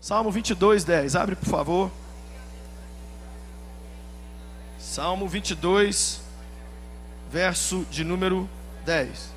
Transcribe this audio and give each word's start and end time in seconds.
Salmo 0.00 0.30
22, 0.30 0.84
10. 0.84 1.16
Abre, 1.16 1.36
por 1.36 1.48
favor. 1.48 1.90
Salmo 4.78 5.28
22, 5.28 6.20
verso 7.30 7.84
de 7.90 8.04
número 8.04 8.48
10. 8.84 9.34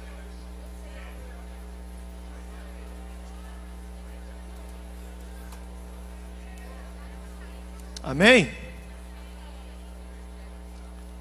Amém? 8.04 8.52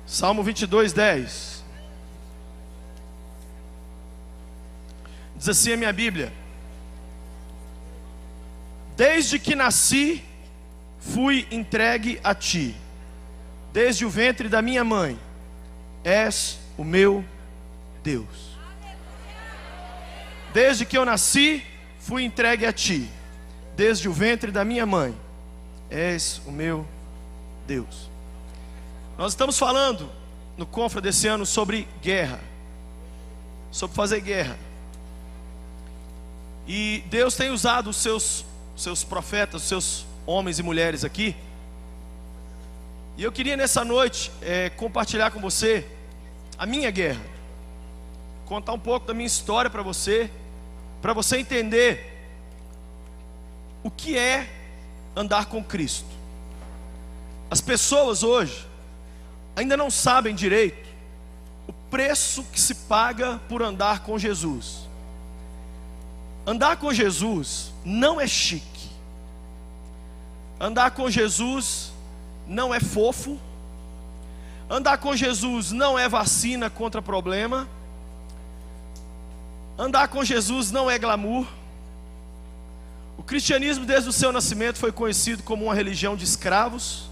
Salmo 0.07 0.43
22, 0.43 0.93
10. 0.93 1.65
Diz 5.37 5.49
assim 5.49 5.73
a 5.73 5.77
minha 5.77 5.93
Bíblia: 5.93 6.33
Desde 8.99 9.39
que 9.39 9.55
nasci, 9.55 10.25
fui 10.99 11.47
entregue 11.53 12.19
a 12.25 12.35
ti, 12.35 12.75
desde 13.73 14.05
o 14.05 14.11
ventre 14.11 14.49
da 14.49 14.61
minha 14.61 14.83
mãe, 14.83 15.17
és 16.03 16.59
o 16.77 16.83
meu 16.83 17.25
Deus. 18.03 18.59
Desde 20.53 20.85
que 20.85 20.99
eu 20.99 21.05
nasci, 21.05 21.63
fui 22.01 22.25
entregue 22.25 22.67
a 22.67 22.73
ti, 22.73 23.09
desde 23.77 24.09
o 24.09 24.13
ventre 24.13 24.51
da 24.51 24.65
minha 24.65 24.85
mãe, 24.85 25.15
és 25.89 26.43
o 26.45 26.51
meu 26.51 26.85
Deus. 27.69 28.11
Nós 29.17 29.31
estamos 29.31 29.57
falando 29.57 30.11
no 30.57 30.67
Confra 30.67 31.01
desse 31.01 31.29
ano 31.29 31.47
sobre 31.47 31.87
guerra, 32.03 32.41
sobre 33.71 33.95
fazer 33.95 34.21
guerra. 34.23 34.59
E 36.67 37.05
Deus 37.09 37.37
tem 37.37 37.51
usado 37.51 37.91
os 37.91 37.97
seus, 37.97 38.45
seus 38.83 39.05
profetas, 39.05 39.63
os 39.63 39.69
seus 39.69 40.07
homens 40.27 40.59
e 40.59 40.63
mulheres 40.63 41.05
aqui. 41.05 41.35
E 43.17 43.23
eu 43.23 43.33
queria 43.33 43.57
nessa 43.57 43.85
noite 43.85 44.31
é, 44.41 44.71
compartilhar 44.71 45.31
com 45.31 45.41
você 45.41 45.87
a 46.57 46.65
minha 46.65 46.91
guerra, 46.91 47.21
contar 48.47 48.73
um 48.73 48.79
pouco 48.79 49.07
da 49.07 49.15
minha 49.15 49.27
história 49.27 49.69
para 49.69 49.83
você, 49.83 50.31
para 51.03 51.13
você 51.13 51.39
entender 51.39 52.17
o 53.83 53.91
que 53.91 54.17
é 54.17 54.49
andar 55.17 55.47
com 55.47 55.63
Cristo. 55.63 56.07
As 57.51 57.61
pessoas 57.61 58.23
hoje 58.23 58.67
ainda 59.57 59.77
não 59.77 59.91
sabem 59.91 60.35
direito 60.35 60.89
o 61.67 61.73
preço 61.91 62.45
que 62.45 62.61
se 62.61 62.75
paga 62.75 63.41
por 63.49 63.63
andar 63.63 64.01
com 64.01 64.19
Jesus. 64.19 64.87
Andar 66.47 66.77
com 66.77 66.93
Jesus 66.93 67.73
não 67.89 68.21
é 68.21 68.27
chique. 68.27 68.91
Andar 70.61 70.91
com 70.91 71.11
Jesus 71.11 71.91
não 72.47 72.75
é 72.75 72.81
fofo. 72.81 73.39
Andar 74.69 74.99
com 74.99 75.17
Jesus 75.17 75.73
não 75.73 75.99
é 75.99 76.07
vacina 76.07 76.69
contra 76.69 77.01
problema. 77.01 77.67
Andar 79.79 80.09
com 80.09 80.23
Jesus 80.23 80.71
não 80.71 80.91
é 80.91 80.99
glamour. 80.99 81.47
O 83.17 83.23
cristianismo, 83.23 83.87
desde 83.87 84.11
o 84.11 84.13
seu 84.13 84.31
nascimento, 84.33 84.77
foi 84.77 84.93
conhecido 84.93 85.43
como 85.43 85.65
uma 85.65 85.75
religião 85.75 86.15
de 86.15 86.25
escravos. 86.25 87.09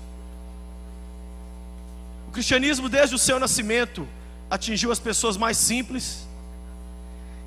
O 2.29 2.33
cristianismo, 2.33 2.89
desde 2.89 3.15
o 3.15 3.19
seu 3.19 3.41
nascimento, 3.41 4.07
atingiu 4.51 4.93
as 4.93 4.99
pessoas 4.99 5.39
mais 5.39 5.57
simples. 5.57 6.27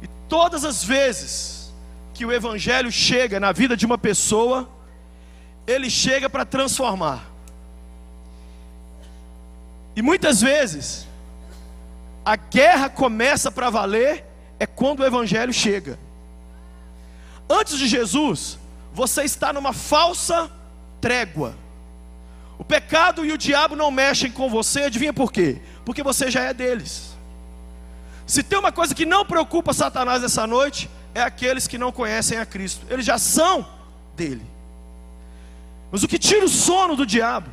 E 0.01 0.07
todas 0.27 0.65
as 0.65 0.83
vezes 0.83 1.58
que 2.19 2.25
o 2.25 2.33
Evangelho 2.33 2.91
chega 2.91 3.39
na 3.39 3.53
vida 3.53 3.77
de 3.77 3.85
uma 3.85 3.97
pessoa, 3.97 4.69
ele 5.65 5.89
chega 5.89 6.29
para 6.29 6.43
transformar. 6.43 7.23
E 9.95 10.01
muitas 10.01 10.41
vezes, 10.41 11.07
a 12.25 12.35
guerra 12.35 12.89
começa 12.89 13.49
para 13.49 13.69
valer 13.69 14.25
é 14.59 14.65
quando 14.65 14.99
o 14.99 15.05
Evangelho 15.05 15.53
chega. 15.53 15.97
Antes 17.49 17.77
de 17.77 17.87
Jesus, 17.87 18.59
você 18.93 19.23
está 19.23 19.53
numa 19.53 19.71
falsa 19.71 20.51
trégua. 20.99 21.55
O 22.57 22.65
pecado 22.65 23.25
e 23.25 23.31
o 23.31 23.37
diabo 23.37 23.77
não 23.77 23.89
mexem 23.89 24.29
com 24.29 24.49
você, 24.49 24.81
adivinha 24.81 25.13
por 25.13 25.31
quê? 25.31 25.61
Porque 25.85 26.03
você 26.03 26.29
já 26.29 26.41
é 26.41 26.53
deles. 26.53 27.15
Se 28.27 28.43
tem 28.43 28.59
uma 28.59 28.73
coisa 28.73 28.93
que 28.93 29.05
não 29.05 29.25
preocupa 29.25 29.71
Satanás 29.71 30.21
essa 30.21 30.45
noite, 30.45 30.89
é 31.13 31.21
aqueles 31.21 31.67
que 31.67 31.77
não 31.77 31.91
conhecem 31.91 32.37
a 32.37 32.45
Cristo. 32.45 32.85
Eles 32.89 33.05
já 33.05 33.17
são 33.17 33.65
dele. 34.15 34.45
Mas 35.91 36.03
o 36.03 36.07
que 36.07 36.19
tira 36.19 36.45
o 36.45 36.49
sono 36.49 36.95
do 36.95 37.05
diabo 37.05 37.49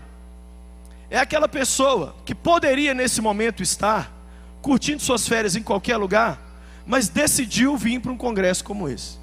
é 1.11 1.19
aquela 1.19 1.49
pessoa 1.49 2.15
que 2.25 2.35
poderia 2.35 2.93
nesse 2.93 3.21
momento 3.21 3.63
estar 3.63 4.13
curtindo 4.61 5.01
suas 5.01 5.27
férias 5.27 5.55
em 5.55 5.63
qualquer 5.63 5.97
lugar, 5.97 6.41
mas 6.85 7.09
decidiu 7.09 7.77
vir 7.77 8.01
para 8.01 8.13
um 8.13 8.17
congresso 8.17 8.65
como 8.65 8.89
esse. 8.89 9.19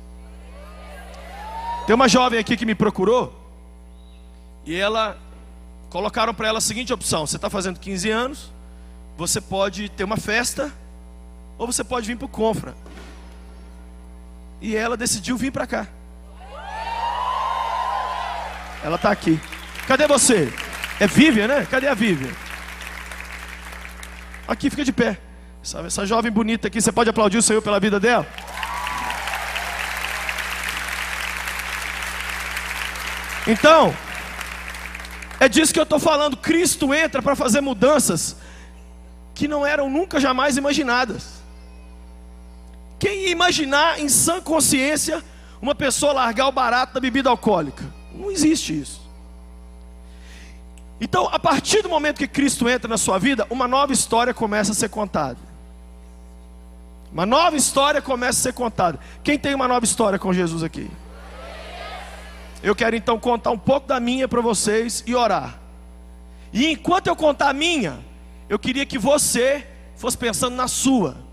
Tem 1.86 1.94
uma 1.94 2.08
jovem 2.08 2.40
aqui 2.40 2.56
que 2.56 2.66
me 2.66 2.74
procurou 2.74 3.34
e 4.66 4.74
ela 4.74 5.18
colocaram 5.90 6.34
para 6.34 6.48
ela 6.48 6.58
a 6.60 6.62
seguinte 6.62 6.94
opção: 6.94 7.28
você 7.28 7.36
está 7.36 7.50
fazendo 7.50 7.80
15 7.80 8.10
anos, 8.10 8.52
você 9.18 9.42
pode 9.42 9.90
ter 9.90 10.06
uma 10.06 10.18
festa 10.18 10.72
ou 11.58 11.68
você 11.68 11.84
pode 11.84 12.08
vir 12.08 12.18
para 12.18 12.26
o 12.26 12.30
Confra. 12.30 12.74
E 14.64 14.78
ela 14.78 14.96
decidiu 14.96 15.36
vir 15.36 15.52
para 15.52 15.68
cá. 15.68 15.86
Ela 18.82 18.96
está 18.96 19.12
aqui. 19.12 19.38
Cadê 19.86 20.08
você? 20.08 20.54
É 21.02 21.06
Vivian, 21.06 21.50
né? 21.50 21.68
Cadê 21.70 21.86
a 21.90 21.94
Vivian? 21.94 22.32
Aqui, 24.48 24.70
fica 24.70 24.86
de 24.86 24.94
pé. 24.94 25.20
Essa, 25.62 25.80
essa 25.82 26.06
jovem 26.06 26.32
bonita 26.32 26.70
aqui, 26.70 26.82
você 26.82 26.94
pode 26.94 27.10
aplaudir 27.10 27.38
o 27.38 27.42
Senhor 27.42 27.62
pela 27.62 27.78
vida 27.78 28.00
dela? 28.00 28.26
Então, 33.46 33.94
é 35.42 35.50
disso 35.50 35.74
que 35.74 35.80
eu 35.80 35.84
estou 35.84 36.00
falando. 36.00 36.38
Cristo 36.38 36.94
entra 36.94 37.22
para 37.22 37.36
fazer 37.36 37.60
mudanças 37.60 38.38
que 39.36 39.46
não 39.46 39.66
eram 39.66 39.90
nunca 39.90 40.22
jamais 40.22 40.56
imaginadas. 40.56 41.43
Quem 43.04 43.24
ia 43.24 43.32
imaginar 43.32 44.00
em 44.00 44.08
sã 44.08 44.40
consciência 44.40 45.22
uma 45.62 45.76
pessoa 45.76 46.14
largar 46.14 46.48
o 46.48 46.54
barato 46.54 46.94
da 46.94 47.02
bebida 47.02 47.30
alcoólica? 47.30 47.84
Não 48.16 48.32
existe 48.32 48.80
isso. 48.80 49.02
Então, 51.02 51.28
a 51.30 51.38
partir 51.38 51.82
do 51.82 51.90
momento 51.90 52.20
que 52.20 52.30
Cristo 52.30 52.70
entra 52.70 52.88
na 52.88 52.98
sua 52.98 53.20
vida, 53.20 53.46
uma 53.50 53.68
nova 53.68 53.92
história 53.92 54.34
começa 54.34 54.72
a 54.72 54.74
ser 54.74 54.88
contada. 54.88 55.38
Uma 57.12 57.26
nova 57.26 57.58
história 57.58 58.02
começa 58.02 58.40
a 58.40 58.44
ser 58.44 58.54
contada. 58.54 58.98
Quem 59.22 59.38
tem 59.38 59.54
uma 59.54 59.68
nova 59.68 59.84
história 59.84 60.18
com 60.18 60.32
Jesus 60.32 60.64
aqui? 60.64 60.90
Eu 62.64 62.74
quero 62.74 62.96
então 62.96 63.20
contar 63.20 63.52
um 63.52 63.60
pouco 63.60 63.86
da 63.86 64.00
minha 64.00 64.30
para 64.30 64.40
vocês 64.40 65.04
e 65.06 65.14
orar. 65.14 65.60
E 66.54 66.72
enquanto 66.72 67.08
eu 67.08 67.18
contar 67.18 67.50
a 67.50 67.54
minha, 67.54 68.00
eu 68.48 68.58
queria 68.58 68.86
que 68.86 68.98
você 68.98 69.68
fosse 69.98 70.18
pensando 70.18 70.56
na 70.56 70.70
sua. 70.70 71.33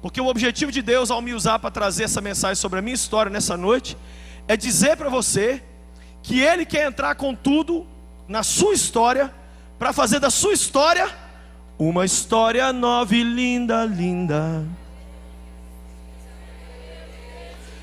Porque 0.00 0.20
o 0.20 0.26
objetivo 0.26 0.70
de 0.70 0.80
Deus 0.80 1.10
ao 1.10 1.20
me 1.20 1.34
usar 1.34 1.58
para 1.58 1.70
trazer 1.70 2.04
essa 2.04 2.20
mensagem 2.20 2.54
sobre 2.54 2.78
a 2.78 2.82
minha 2.82 2.94
história 2.94 3.30
nessa 3.30 3.56
noite 3.56 3.96
é 4.46 4.56
dizer 4.56 4.96
para 4.96 5.08
você 5.08 5.62
que 6.22 6.40
Ele 6.40 6.64
quer 6.64 6.86
entrar 6.86 7.14
com 7.16 7.34
tudo 7.34 7.86
na 8.28 8.42
sua 8.42 8.74
história 8.74 9.32
para 9.78 9.92
fazer 9.92 10.20
da 10.20 10.30
sua 10.30 10.52
história 10.52 11.08
uma 11.78 12.04
história 12.04 12.72
nova 12.72 13.14
e 13.14 13.22
linda, 13.22 13.84
linda. 13.84 14.64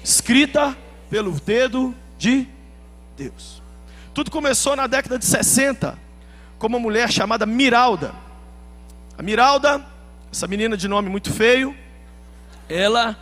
Escrita 0.04 0.78
pelo 1.10 1.32
dedo 1.32 1.96
de 2.18 2.48
Deus. 3.16 3.62
Tudo 4.14 4.30
começou 4.30 4.76
na 4.76 4.88
década 4.88 5.18
de 5.18 5.26
60 5.26 5.98
com 6.60 6.68
uma 6.68 6.80
mulher 6.80 7.12
chamada 7.12 7.46
Miralda. 7.46 8.14
A 9.18 9.24
Miralda, 9.24 9.86
essa 10.32 10.48
menina 10.48 10.76
de 10.78 10.88
nome 10.88 11.10
muito 11.10 11.34
feio, 11.34 11.76
ela, 12.70 13.18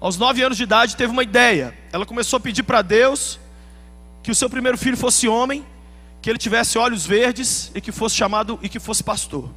aos 0.00 0.16
nove 0.16 0.42
anos 0.42 0.56
de 0.56 0.64
idade, 0.64 0.96
teve 0.96 1.12
uma 1.12 1.22
ideia. 1.22 1.76
Ela 1.92 2.06
começou 2.06 2.36
a 2.36 2.40
pedir 2.40 2.62
para 2.62 2.82
Deus 2.82 3.38
que 4.22 4.30
o 4.30 4.34
seu 4.34 4.48
primeiro 4.48 4.78
filho 4.78 4.96
fosse 4.96 5.28
homem, 5.28 5.64
que 6.20 6.30
ele 6.30 6.38
tivesse 6.38 6.78
olhos 6.78 7.04
verdes 7.04 7.72
e 7.74 7.80
que 7.80 7.92
fosse 7.92 8.16
chamado 8.16 8.58
e 8.62 8.68
que 8.68 8.78
fosse 8.78 9.02
pastor. 9.02 9.50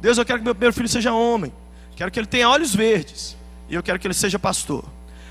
Deus, 0.00 0.18
eu 0.18 0.24
quero 0.24 0.38
que 0.38 0.44
meu 0.44 0.54
primeiro 0.54 0.74
filho 0.74 0.88
seja 0.88 1.12
homem. 1.12 1.52
Quero 1.96 2.10
que 2.10 2.18
ele 2.18 2.26
tenha 2.26 2.48
olhos 2.48 2.74
verdes 2.74 3.36
e 3.68 3.74
eu 3.74 3.82
quero 3.82 3.98
que 3.98 4.06
ele 4.06 4.14
seja 4.14 4.38
pastor. 4.38 4.84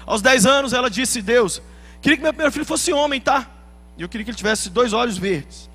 Aos 0.05 0.21
dez 0.21 0.45
anos, 0.45 0.73
ela 0.73 0.89
disse: 0.89 1.21
Deus, 1.21 1.61
Queria 2.05 2.17
que 2.17 2.21
meu 2.21 2.33
primeiro 2.33 2.51
filho 2.51 2.65
fosse 2.65 2.93
homem, 2.93 3.19
tá? 3.19 3.49
E 3.97 4.03
eu 4.03 4.07
queria 4.07 4.23
que 4.23 4.29
ele 4.29 4.37
tivesse 4.37 4.69
dois 4.69 4.93
olhos 4.93 5.17
verdes. 5.17 5.67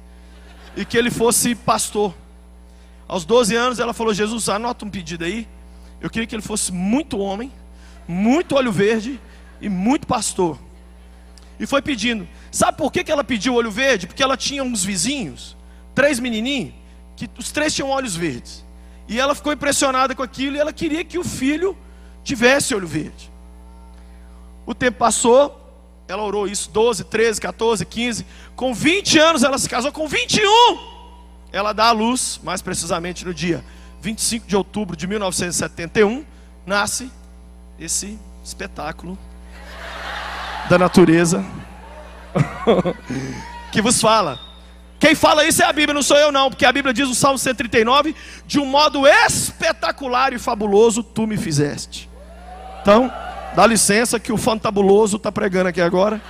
E 0.76 0.84
que 0.84 0.96
ele 0.96 1.10
fosse 1.10 1.56
pastor. 1.56 2.14
Aos 3.08 3.24
12 3.24 3.56
anos 3.56 3.80
ela 3.80 3.92
falou: 3.92 4.14
Jesus, 4.14 4.48
anota 4.48 4.84
um 4.84 4.90
pedido 4.90 5.24
aí. 5.24 5.48
Eu 6.00 6.08
queria 6.08 6.26
que 6.26 6.34
ele 6.34 6.42
fosse 6.42 6.72
muito 6.72 7.18
homem, 7.18 7.52
muito 8.08 8.54
olho 8.54 8.72
verde 8.72 9.20
e 9.60 9.68
muito 9.68 10.06
pastor. 10.06 10.58
E 11.58 11.66
foi 11.66 11.82
pedindo. 11.82 12.26
Sabe 12.50 12.78
por 12.78 12.90
que, 12.90 13.04
que 13.04 13.12
ela 13.12 13.22
pediu 13.22 13.54
olho 13.54 13.70
verde? 13.70 14.06
Porque 14.06 14.22
ela 14.22 14.36
tinha 14.36 14.64
uns 14.64 14.82
vizinhos, 14.82 15.56
três 15.94 16.18
menininhos, 16.18 16.72
que 17.16 17.28
os 17.38 17.52
três 17.52 17.74
tinham 17.74 17.90
olhos 17.90 18.16
verdes. 18.16 18.64
E 19.06 19.20
ela 19.20 19.34
ficou 19.34 19.52
impressionada 19.52 20.14
com 20.14 20.22
aquilo 20.22 20.56
e 20.56 20.58
ela 20.58 20.72
queria 20.72 21.04
que 21.04 21.18
o 21.18 21.24
filho 21.24 21.76
tivesse 22.24 22.74
olho 22.74 22.86
verde. 22.86 23.30
O 24.64 24.74
tempo 24.74 24.98
passou, 24.98 25.56
ela 26.08 26.22
orou 26.22 26.48
isso 26.48 26.70
12, 26.70 27.04
13, 27.04 27.40
14, 27.40 27.84
15. 27.84 28.26
Com 28.56 28.72
20 28.72 29.18
anos 29.18 29.42
ela 29.42 29.58
se 29.58 29.68
casou, 29.68 29.92
com 29.92 30.08
21 30.08 30.90
ela 31.52 31.72
dá 31.72 31.86
à 31.86 31.92
luz, 31.92 32.40
mais 32.42 32.62
precisamente 32.62 33.24
no 33.24 33.34
dia 33.34 33.64
25 34.00 34.46
de 34.46 34.56
outubro 34.56 34.96
de 34.96 35.06
1971, 35.06 36.24
nasce 36.66 37.10
esse 37.78 38.18
espetáculo 38.44 39.18
da 40.68 40.78
natureza 40.78 41.44
que 43.72 43.82
vos 43.82 44.00
fala. 44.00 44.38
Quem 44.98 45.14
fala 45.14 45.44
isso 45.46 45.62
é 45.62 45.66
a 45.66 45.72
Bíblia, 45.72 45.94
não 45.94 46.02
sou 46.02 46.16
eu 46.16 46.30
não, 46.30 46.50
porque 46.50 46.66
a 46.66 46.72
Bíblia 46.72 46.92
diz 46.92 47.08
no 47.08 47.14
Salmo 47.14 47.38
139, 47.38 48.14
de 48.46 48.58
um 48.58 48.66
modo 48.66 49.06
espetacular 49.06 50.32
e 50.32 50.38
fabuloso 50.38 51.02
tu 51.02 51.26
me 51.26 51.38
fizeste. 51.38 52.08
Então, 52.82 53.10
dá 53.54 53.66
licença 53.66 54.20
que 54.20 54.32
o 54.32 54.36
fantabuloso 54.36 55.16
está 55.16 55.32
pregando 55.32 55.70
aqui 55.70 55.80
agora. 55.80 56.20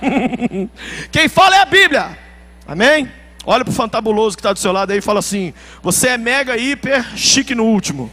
Quem 1.10 1.28
fala 1.28 1.56
é 1.56 1.62
a 1.62 1.66
Bíblia. 1.66 2.16
Amém? 2.66 3.10
Olha 3.48 3.64
para 3.64 3.70
o 3.70 3.74
fantabuloso 3.74 4.36
que 4.36 4.40
está 4.40 4.52
do 4.52 4.58
seu 4.58 4.72
lado 4.72 4.90
aí 4.90 4.98
e 4.98 5.00
fala 5.00 5.20
assim: 5.20 5.54
Você 5.80 6.08
é 6.08 6.18
mega, 6.18 6.56
hiper, 6.56 7.16
chique 7.16 7.54
no 7.54 7.64
último. 7.64 8.10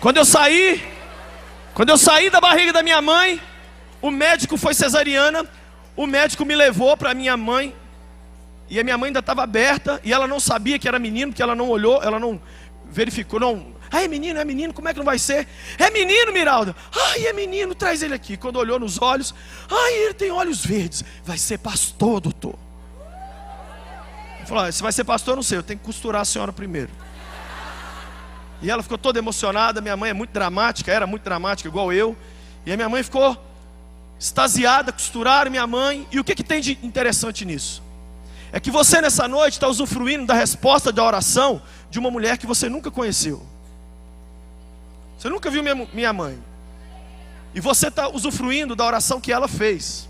Quando 0.00 0.18
eu 0.18 0.24
saí, 0.24 0.86
quando 1.72 1.88
eu 1.88 1.98
saí 1.98 2.30
da 2.30 2.40
barriga 2.40 2.72
da 2.72 2.82
minha 2.82 3.02
mãe, 3.02 3.40
o 4.00 4.10
médico 4.10 4.56
foi 4.56 4.72
cesariana, 4.72 5.44
o 5.96 6.06
médico 6.06 6.44
me 6.44 6.54
levou 6.54 6.96
para 6.96 7.12
minha 7.12 7.36
mãe, 7.36 7.74
e 8.68 8.78
a 8.78 8.84
minha 8.84 8.96
mãe 8.96 9.08
ainda 9.08 9.18
estava 9.18 9.42
aberta, 9.42 10.00
e 10.04 10.12
ela 10.12 10.28
não 10.28 10.38
sabia 10.38 10.78
que 10.78 10.86
era 10.86 10.98
menino, 10.98 11.32
porque 11.32 11.42
ela 11.42 11.56
não 11.56 11.68
olhou, 11.68 12.00
ela 12.02 12.20
não 12.20 12.40
verificou, 12.84 13.40
não. 13.40 13.74
Ah, 13.94 14.02
é 14.02 14.08
menino, 14.08 14.40
é 14.40 14.44
menino, 14.44 14.74
como 14.74 14.88
é 14.88 14.92
que 14.92 14.98
não 14.98 15.04
vai 15.04 15.20
ser? 15.20 15.46
É 15.78 15.88
menino, 15.88 16.32
Miralda. 16.32 16.74
Ai, 16.92 17.26
é 17.28 17.32
menino, 17.32 17.76
traz 17.76 18.02
ele 18.02 18.12
aqui. 18.12 18.36
Quando 18.36 18.56
olhou 18.56 18.76
nos 18.76 19.00
olhos, 19.00 19.32
ai, 19.70 19.94
ele 19.94 20.14
tem 20.14 20.32
olhos 20.32 20.66
verdes. 20.66 21.04
Vai 21.24 21.38
ser 21.38 21.58
pastor, 21.58 22.20
doutor. 22.20 22.58
Falou: 24.46 24.72
se 24.72 24.82
vai 24.82 24.90
ser 24.90 25.04
pastor, 25.04 25.36
não 25.36 25.44
sei, 25.44 25.58
eu 25.58 25.62
tenho 25.62 25.78
que 25.78 25.86
costurar 25.86 26.22
a 26.22 26.24
senhora 26.24 26.52
primeiro. 26.52 26.90
E 28.60 28.68
ela 28.68 28.82
ficou 28.82 28.98
toda 28.98 29.16
emocionada. 29.16 29.80
Minha 29.80 29.96
mãe 29.96 30.10
é 30.10 30.12
muito 30.12 30.32
dramática, 30.32 30.90
era 30.90 31.06
muito 31.06 31.22
dramática, 31.22 31.68
igual 31.68 31.92
eu. 31.92 32.16
E 32.66 32.72
a 32.72 32.76
minha 32.76 32.88
mãe 32.88 33.00
ficou 33.00 33.40
extasiada, 34.18 34.90
costuraram 34.90 35.52
minha 35.52 35.68
mãe. 35.68 36.04
E 36.10 36.18
o 36.18 36.24
que, 36.24 36.34
que 36.34 36.42
tem 36.42 36.60
de 36.60 36.76
interessante 36.82 37.44
nisso? 37.44 37.80
É 38.50 38.58
que 38.58 38.72
você 38.72 39.00
nessa 39.00 39.28
noite 39.28 39.52
está 39.52 39.68
usufruindo 39.68 40.26
da 40.26 40.34
resposta 40.34 40.90
da 40.90 41.04
oração 41.04 41.62
de 41.88 42.00
uma 42.00 42.10
mulher 42.10 42.38
que 42.38 42.46
você 42.46 42.68
nunca 42.68 42.90
conheceu. 42.90 43.53
Você 45.24 45.30
nunca 45.30 45.50
viu 45.50 45.62
minha, 45.62 45.88
minha 45.90 46.12
mãe. 46.12 46.38
E 47.54 47.60
você 47.60 47.88
está 47.88 48.08
usufruindo 48.08 48.76
da 48.76 48.84
oração 48.84 49.18
que 49.18 49.32
ela 49.32 49.48
fez. 49.48 50.06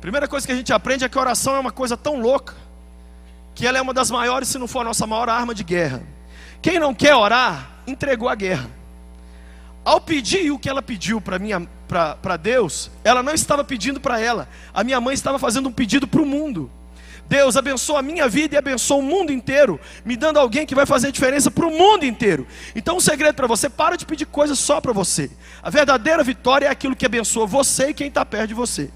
Primeira 0.00 0.26
coisa 0.26 0.44
que 0.44 0.52
a 0.52 0.56
gente 0.56 0.72
aprende 0.72 1.04
é 1.04 1.08
que 1.08 1.16
a 1.16 1.20
oração 1.20 1.54
é 1.54 1.60
uma 1.60 1.70
coisa 1.70 1.96
tão 1.96 2.18
louca 2.20 2.56
que 3.54 3.64
ela 3.64 3.78
é 3.78 3.80
uma 3.80 3.94
das 3.94 4.10
maiores, 4.10 4.48
se 4.48 4.58
não 4.58 4.66
for 4.66 4.80
a 4.80 4.84
nossa 4.84 5.06
maior 5.06 5.28
arma 5.28 5.54
de 5.54 5.62
guerra. 5.62 6.02
Quem 6.60 6.80
não 6.80 6.92
quer 6.92 7.14
orar, 7.14 7.70
entregou 7.86 8.28
a 8.28 8.34
guerra. 8.34 8.68
Ao 9.84 10.00
pedir 10.00 10.50
o 10.50 10.58
que 10.58 10.68
ela 10.68 10.82
pediu 10.82 11.20
para 11.20 12.36
Deus, 12.36 12.90
ela 13.04 13.22
não 13.22 13.32
estava 13.32 13.62
pedindo 13.62 14.00
para 14.00 14.18
ela. 14.18 14.48
A 14.74 14.82
minha 14.82 15.00
mãe 15.00 15.14
estava 15.14 15.38
fazendo 15.38 15.68
um 15.68 15.72
pedido 15.72 16.08
para 16.08 16.20
o 16.20 16.26
mundo. 16.26 16.68
Deus 17.28 17.56
abençoa 17.56 17.98
a 17.98 18.02
minha 18.02 18.26
vida 18.26 18.54
e 18.54 18.58
abençoa 18.58 18.96
o 18.96 19.02
mundo 19.02 19.30
inteiro, 19.30 19.78
me 20.02 20.16
dando 20.16 20.38
alguém 20.38 20.64
que 20.64 20.74
vai 20.74 20.86
fazer 20.86 21.12
diferença 21.12 21.50
para 21.50 21.66
o 21.66 21.70
mundo 21.70 22.04
inteiro. 22.06 22.46
Então, 22.74 22.96
um 22.96 23.00
segredo 23.00 23.34
para 23.34 23.46
você: 23.46 23.68
para 23.68 23.96
de 23.96 24.06
pedir 24.06 24.24
coisas 24.24 24.58
só 24.58 24.80
para 24.80 24.92
você. 24.92 25.30
A 25.62 25.68
verdadeira 25.68 26.24
vitória 26.24 26.66
é 26.66 26.70
aquilo 26.70 26.96
que 26.96 27.04
abençoa 27.04 27.46
você 27.46 27.90
e 27.90 27.94
quem 27.94 28.08
está 28.08 28.24
perto 28.24 28.48
de 28.48 28.54
você. 28.54 28.90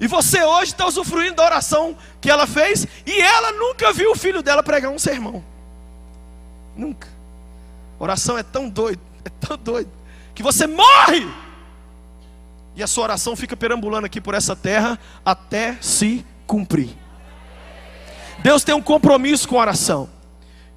E 0.00 0.06
você 0.08 0.42
hoje 0.42 0.72
está 0.72 0.86
usufruindo 0.86 1.36
da 1.36 1.44
oração 1.44 1.96
que 2.20 2.28
ela 2.28 2.46
fez, 2.46 2.86
e 3.06 3.20
ela 3.20 3.52
nunca 3.52 3.92
viu 3.92 4.10
o 4.10 4.16
filho 4.16 4.42
dela 4.42 4.62
pregar 4.62 4.90
um 4.90 4.98
sermão. 4.98 5.44
Nunca. 6.76 7.08
Oração 7.98 8.36
é 8.36 8.42
tão 8.42 8.68
doido, 8.68 9.00
é 9.24 9.30
tão 9.46 9.56
doido, 9.56 9.90
que 10.34 10.42
você 10.42 10.66
morre. 10.66 11.26
E 12.74 12.82
a 12.82 12.86
sua 12.86 13.04
oração 13.04 13.34
fica 13.36 13.56
perambulando 13.56 14.06
aqui 14.06 14.20
por 14.20 14.34
essa 14.34 14.54
terra 14.54 14.98
até 15.24 15.78
se 15.80 16.26
cumprir. 16.46 16.90
Deus 18.38 18.62
tem 18.62 18.74
um 18.74 18.82
compromisso 18.82 19.48
com 19.48 19.56
a 19.56 19.62
oração. 19.62 20.08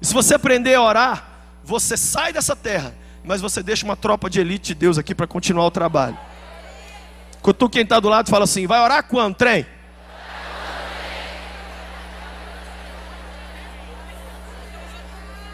E 0.00 0.06
se 0.06 0.12
você 0.12 0.34
aprender 0.34 0.74
a 0.74 0.82
orar, 0.82 1.28
você 1.62 1.96
sai 1.96 2.32
dessa 2.32 2.56
terra, 2.56 2.94
mas 3.24 3.40
você 3.40 3.62
deixa 3.62 3.84
uma 3.84 3.96
tropa 3.96 4.28
de 4.28 4.40
elite 4.40 4.68
de 4.68 4.74
Deus 4.74 4.98
aqui 4.98 5.14
para 5.14 5.26
continuar 5.26 5.66
o 5.66 5.70
trabalho. 5.70 6.18
Cutu 7.42 7.68
quem 7.68 7.82
está 7.82 8.00
do 8.00 8.08
lado 8.08 8.28
fala 8.28 8.44
assim: 8.44 8.66
vai 8.66 8.80
orar 8.80 9.04
quando, 9.04 9.34
trem? 9.34 9.66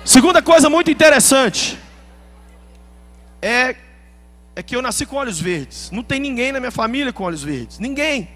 Segunda 0.05 0.41
coisa 0.41 0.71
muito 0.71 0.89
interessante 0.89 1.77
é, 3.43 3.75
é 4.55 4.63
que 4.63 4.77
eu 4.77 4.81
nasci 4.81 5.05
com 5.05 5.17
olhos 5.17 5.41
verdes. 5.41 5.91
Não 5.91 6.03
tem 6.03 6.21
ninguém 6.21 6.53
na 6.53 6.61
minha 6.61 6.71
família 6.71 7.13
com 7.13 7.25
olhos 7.25 7.43
verdes. 7.43 7.79
Ninguém. 7.79 8.29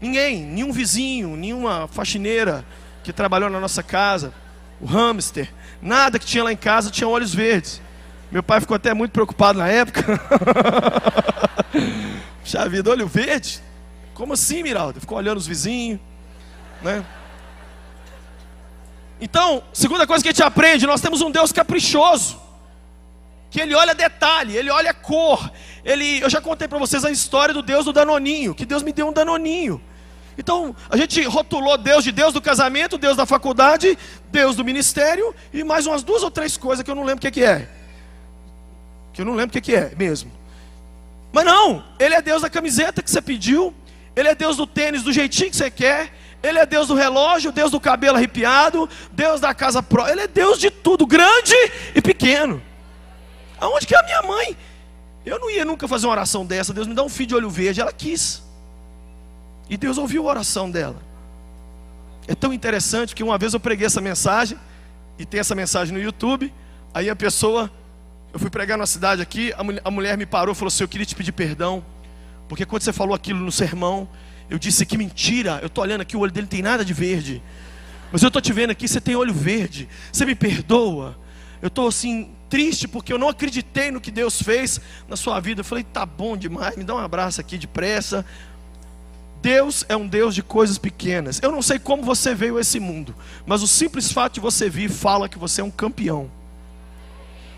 Ninguém, 0.00 0.42
nenhum 0.42 0.72
vizinho, 0.72 1.36
nenhuma 1.36 1.88
faxineira 1.88 2.64
que 3.02 3.12
trabalhou 3.12 3.50
na 3.50 3.58
nossa 3.58 3.82
casa, 3.82 4.32
o 4.80 4.86
hamster, 4.86 5.52
nada 5.82 6.18
que 6.18 6.26
tinha 6.26 6.44
lá 6.44 6.52
em 6.52 6.56
casa 6.56 6.90
tinha 6.90 7.08
olhos 7.08 7.34
verdes. 7.34 7.80
Meu 8.30 8.42
pai 8.42 8.60
ficou 8.60 8.74
até 8.74 8.94
muito 8.94 9.12
preocupado 9.12 9.58
na 9.58 9.68
época. 9.68 10.04
Puxa 12.42 12.68
vida, 12.68 12.90
olho 12.90 13.08
verde? 13.08 13.60
Como 14.14 14.34
assim, 14.34 14.62
Miralda? 14.62 15.00
Ficou 15.00 15.18
olhando 15.18 15.38
os 15.38 15.46
vizinhos, 15.46 16.00
né? 16.82 17.04
Então, 19.20 19.62
segunda 19.72 20.06
coisa 20.06 20.22
que 20.22 20.28
a 20.28 20.32
gente 20.32 20.42
aprende, 20.42 20.86
nós 20.86 21.00
temos 21.00 21.20
um 21.20 21.30
Deus 21.30 21.50
caprichoso 21.50 22.47
que 23.50 23.60
ele 23.60 23.74
olha 23.74 23.94
detalhe, 23.94 24.56
ele 24.56 24.70
olha 24.70 24.92
cor. 24.92 25.50
Ele, 25.84 26.20
eu 26.20 26.28
já 26.28 26.40
contei 26.40 26.68
para 26.68 26.78
vocês 26.78 27.04
a 27.04 27.10
história 27.10 27.54
do 27.54 27.62
Deus 27.62 27.84
do 27.84 27.92
danoninho, 27.92 28.54
que 28.54 28.66
Deus 28.66 28.82
me 28.82 28.92
deu 28.92 29.08
um 29.08 29.12
danoninho. 29.12 29.80
Então, 30.36 30.74
a 30.88 30.96
gente 30.96 31.20
rotulou 31.24 31.76
Deus 31.76 32.04
de 32.04 32.12
Deus 32.12 32.32
do 32.32 32.40
casamento, 32.40 32.96
Deus 32.96 33.16
da 33.16 33.26
faculdade, 33.26 33.98
Deus 34.30 34.54
do 34.54 34.64
ministério 34.64 35.34
e 35.52 35.64
mais 35.64 35.84
umas 35.86 36.04
duas 36.04 36.22
ou 36.22 36.30
três 36.30 36.56
coisas 36.56 36.84
que 36.84 36.90
eu 36.90 36.94
não 36.94 37.02
lembro 37.02 37.26
o 37.26 37.32
que, 37.32 37.42
é. 37.42 37.68
Que 39.12 39.22
eu 39.22 39.26
não 39.26 39.34
lembro 39.34 39.48
o 39.48 39.52
que, 39.52 39.60
que 39.60 39.74
é 39.74 39.92
mesmo. 39.96 40.30
Mas 41.32 41.44
não, 41.44 41.84
ele 41.98 42.14
é 42.14 42.22
Deus 42.22 42.42
da 42.42 42.48
camiseta 42.48 43.02
que 43.02 43.10
você 43.10 43.20
pediu, 43.20 43.74
ele 44.14 44.28
é 44.28 44.34
Deus 44.34 44.56
do 44.56 44.66
tênis 44.66 45.02
do 45.02 45.12
jeitinho 45.12 45.50
que 45.50 45.56
você 45.56 45.70
quer, 45.70 46.12
ele 46.40 46.58
é 46.58 46.64
Deus 46.64 46.86
do 46.86 46.94
relógio, 46.94 47.50
Deus 47.50 47.72
do 47.72 47.80
cabelo 47.80 48.16
arrepiado, 48.16 48.88
Deus 49.10 49.40
da 49.40 49.52
casa 49.52 49.82
pró. 49.82 50.06
Ele 50.06 50.20
é 50.20 50.28
Deus 50.28 50.58
de 50.60 50.70
tudo, 50.70 51.04
grande 51.04 51.54
e 51.96 52.00
pequeno. 52.00 52.62
Aonde 53.60 53.86
que 53.86 53.94
é 53.94 53.98
a 53.98 54.02
minha 54.02 54.22
mãe? 54.22 54.56
Eu 55.24 55.38
não 55.38 55.50
ia 55.50 55.64
nunca 55.64 55.86
fazer 55.86 56.06
uma 56.06 56.12
oração 56.12 56.46
dessa. 56.46 56.72
Deus 56.72 56.86
me 56.86 56.94
dá 56.94 57.02
um 57.02 57.08
filho 57.08 57.28
de 57.28 57.34
olho 57.34 57.50
verde. 57.50 57.80
Ela 57.80 57.92
quis. 57.92 58.42
E 59.68 59.76
Deus 59.76 59.98
ouviu 59.98 60.26
a 60.26 60.30
oração 60.30 60.70
dela. 60.70 60.96
É 62.26 62.34
tão 62.34 62.52
interessante 62.52 63.14
que 63.14 63.22
uma 63.22 63.36
vez 63.36 63.54
eu 63.54 63.60
preguei 63.60 63.86
essa 63.86 64.00
mensagem. 64.00 64.58
E 65.18 65.26
tem 65.26 65.40
essa 65.40 65.54
mensagem 65.54 65.92
no 65.92 66.02
YouTube. 66.02 66.52
Aí 66.94 67.10
a 67.10 67.16
pessoa, 67.16 67.70
eu 68.32 68.38
fui 68.38 68.48
pregar 68.48 68.78
na 68.78 68.86
cidade 68.86 69.20
aqui. 69.20 69.52
A 69.56 69.64
mulher, 69.64 69.82
a 69.84 69.90
mulher 69.90 70.16
me 70.16 70.26
parou 70.26 70.52
e 70.52 70.56
falou 70.56 70.68
assim: 70.68 70.84
Eu 70.84 70.88
queria 70.88 71.06
te 71.06 71.14
pedir 71.14 71.32
perdão. 71.32 71.84
Porque 72.48 72.64
quando 72.64 72.82
você 72.82 72.92
falou 72.92 73.14
aquilo 73.14 73.40
no 73.40 73.52
sermão, 73.52 74.08
eu 74.48 74.58
disse 74.58 74.86
que 74.86 74.96
mentira. 74.96 75.58
Eu 75.60 75.66
estou 75.66 75.84
olhando 75.84 76.00
aqui, 76.00 76.16
o 76.16 76.20
olho 76.20 76.32
dele 76.32 76.46
tem 76.46 76.62
nada 76.62 76.84
de 76.84 76.94
verde. 76.94 77.42
Mas 78.10 78.22
eu 78.22 78.28
estou 78.28 78.40
te 78.40 78.52
vendo 78.52 78.70
aqui, 78.70 78.88
você 78.88 79.00
tem 79.00 79.14
olho 79.14 79.34
verde. 79.34 79.88
Você 80.10 80.24
me 80.24 80.34
perdoa. 80.34 81.18
Eu 81.60 81.68
estou 81.68 81.88
assim, 81.88 82.30
triste 82.48 82.88
porque 82.88 83.12
eu 83.12 83.18
não 83.18 83.28
acreditei 83.28 83.90
no 83.90 84.00
que 84.00 84.10
Deus 84.10 84.40
fez 84.40 84.80
na 85.08 85.16
sua 85.16 85.40
vida. 85.40 85.60
Eu 85.60 85.64
falei, 85.64 85.84
tá 85.84 86.04
bom 86.04 86.36
demais, 86.36 86.76
me 86.76 86.84
dá 86.84 86.94
um 86.94 86.98
abraço 86.98 87.40
aqui 87.40 87.58
depressa. 87.58 88.24
Deus 89.40 89.84
é 89.88 89.96
um 89.96 90.06
Deus 90.06 90.34
de 90.34 90.42
coisas 90.42 90.78
pequenas. 90.78 91.40
Eu 91.42 91.52
não 91.52 91.62
sei 91.62 91.78
como 91.78 92.02
você 92.02 92.34
veio 92.34 92.56
a 92.56 92.60
esse 92.60 92.80
mundo, 92.80 93.14
mas 93.46 93.62
o 93.62 93.68
simples 93.68 94.10
fato 94.10 94.34
de 94.34 94.40
você 94.40 94.68
vir 94.68 94.90
fala 94.90 95.28
que 95.28 95.38
você 95.38 95.60
é 95.60 95.64
um 95.64 95.70
campeão. 95.70 96.30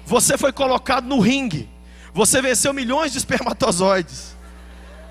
Você 0.05 0.37
foi 0.37 0.53
colocado 0.53 1.07
no 1.07 1.21
ringue. 1.21 1.69
Você 2.13 2.43
venceu 2.43 2.73
milhões 2.73 3.13
de 3.13 3.19
espermatozoides. 3.19 4.37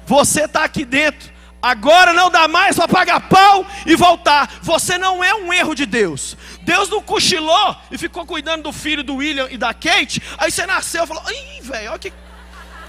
Você 0.06 0.44
está 0.44 0.64
aqui 0.64 0.84
dentro 0.84 1.32
Agora 1.62 2.13
não 2.13 2.30
dá 2.30 2.48
mais 2.48 2.78
para 2.78 2.88
pagar 2.88 3.20
pau 3.22 3.66
e 3.86 3.96
voltar. 3.96 4.50
Você 4.62 4.98
não 4.98 5.24
é 5.24 5.34
um 5.34 5.51
erro 5.51 5.75
de 5.75 5.86
Deus. 5.86 6.38
Deus 6.62 6.89
não 6.89 7.01
cochilou 7.01 7.75
e 7.92 7.98
ficou 7.98 8.25
cuidando 8.25 8.63
do 8.63 8.72
filho 8.72 9.04
do 9.04 9.16
William 9.16 9.48
e 9.50 9.58
da 9.58 9.74
Kate. 9.74 10.22
Aí 10.38 10.51
você 10.51 10.66
nasceu 10.66 11.04
e 11.04 11.08
falou: 11.08 11.24
Ih, 11.30 11.62
velho, 11.62 11.92
olha 11.92 12.00
que. 12.00 12.13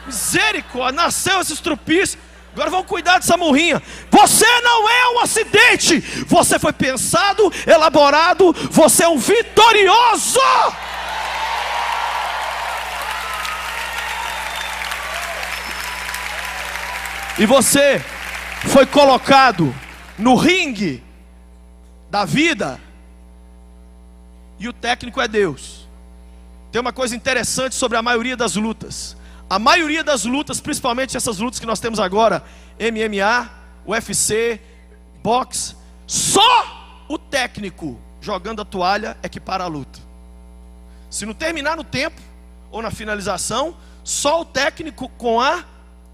Misericórdia, 0.07 1.03
nasceu 1.03 1.41
esse 1.41 1.53
estrupício. 1.53 2.19
Agora 2.53 2.71
vamos 2.71 2.87
cuidar 2.87 3.19
dessa 3.19 3.37
morrinha. 3.37 3.83
Você 4.11 4.61
não 4.61 4.89
é 4.89 5.09
um 5.11 5.21
acidente. 5.21 6.00
Você 6.27 6.59
foi 6.59 6.73
pensado, 6.73 7.53
elaborado. 7.67 8.53
Você 8.71 9.05
é 9.05 9.09
um 9.09 9.19
vitorioso. 9.19 10.41
E 17.39 17.47
você 17.47 18.05
foi 18.69 18.87
colocado 18.87 19.75
no 20.19 20.35
ringue 20.35 21.02
da 22.11 22.25
vida. 22.25 22.81
E 24.59 24.69
o 24.69 24.73
técnico 24.73 25.21
é 25.21 25.29
Deus. 25.29 25.88
Tem 26.71 26.81
uma 26.81 26.93
coisa 26.93 27.17
interessante 27.17 27.75
sobre 27.75 27.97
a 27.97 28.02
maioria 28.02 28.37
das 28.37 28.55
lutas. 28.55 29.17
A 29.49 29.59
maioria 29.59 30.05
das 30.05 30.25
lutas, 30.25 30.61
principalmente 30.61 31.17
essas 31.17 31.38
lutas 31.38 31.59
que 31.59 31.67
nós 31.67 31.81
temos 31.81 31.99
agora, 31.99 32.45
MMA, 32.79 33.50
UFC, 33.87 34.61
boxe, 35.23 35.75
só 36.07 37.05
o 37.09 37.19
técnico 37.19 37.99
jogando 38.21 38.62
a 38.62 38.64
toalha 38.64 39.17
é 39.23 39.29
que 39.29 39.40
para 39.40 39.64
a 39.64 39.67
luta. 39.67 39.99
Se 41.11 41.26
não 41.26 41.35
terminar 41.35 41.76
no 41.76 41.83
tempo 41.83 42.21
ou 42.71 42.81
na 42.81 42.90
finalização, 42.90 43.75
só 44.05 44.43
o 44.43 44.45
técnico 44.45 45.09
com 45.19 45.40
a 45.40 45.64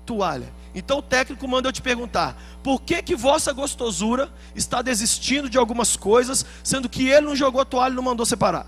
toalha. 0.07 0.49
Então 0.77 0.99
o 0.99 1.03
técnico 1.03 1.49
manda 1.49 1.69
eu 1.71 1.73
te 1.73 1.81
perguntar: 1.81 2.37
por 2.63 2.83
que 2.83 3.03
que 3.03 3.17
vossa 3.17 3.51
gostosura 3.51 4.31
está 4.55 4.83
desistindo 4.83 5.49
de 5.49 5.57
algumas 5.57 5.97
coisas, 5.97 6.45
sendo 6.63 6.87
que 6.87 7.09
ele 7.09 7.27
não 7.27 7.35
jogou 7.35 7.63
a 7.63 7.65
toalha 7.65 7.95
e 7.95 7.97
não 7.97 8.03
mandou 8.03 8.27
separar? 8.27 8.67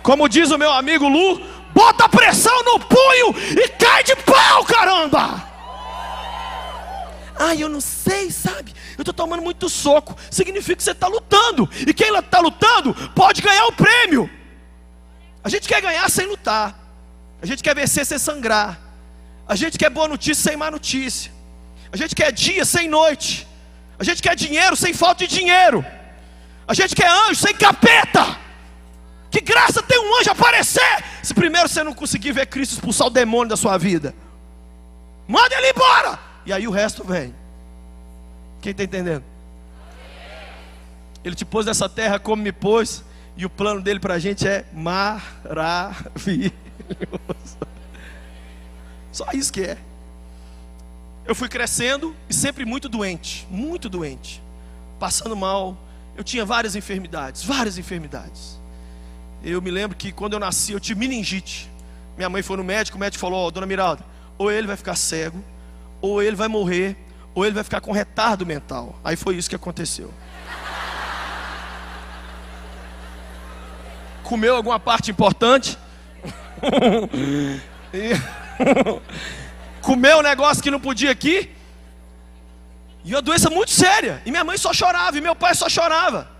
Como 0.00 0.28
diz 0.28 0.52
o 0.52 0.58
meu 0.58 0.70
amigo 0.72 1.08
Lu, 1.08 1.40
bota 1.74 2.08
pressão 2.08 2.62
no 2.62 2.78
punho 2.78 3.34
e 3.60 3.68
cai 3.70 4.04
de 4.04 4.14
pau, 4.16 4.64
caramba! 4.64 5.52
Ah, 7.36 7.56
eu 7.56 7.68
não 7.68 7.80
sei, 7.80 8.30
sabe? 8.30 8.72
Eu 8.96 9.02
estou 9.02 9.12
tomando 9.12 9.42
muito 9.42 9.68
soco. 9.68 10.16
Significa 10.30 10.76
que 10.76 10.84
você 10.84 10.92
está 10.92 11.08
lutando. 11.08 11.68
E 11.84 11.92
quem 11.92 12.16
está 12.16 12.38
lutando 12.38 12.94
pode 13.12 13.42
ganhar 13.42 13.66
o 13.66 13.72
prêmio. 13.72 14.30
A 15.42 15.48
gente 15.48 15.66
quer 15.66 15.82
ganhar 15.82 16.08
sem 16.08 16.26
lutar. 16.26 16.83
A 17.44 17.46
gente 17.46 17.62
quer 17.62 17.74
vencer 17.74 18.06
sem 18.06 18.16
sangrar. 18.16 18.80
A 19.46 19.54
gente 19.54 19.76
quer 19.76 19.90
boa 19.90 20.08
notícia 20.08 20.42
sem 20.42 20.56
má 20.56 20.70
notícia. 20.70 21.30
A 21.92 21.96
gente 21.96 22.14
quer 22.14 22.32
dia 22.32 22.64
sem 22.64 22.88
noite. 22.88 23.46
A 23.98 24.02
gente 24.02 24.22
quer 24.22 24.34
dinheiro 24.34 24.74
sem 24.74 24.94
falta 24.94 25.26
de 25.26 25.36
dinheiro. 25.36 25.84
A 26.66 26.72
gente 26.72 26.96
quer 26.96 27.06
anjo 27.06 27.34
sem 27.34 27.54
capeta. 27.54 28.38
Que 29.30 29.42
graça 29.42 29.82
tem 29.82 29.98
um 29.98 30.18
anjo 30.18 30.30
aparecer, 30.30 31.04
se 31.22 31.34
primeiro 31.34 31.68
você 31.68 31.84
não 31.84 31.92
conseguir 31.92 32.32
ver 32.32 32.46
Cristo 32.46 32.76
expulsar 32.76 33.08
o 33.08 33.10
demônio 33.10 33.50
da 33.50 33.58
sua 33.58 33.76
vida. 33.76 34.14
Manda 35.28 35.54
ele 35.54 35.68
embora. 35.68 36.18
E 36.46 36.52
aí 36.52 36.66
o 36.66 36.70
resto 36.70 37.04
vem. 37.04 37.34
Quem 38.62 38.72
está 38.72 38.84
entendendo? 38.84 39.24
Ele 41.22 41.34
te 41.34 41.44
pôs 41.44 41.66
nessa 41.66 41.90
terra 41.90 42.18
como 42.18 42.42
me 42.42 42.52
pôs. 42.52 43.04
E 43.36 43.44
o 43.44 43.50
plano 43.50 43.82
dele 43.82 44.00
para 44.00 44.14
a 44.14 44.18
gente 44.18 44.48
é 44.48 44.64
maravilhoso. 44.72 46.63
Só 49.12 49.26
isso 49.32 49.52
que 49.52 49.62
é. 49.62 49.78
Eu 51.26 51.34
fui 51.34 51.48
crescendo 51.48 52.14
e 52.28 52.34
sempre 52.34 52.64
muito 52.64 52.88
doente, 52.88 53.46
muito 53.50 53.88
doente, 53.88 54.42
passando 54.98 55.34
mal. 55.34 55.76
Eu 56.16 56.22
tinha 56.22 56.44
várias 56.44 56.76
enfermidades, 56.76 57.42
várias 57.42 57.78
enfermidades. 57.78 58.58
Eu 59.42 59.60
me 59.62 59.70
lembro 59.70 59.96
que 59.96 60.12
quando 60.12 60.34
eu 60.34 60.40
nasci 60.40 60.72
eu 60.72 60.80
tive 60.80 61.00
meningite. 61.00 61.70
Minha 62.16 62.28
mãe 62.28 62.42
foi 62.42 62.56
no 62.56 62.64
médico, 62.64 62.96
o 62.96 63.00
médico 63.00 63.20
falou: 63.20 63.46
oh, 63.46 63.50
Dona 63.50 63.66
Miralda, 63.66 64.04
ou 64.36 64.50
ele 64.50 64.66
vai 64.66 64.76
ficar 64.76 64.96
cego, 64.96 65.42
ou 66.00 66.22
ele 66.22 66.36
vai 66.36 66.48
morrer, 66.48 66.96
ou 67.34 67.44
ele 67.44 67.54
vai 67.54 67.64
ficar 67.64 67.80
com 67.80 67.92
retardo 67.92 68.46
mental. 68.46 68.98
Aí 69.02 69.16
foi 69.16 69.36
isso 69.36 69.48
que 69.48 69.56
aconteceu. 69.56 70.12
Comeu 74.22 74.56
alguma 74.56 74.80
parte 74.80 75.10
importante? 75.10 75.78
Comeu 79.80 80.18
um 80.18 80.22
negócio 80.22 80.62
que 80.62 80.70
não 80.70 80.80
podia 80.80 81.10
aqui? 81.10 81.50
E 83.04 83.14
uma 83.14 83.20
doença 83.20 83.50
muito 83.50 83.70
séria. 83.70 84.22
E 84.24 84.30
minha 84.30 84.44
mãe 84.44 84.56
só 84.56 84.72
chorava, 84.72 85.18
e 85.18 85.20
meu 85.20 85.36
pai 85.36 85.54
só 85.54 85.68
chorava. 85.68 86.30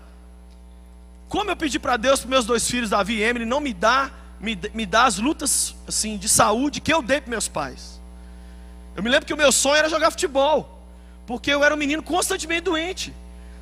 Como 1.29 1.49
eu 1.49 1.55
pedi 1.55 1.79
para 1.79 1.97
Deus, 1.97 2.21
para 2.21 2.29
meus 2.29 2.45
dois 2.45 2.69
filhos, 2.69 2.89
Davi 2.89 3.15
e 3.15 3.23
Emily, 3.23 3.45
não 3.45 3.59
me 3.59 3.73
dá, 3.73 4.11
me, 4.39 4.59
me 4.73 4.87
as 4.93 5.17
lutas 5.17 5.75
assim 5.87 6.17
de 6.17 6.27
saúde 6.27 6.81
que 6.81 6.93
eu 6.93 7.01
dei 7.01 7.21
para 7.21 7.29
meus 7.29 7.47
pais. 7.47 8.01
Eu 8.95 9.03
me 9.03 9.09
lembro 9.09 9.25
que 9.25 9.33
o 9.33 9.37
meu 9.37 9.51
sonho 9.51 9.75
era 9.75 9.89
jogar 9.89 10.11
futebol, 10.11 10.81
porque 11.27 11.51
eu 11.51 11.63
era 11.63 11.73
um 11.73 11.77
menino 11.77 12.01
constantemente 12.01 12.61
doente. 12.61 13.13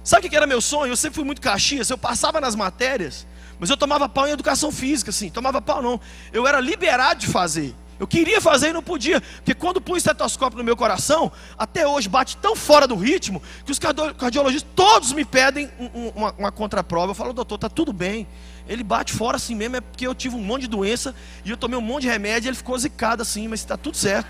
Sabe 0.03 0.27
o 0.27 0.29
que 0.29 0.35
era 0.35 0.45
meu 0.45 0.61
sonho? 0.61 0.91
Eu 0.91 0.97
sempre 0.97 1.15
fui 1.15 1.23
muito 1.23 1.41
caxias, 1.41 1.89
eu 1.89 1.97
passava 1.97 2.39
nas 2.39 2.55
matérias, 2.55 3.25
mas 3.59 3.69
eu 3.69 3.77
tomava 3.77 4.09
pau 4.09 4.27
em 4.27 4.31
educação 4.31 4.71
física, 4.71 5.09
assim, 5.09 5.29
tomava 5.29 5.61
pau 5.61 5.81
não. 5.81 5.99
Eu 6.31 6.47
era 6.47 6.59
liberado 6.59 7.19
de 7.19 7.27
fazer. 7.27 7.75
Eu 7.99 8.07
queria 8.07 8.41
fazer 8.41 8.69
e 8.69 8.73
não 8.73 8.83
podia, 8.83 9.21
porque 9.21 9.53
quando 9.53 9.79
pus 9.79 9.97
estetoscópio 9.97 10.57
no 10.57 10.63
meu 10.63 10.75
coração, 10.75 11.31
até 11.57 11.87
hoje 11.87 12.09
bate 12.09 12.35
tão 12.37 12.55
fora 12.55 12.87
do 12.87 12.95
ritmo 12.95 13.41
que 13.65 13.71
os 13.71 13.79
cardiologistas 13.79 14.69
todos 14.75 15.13
me 15.13 15.23
pedem 15.23 15.71
uma, 16.15 16.33
uma 16.37 16.51
contraprova. 16.51 17.11
Eu 17.11 17.15
falo, 17.15 17.31
doutor, 17.33 17.57
tá 17.57 17.69
tudo 17.69 17.93
bem. 17.93 18.27
Ele 18.67 18.83
bate 18.83 19.13
fora 19.13 19.37
assim 19.37 19.55
mesmo, 19.55 19.75
é 19.75 19.81
porque 19.81 20.07
eu 20.07 20.15
tive 20.15 20.35
um 20.35 20.43
monte 20.43 20.63
de 20.63 20.67
doença 20.67 21.15
e 21.45 21.49
eu 21.51 21.57
tomei 21.57 21.77
um 21.77 21.81
monte 21.81 22.03
de 22.03 22.09
remédio 22.09 22.47
e 22.47 22.49
ele 22.49 22.57
ficou 22.57 22.77
zicado 22.77 23.21
assim, 23.21 23.47
mas 23.47 23.59
está 23.59 23.77
tudo 23.77 23.95
certo. 23.95 24.27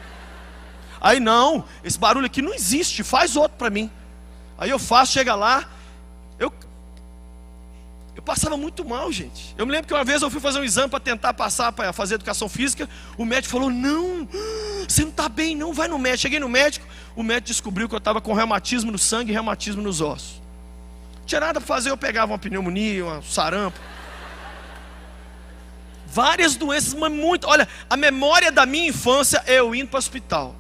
Aí 1.00 1.20
não, 1.20 1.64
esse 1.84 1.98
barulho 1.98 2.26
aqui 2.26 2.42
não 2.42 2.54
existe, 2.54 3.04
faz 3.04 3.36
outro 3.36 3.58
para 3.58 3.70
mim. 3.70 3.90
Aí 4.58 4.70
eu 4.70 4.80
faço, 4.80 5.14
chega 5.14 5.36
lá, 5.36 5.70
eu 6.38 6.52
eu 8.16 8.22
passava 8.22 8.56
muito 8.56 8.86
mal, 8.86 9.12
gente. 9.12 9.56
Eu 9.58 9.66
me 9.66 9.72
lembro 9.72 9.88
que 9.88 9.94
uma 9.94 10.04
vez 10.04 10.22
eu 10.22 10.30
fui 10.30 10.40
fazer 10.40 10.60
um 10.60 10.64
exame 10.64 10.88
para 10.88 11.00
tentar 11.00 11.34
passar 11.34 11.72
para 11.72 11.92
fazer 11.92 12.16
educação 12.16 12.48
física. 12.48 12.88
O 13.18 13.26
médico 13.26 13.52
falou: 13.52 13.72
Não, 13.72 14.28
você 14.88 15.02
não 15.02 15.10
está 15.10 15.28
bem, 15.28 15.56
não. 15.56 15.74
Vai 15.74 15.88
no 15.88 15.98
médico. 15.98 16.22
Cheguei 16.22 16.40
no 16.40 16.48
médico. 16.48 16.86
O 17.16 17.24
médico 17.24 17.48
descobriu 17.48 17.90
que 17.90 17.96
eu 17.96 17.98
estava 17.98 18.22
com 18.22 18.34
reumatismo 18.34 18.92
no 18.92 19.00
sangue 19.00 19.32
e 19.32 19.34
reumatismo 19.34 19.82
nos 19.82 20.00
ossos. 20.00 20.42
Não 21.20 21.26
tinha 21.26 21.42
nada 21.42 21.60
para 21.60 21.68
fazer. 21.68 21.90
Eu 21.90 21.98
pegava 21.98 22.32
uma 22.32 22.38
pneumonia, 22.38 23.04
uma 23.04 23.22
sarampo. 23.24 23.80
Várias 26.06 26.56
doenças, 26.56 26.94
mas 26.94 27.12
muito. 27.12 27.48
Olha, 27.48 27.68
a 27.90 27.98
memória 27.98 28.52
da 28.52 28.68
minha 28.68 28.90
infância 28.90 29.44
é 29.48 29.60
eu 29.60 29.74
indo 29.74 29.88
para 29.88 29.98
o 29.98 30.00
hospital. 30.00 30.56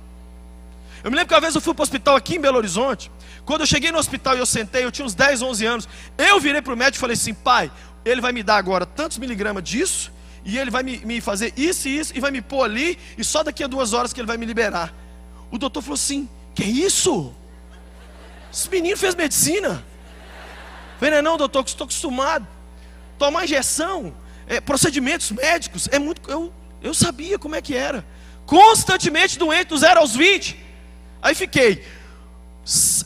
Eu 1.03 1.12
me 1.12 1.17
lembro 1.17 1.27
que 1.27 1.36
uma 1.36 1.41
vez 1.41 1.53
eu 1.53 1.62
fui 1.62 1.75
para 1.75 1.81
o 1.81 1.83
hospital 1.83 2.15
aqui 2.15 2.38
em 2.38 2.39
Belo 2.39 2.57
Horizonte. 2.57 3.12
Quando 3.45 3.62
eu 3.62 3.67
cheguei 3.67 3.91
no 3.91 3.97
hospital 3.97 4.35
e 4.35 4.39
eu 4.39 4.45
sentei, 4.45 4.85
eu 4.85 4.91
tinha 4.91 5.05
uns 5.05 5.13
10, 5.13 5.41
11 5.41 5.65
anos. 5.65 5.89
Eu 6.17 6.39
virei 6.39 6.62
para 6.62 6.73
o 6.73 6.77
médico 6.77 6.97
e 6.97 7.00
falei 7.00 7.13
assim: 7.15 7.33
pai, 7.33 7.71
ele 8.05 8.21
vai 8.21 8.31
me 8.31 8.41
dar 8.41 8.57
agora 8.57 8.85
tantos 8.85 9.17
miligramas 9.17 9.63
disso, 9.63 10.12
e 10.45 10.57
ele 10.57 10.71
vai 10.71 10.83
me, 10.83 10.97
me, 11.00 11.21
fazer 11.21 11.53
isso 11.57 11.88
e 11.88 12.00
isso, 12.00 12.13
e 12.15 12.19
vai 12.19 12.31
me 12.31 12.41
pôr 12.41 12.63
ali, 12.63 12.97
e 13.17 13.23
só 13.23 13.43
daqui 13.43 13.63
a 13.63 13.67
duas 13.67 13.93
horas 13.93 14.13
que 14.13 14.19
ele 14.19 14.27
vai 14.27 14.38
me 14.38 14.45
liberar. 14.45 14.93
O 15.51 15.57
doutor 15.57 15.81
falou 15.81 15.95
assim: 15.95 16.29
que 16.55 16.63
isso? 16.63 17.33
Esse 18.51 18.69
menino 18.69 18.95
fez 18.97 19.15
medicina. 19.15 19.83
Falei, 21.00 21.21
não, 21.21 21.38
doutor, 21.38 21.63
que 21.63 21.71
estou 21.71 21.85
acostumado. 21.85 22.47
Tomar 23.17 23.43
injeção, 23.43 24.15
é, 24.47 24.62
procedimentos 24.62 25.31
médicos, 25.31 25.89
é 25.91 26.00
muito. 26.00 26.29
Eu, 26.29 26.53
eu 26.81 26.93
sabia 26.93 27.38
como 27.38 27.55
é 27.55 27.62
que 27.62 27.75
era. 27.75 28.05
Constantemente 28.45 29.38
doente, 29.38 29.69
do 29.69 29.77
zero 29.77 30.00
aos 30.00 30.15
20. 30.15 30.57
Aí 31.21 31.33
fiquei 31.33 31.83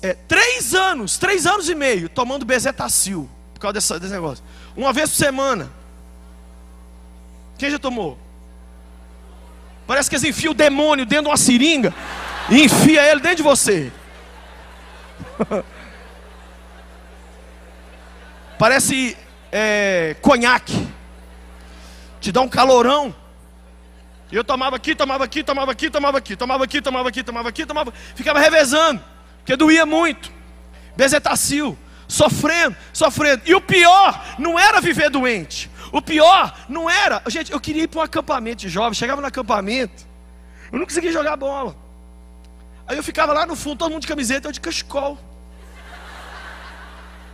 é, 0.02 0.14
três 0.14 0.74
anos, 0.74 1.18
três 1.18 1.46
anos 1.46 1.68
e 1.70 1.76
meio, 1.76 2.10
tomando 2.10 2.46
bezetacil, 2.46 3.30
por 3.54 3.60
causa 3.60 3.74
dessa, 3.74 4.00
desse 4.00 4.14
negócio. 4.14 4.44
Uma 4.76 4.94
vez 4.94 5.10
por 5.10 5.16
semana. 5.16 5.72
Quem 7.58 7.72
já 7.72 7.80
tomou? 7.80 8.18
Parece 9.88 10.10
que 10.10 10.16
eles 10.16 10.26
enfiam 10.26 10.52
o 10.52 10.56
demônio 10.56 11.06
dentro 11.06 11.24
de 11.26 11.30
uma 11.30 11.38
seringa 11.38 11.94
e 12.50 12.64
enfia 12.64 13.04
ele 13.10 13.22
dentro 13.22 13.38
de 13.38 13.44
você. 13.44 13.92
Parece 18.60 19.18
é, 19.52 20.16
conhaque. 20.22 20.88
Te 22.20 22.32
dá 22.32 22.42
um 22.42 22.50
calorão. 22.50 23.16
Eu 24.32 24.44
tomava 24.44 24.76
aqui, 24.76 24.94
tomava 24.94 25.24
aqui, 25.24 25.44
tomava 25.44 25.72
aqui, 25.72 25.90
tomava 25.90 26.18
aqui, 26.18 26.36
tomava 26.36 26.64
aqui, 26.66 26.82
tomava 26.82 27.08
aqui, 27.08 27.24
tomava 27.24 27.50
aqui, 27.50 27.66
tomava, 27.66 27.94
ficava 28.14 28.40
revezando, 28.40 29.02
porque 29.48 29.56
doía 29.56 29.86
muito. 29.86 30.30
Bezetacil, 30.98 31.78
sofrendo, 32.06 32.76
sofrendo. 32.92 33.44
E 33.46 33.56
o 33.56 33.62
pior 33.62 34.22
não 34.38 34.60
era 34.60 34.82
viver 34.82 35.10
doente. 35.10 35.72
O 35.90 36.02
pior 36.02 36.54
não 36.68 36.90
era, 36.90 37.24
gente, 37.28 37.54
eu 37.54 37.60
queria 37.62 37.84
ir 37.84 37.88
para 37.88 38.02
um 38.02 38.04
acampamento 38.04 38.58
de 38.58 38.68
jovens, 38.68 38.98
chegava 38.98 39.22
no 39.22 39.28
acampamento, 39.28 40.06
eu 40.70 40.80
não 40.80 40.86
conseguia 40.86 41.14
jogar 41.14 41.38
bola. 41.38 41.78
Aí 42.86 42.98
eu 42.98 43.04
ficava 43.04 43.32
lá 43.32 43.46
no 43.46 43.56
fundo, 43.56 43.78
todo 43.78 43.90
mundo 43.90 44.02
de 44.02 44.08
camiseta, 44.08 44.50
eu 44.50 44.52
de 44.52 44.60
cachecol. 44.60 45.18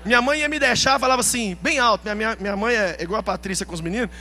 Minha 0.06 0.22
mãe 0.22 0.42
ia 0.42 0.50
me 0.50 0.60
deixar, 0.60 1.00
falava 1.00 1.22
assim, 1.22 1.58
bem 1.64 1.80
alto. 1.80 2.04
Minha, 2.04 2.14
minha, 2.14 2.38
minha 2.40 2.56
mãe 2.56 2.76
é 2.76 2.98
igual 3.00 3.22
a 3.22 3.24
Patrícia 3.24 3.66
com 3.66 3.74
os 3.74 3.82
meninos. 3.82 4.12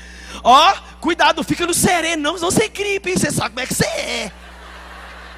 Ó, 0.43 0.75
cuidado, 0.99 1.45
fica 1.45 1.67
no 1.67 1.75
sereno, 1.75 2.23
não, 2.23 2.33
não 2.39 2.51
você 2.51 2.69
gripe, 2.69 3.11
hein? 3.11 3.19
Você 3.19 3.31
sabe 3.31 3.51
como 3.51 3.61
é 3.61 3.67
que 3.67 3.75
você 3.75 3.85
é. 3.85 4.33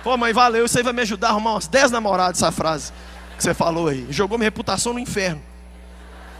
Pô, 0.04 0.18
mãe, 0.18 0.34
valeu, 0.34 0.66
isso 0.66 0.76
aí 0.76 0.84
vai 0.84 0.92
me 0.92 1.00
ajudar 1.00 1.28
a 1.28 1.30
arrumar 1.30 1.52
umas 1.52 1.66
10 1.66 1.90
namoradas, 1.90 2.36
essa 2.36 2.52
frase 2.52 2.92
que 3.38 3.42
você 3.42 3.54
falou 3.54 3.88
aí. 3.88 4.06
Jogou 4.10 4.36
minha 4.36 4.48
reputação 4.48 4.92
no 4.92 4.98
inferno. 4.98 5.42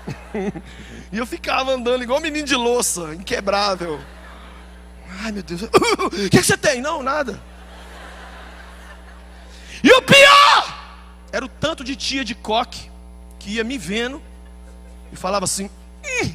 e 1.10 1.16
eu 1.16 1.24
ficava 1.24 1.72
andando 1.72 2.02
igual 2.02 2.18
um 2.18 2.22
menino 2.22 2.46
de 2.46 2.54
louça, 2.54 3.14
inquebrável. 3.14 3.98
Ai, 5.22 5.32
meu 5.32 5.42
Deus. 5.42 5.62
O 5.98 6.10
que, 6.10 6.28
que 6.28 6.42
você 6.42 6.58
tem? 6.58 6.82
Não, 6.82 7.02
nada. 7.02 7.40
E 9.82 9.90
o 9.90 10.02
pior 10.02 10.78
era 11.32 11.42
o 11.42 11.48
tanto 11.48 11.82
de 11.82 11.96
tia 11.96 12.22
de 12.22 12.34
coque 12.34 12.90
que 13.38 13.52
ia 13.52 13.64
me 13.64 13.78
vendo 13.78 14.22
e 15.10 15.16
falava 15.16 15.46
assim: 15.46 15.70
hum, 16.04 16.34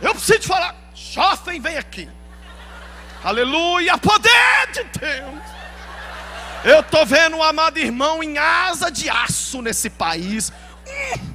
Eu 0.00 0.14
preciso 0.14 0.38
te 0.38 0.46
falar, 0.46 0.76
jovem, 0.94 1.60
vem 1.60 1.78
aqui. 1.78 2.08
Aleluia, 3.24 3.96
poder 3.96 4.66
de 4.70 4.84
Deus. 4.98 5.42
Eu 6.62 6.80
estou 6.80 7.06
vendo 7.06 7.38
um 7.38 7.42
amado 7.42 7.78
irmão 7.78 8.22
em 8.22 8.36
asa 8.36 8.90
de 8.90 9.08
aço 9.08 9.62
nesse 9.62 9.88
país. 9.88 10.52
Hum, 10.86 11.34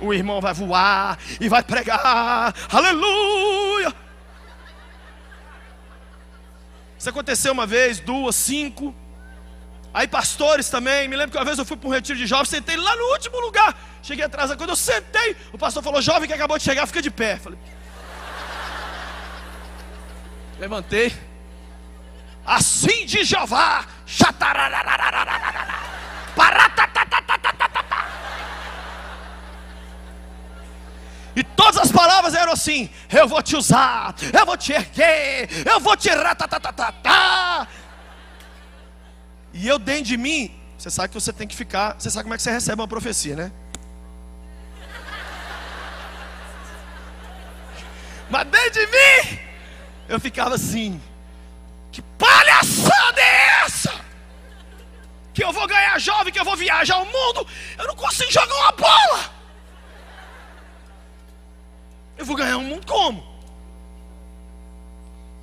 o 0.00 0.12
irmão 0.12 0.40
vai 0.40 0.52
voar 0.52 1.16
e 1.40 1.48
vai 1.48 1.62
pregar. 1.62 2.52
Aleluia. 2.72 3.94
Isso 6.98 7.08
aconteceu 7.08 7.52
uma 7.52 7.66
vez, 7.66 8.00
duas, 8.00 8.34
cinco. 8.34 8.92
Aí 9.94 10.08
pastores 10.08 10.68
também, 10.68 11.06
me 11.06 11.14
lembro 11.14 11.30
que 11.30 11.38
uma 11.38 11.44
vez 11.44 11.56
eu 11.56 11.64
fui 11.64 11.76
para 11.76 11.88
um 11.88 11.92
retiro 11.92 12.18
de 12.18 12.26
jovens, 12.26 12.48
sentei 12.48 12.76
lá 12.76 12.96
no 12.96 13.12
último 13.12 13.40
lugar. 13.40 13.78
Cheguei 14.02 14.24
atrás, 14.24 14.52
quando 14.56 14.70
eu 14.70 14.76
sentei, 14.76 15.36
o 15.52 15.58
pastor 15.58 15.84
falou: 15.84 16.02
Jovem 16.02 16.26
que 16.26 16.34
acabou 16.34 16.58
de 16.58 16.64
chegar, 16.64 16.84
fica 16.84 17.00
de 17.00 17.12
pé. 17.12 17.36
Falei, 17.36 17.58
levantei. 20.58 21.12
Assim 22.44 23.06
de 23.06 23.24
Jeová, 23.24 23.84
E 31.36 31.44
todas 31.44 31.76
as 31.76 31.92
palavras 31.92 32.34
eram 32.34 32.52
assim: 32.52 32.88
Eu 33.12 33.28
vou 33.28 33.42
te 33.42 33.54
usar, 33.56 34.14
eu 34.32 34.46
vou 34.46 34.56
te 34.56 34.72
erguer, 34.72 35.48
eu 35.66 35.78
vou 35.78 35.94
te 35.94 36.08
ratatatata. 36.08 37.68
E 39.52 39.68
eu 39.68 39.78
dentro 39.78 40.04
de 40.04 40.16
mim, 40.16 40.50
você 40.78 40.90
sabe 40.90 41.08
que 41.08 41.14
você 41.14 41.32
tem 41.32 41.46
que 41.46 41.54
ficar, 41.54 41.94
você 41.98 42.10
sabe 42.10 42.24
como 42.24 42.34
é 42.34 42.36
que 42.38 42.42
você 42.42 42.50
recebe 42.50 42.80
uma 42.80 42.88
profecia, 42.88 43.36
né? 43.36 43.52
Mas 48.30 48.48
dentro 48.48 48.72
de 48.72 48.86
mim, 48.86 49.38
eu 50.08 50.20
ficava 50.20 50.54
assim: 50.54 51.00
que 51.92 52.02
palhaçada 52.02 53.20
é 53.20 53.64
essa? 53.64 53.94
Que 55.32 55.44
eu 55.44 55.52
vou 55.52 55.66
ganhar 55.66 55.98
jovem, 55.98 56.32
que 56.32 56.38
eu 56.38 56.44
vou 56.44 56.56
viajar 56.56 56.96
o 56.98 57.06
mundo, 57.06 57.46
eu 57.78 57.86
não 57.86 57.96
consigo 57.96 58.32
jogar 58.32 58.54
uma 58.54 58.72
bola. 58.72 59.36
Eu 62.16 62.24
vou 62.24 62.36
ganhar 62.36 62.56
o 62.56 62.60
um 62.60 62.64
mundo 62.64 62.86
como? 62.86 63.36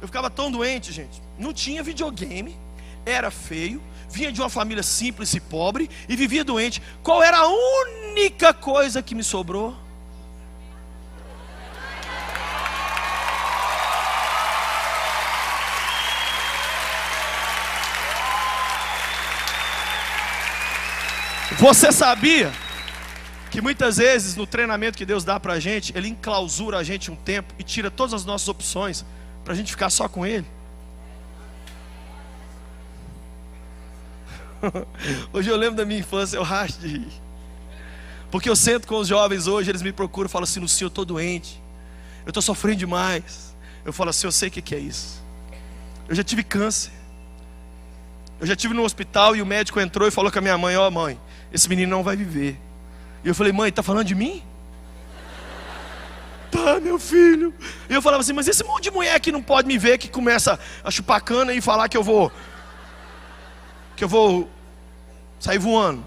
Eu 0.02 0.08
ficava 0.08 0.30
tão 0.30 0.52
doente, 0.52 0.92
gente. 0.92 1.22
Não 1.38 1.54
tinha 1.54 1.84
videogame, 1.84 2.58
era 3.06 3.30
feio, 3.32 3.82
vinha 4.10 4.32
de 4.32 4.42
uma 4.42 4.50
família 4.50 4.84
simples 4.84 5.34
e 5.34 5.40
pobre 5.40 5.90
e 6.10 6.16
vivia 6.16 6.44
doente. 6.44 6.82
Qual 7.02 7.22
era 7.22 7.38
a 7.38 7.48
única 7.48 8.54
coisa 8.54 9.02
que 9.02 9.16
me 9.16 9.24
sobrou? 9.24 9.78
Você 21.60 21.92
sabia 21.92 22.52
que 23.52 23.62
muitas 23.62 23.98
vezes 23.98 24.36
no 24.36 24.48
treinamento 24.48 24.98
que 24.98 25.06
Deus 25.06 25.24
dá 25.24 25.40
para 25.40 25.54
a 25.54 25.60
gente, 25.60 25.96
Ele 25.96 26.08
enclausura 26.08 26.78
a 26.78 26.84
gente 26.84 27.12
um 27.12 27.16
tempo 27.16 27.54
e 27.60 27.64
tira 27.64 27.92
todas 27.92 28.14
as 28.14 28.26
nossas 28.26 28.48
opções 28.48 29.06
para 29.44 29.54
a 29.54 29.56
gente 29.56 29.72
ficar 29.72 29.90
só 29.90 30.08
com 30.08 30.26
Ele? 30.26 30.48
Hoje 35.32 35.50
eu 35.50 35.58
lembro 35.58 35.76
da 35.76 35.86
minha 35.86 36.00
infância, 36.00 36.38
eu 36.38 36.44
racho 36.44 36.80
de 36.80 36.88
rir. 36.88 37.08
Porque 38.32 38.50
eu 38.50 38.56
sento 38.56 38.88
com 38.88 38.96
os 38.96 39.08
jovens 39.08 39.46
hoje, 39.46 39.70
eles 39.70 39.84
me 39.84 39.92
procuram 39.92 40.28
e 40.28 40.32
falam 40.32 40.46
assim: 40.46 40.60
Lucinho, 40.60 40.86
eu 40.86 40.90
estou 40.90 41.06
doente, 41.06 41.62
eu 42.26 42.32
estou 42.32 42.42
sofrendo 42.42 42.80
demais. 42.80 43.56
Eu 43.86 43.94
falo 43.94 44.10
assim: 44.10 44.26
eu 44.26 44.32
sei 44.32 44.50
o 44.50 44.52
que 44.52 44.74
é 44.74 44.80
isso. 44.80 45.22
Eu 46.10 46.16
já 46.16 46.24
tive 46.24 46.44
câncer. 46.44 46.92
Eu 48.40 48.48
já 48.48 48.56
tive 48.56 48.74
no 48.74 48.84
hospital 48.84 49.36
e 49.36 49.42
o 49.42 49.46
médico 49.46 49.80
entrou 49.80 50.08
e 50.08 50.12
falou 50.12 50.32
com 50.32 50.40
a 50.40 50.42
minha 50.42 50.58
mãe: 50.58 50.76
Ó, 50.76 50.88
oh, 50.88 50.92
mãe, 50.92 51.20
esse 51.54 51.70
menino 51.70 51.96
não 51.96 52.04
vai 52.04 52.16
viver. 52.16 52.60
E 53.24 53.28
eu 53.28 53.36
falei: 53.36 53.54
Mãe, 53.54 53.70
está 53.70 53.84
falando 53.84 54.08
de 54.08 54.16
mim? 54.16 54.44
Tá, 56.52 56.80
meu 56.80 57.00
filho. 57.00 57.54
E 57.90 57.94
eu 57.94 58.02
falava 58.02 58.22
assim: 58.22 58.34
Mas 58.34 58.48
esse 58.48 58.64
monte 58.64 58.84
de 58.84 58.92
mulher 58.92 59.20
que 59.20 59.32
não 59.32 59.42
pode 59.42 59.68
me 59.68 59.78
ver, 59.78 59.98
que 59.98 60.10
começa 60.10 60.60
a 60.84 60.92
chupar 60.92 61.22
cana 61.22 61.54
e 61.54 61.62
falar 61.62 61.88
que 61.88 61.96
eu 61.96 62.04
vou 62.04 62.32
que 63.96 64.04
eu 64.04 64.08
vou 64.08 64.50
sair 65.40 65.60
voando. 65.60 66.04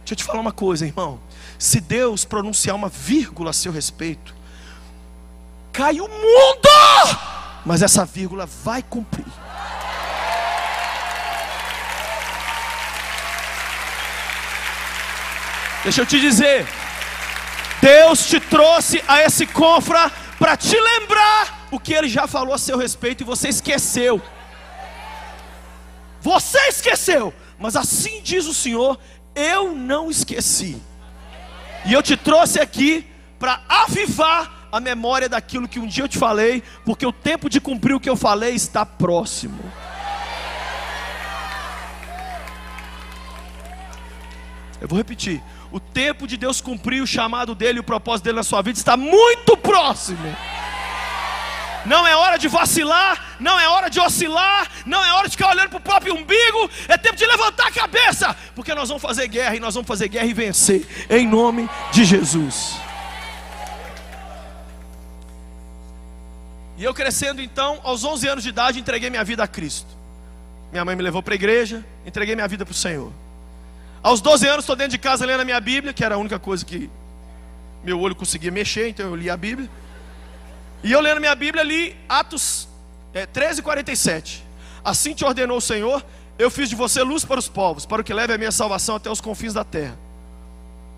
Deixa 0.00 0.12
eu 0.12 0.16
te 0.16 0.24
falar 0.24 0.40
uma 0.40 0.52
coisa, 0.52 0.84
irmão. 0.84 1.20
Se 1.58 1.80
Deus 1.80 2.24
pronunciar 2.24 2.76
uma 2.76 2.88
vírgula 2.88 3.50
a 3.50 3.52
seu 3.52 3.72
respeito, 3.72 4.34
cai 5.72 6.00
o 6.00 6.08
mundo, 6.08 7.18
mas 7.64 7.80
essa 7.80 8.04
vírgula 8.04 8.44
vai 8.44 8.82
cumprir. 8.82 9.24
Deixa 15.82 16.02
eu 16.02 16.06
te 16.06 16.20
dizer, 16.20 16.66
Deus 17.80 18.26
te 18.26 18.38
trouxe 18.38 19.02
a 19.08 19.22
esse 19.22 19.46
confra 19.46 20.10
para 20.38 20.56
te 20.56 20.78
lembrar 20.78 21.68
o 21.70 21.80
que 21.80 21.94
Ele 21.94 22.08
já 22.08 22.26
falou 22.26 22.52
a 22.52 22.58
seu 22.58 22.76
respeito 22.76 23.22
e 23.22 23.24
você 23.24 23.48
esqueceu. 23.48 24.20
Você 26.20 26.58
esqueceu, 26.68 27.32
mas 27.58 27.76
assim 27.76 28.20
diz 28.22 28.46
o 28.46 28.52
Senhor: 28.52 28.98
eu 29.34 29.74
não 29.74 30.10
esqueci. 30.10 30.80
E 31.86 31.92
eu 31.94 32.02
te 32.02 32.16
trouxe 32.16 32.60
aqui 32.60 33.06
para 33.38 33.62
avivar 33.66 34.68
a 34.70 34.78
memória 34.78 35.28
daquilo 35.28 35.66
que 35.66 35.78
um 35.78 35.86
dia 35.86 36.04
eu 36.04 36.08
te 36.08 36.18
falei, 36.18 36.62
porque 36.84 37.06
o 37.06 37.12
tempo 37.12 37.48
de 37.48 37.58
cumprir 37.60 37.94
o 37.94 38.00
que 38.00 38.10
eu 38.10 38.16
falei 38.16 38.54
está 38.54 38.84
próximo. 38.84 39.58
Eu 44.80 44.88
vou 44.88 44.96
repetir: 44.96 45.42
o 45.70 45.78
tempo 45.78 46.26
de 46.26 46.36
Deus 46.36 46.60
cumprir 46.60 47.02
o 47.02 47.06
chamado 47.06 47.54
dele 47.54 47.78
e 47.78 47.80
o 47.80 47.84
propósito 47.84 48.24
dele 48.24 48.36
na 48.36 48.42
sua 48.42 48.62
vida 48.62 48.78
está 48.78 48.96
muito 48.96 49.56
próximo 49.56 50.36
não 51.84 52.06
é 52.06 52.14
hora 52.14 52.38
de 52.38 52.48
vacilar, 52.48 53.36
não 53.38 53.58
é 53.58 53.68
hora 53.68 53.88
de 53.88 54.00
oscilar, 54.00 54.70
não 54.84 55.02
é 55.04 55.12
hora 55.12 55.28
de 55.28 55.36
ficar 55.36 55.50
olhando 55.50 55.70
para 55.70 55.78
o 55.78 55.82
próprio 55.82 56.14
umbigo, 56.14 56.70
é 56.88 56.96
tempo 56.96 57.16
de 57.16 57.26
levantar 57.26 57.68
a 57.68 57.70
cabeça, 57.70 58.36
porque 58.54 58.74
nós 58.74 58.88
vamos 58.88 59.02
fazer 59.02 59.28
guerra 59.28 59.56
e 59.56 59.60
nós 59.60 59.74
vamos 59.74 59.88
fazer 59.88 60.08
guerra 60.08 60.26
e 60.26 60.34
vencer, 60.34 60.86
em 61.08 61.26
nome 61.26 61.68
de 61.92 62.04
Jesus. 62.04 62.76
E 66.76 66.84
eu 66.84 66.94
crescendo 66.94 67.42
então, 67.42 67.78
aos 67.82 68.04
11 68.04 68.28
anos 68.28 68.44
de 68.44 68.48
idade, 68.48 68.80
entreguei 68.80 69.10
minha 69.10 69.24
vida 69.24 69.44
a 69.44 69.46
Cristo. 69.46 69.88
Minha 70.72 70.84
mãe 70.84 70.96
me 70.96 71.02
levou 71.02 71.22
para 71.22 71.34
a 71.34 71.36
igreja, 71.36 71.84
entreguei 72.06 72.34
minha 72.34 72.48
vida 72.48 72.64
para 72.64 72.72
o 72.72 72.76
Senhor. 72.76 73.12
Aos 74.02 74.20
12 74.22 74.46
anos, 74.46 74.60
estou 74.60 74.74
dentro 74.74 74.92
de 74.92 74.98
casa 74.98 75.26
lendo 75.26 75.40
a 75.40 75.44
minha 75.44 75.60
Bíblia, 75.60 75.92
que 75.92 76.02
era 76.02 76.14
a 76.14 76.18
única 76.18 76.38
coisa 76.38 76.64
que 76.64 76.90
meu 77.84 78.00
olho 78.00 78.16
conseguia 78.16 78.50
mexer, 78.50 78.88
então 78.88 79.06
eu 79.06 79.14
li 79.14 79.28
a 79.28 79.36
Bíblia. 79.36 79.68
E 80.82 80.90
eu 80.90 81.00
lendo 81.00 81.20
minha 81.20 81.34
Bíblia 81.34 81.62
ali, 81.62 81.94
Atos 82.08 82.66
é, 83.12 83.26
13, 83.26 83.60
47. 83.60 84.44
Assim 84.82 85.14
te 85.14 85.24
ordenou 85.24 85.58
o 85.58 85.60
Senhor, 85.60 86.04
eu 86.38 86.50
fiz 86.50 86.70
de 86.70 86.74
você 86.74 87.02
luz 87.02 87.24
para 87.26 87.38
os 87.38 87.48
povos, 87.48 87.84
para 87.84 88.00
o 88.00 88.04
que 88.04 88.14
leve 88.14 88.32
a 88.32 88.38
minha 88.38 88.50
salvação 88.50 88.96
até 88.96 89.10
os 89.10 89.20
confins 89.20 89.52
da 89.52 89.64
terra. 89.64 89.98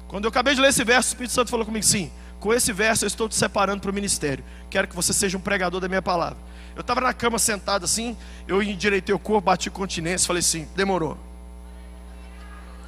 Quando 0.07 0.25
eu 0.25 0.29
acabei 0.29 0.55
de 0.55 0.61
ler 0.61 0.69
esse 0.69 0.85
verso, 0.85 1.09
o 1.09 1.11
Espírito 1.11 1.33
Santo 1.33 1.51
falou 1.51 1.67
comigo: 1.67 1.85
sim, 1.85 2.12
com 2.38 2.55
esse 2.55 2.73
verso 2.73 3.05
eu 3.05 3.09
estou 3.09 3.29
te 3.29 3.35
separando 3.35 3.81
para 3.81 3.91
o 3.91 3.95
ministério. 3.95 4.45
Quero 4.71 4.87
que 4.87 4.95
você 4.95 5.12
seja 5.12 5.37
um 5.37 5.41
pregador 5.41 5.81
da 5.81 5.88
minha 5.88 6.03
palavra. 6.03 6.38
Eu 6.77 6.83
estava 6.83 7.01
na 7.01 7.12
cama 7.12 7.38
sentado 7.38 7.85
assim, 7.85 8.17
eu 8.47 8.62
endireitei 8.62 9.12
o 9.15 9.19
corpo, 9.19 9.47
bati 9.47 9.71
continência, 9.71 10.27
falei 10.27 10.41
assim: 10.41 10.69
demorou. 10.77 11.19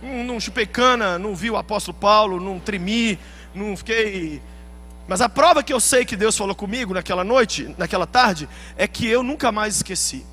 Não, 0.04 0.38
chupei 0.38 0.66
cana, 0.66 1.18
não 1.18 1.34
vi 1.34 1.50
o 1.50 1.56
apóstolo 1.56 1.96
Paulo, 1.96 2.38
não 2.38 2.58
tremi, 2.60 3.18
não 3.54 3.76
fiquei 3.76 4.42
mas 5.06 5.20
a 5.20 5.28
prova 5.28 5.62
que 5.62 5.72
eu 5.72 5.80
sei 5.80 6.04
que 6.04 6.16
Deus 6.16 6.36
falou 6.36 6.54
comigo 6.54 6.94
naquela 6.94 7.22
noite, 7.22 7.74
naquela 7.76 8.06
tarde, 8.06 8.48
é 8.76 8.88
que 8.88 9.06
eu 9.06 9.22
nunca 9.22 9.52
mais 9.52 9.76
esqueci. 9.76 10.24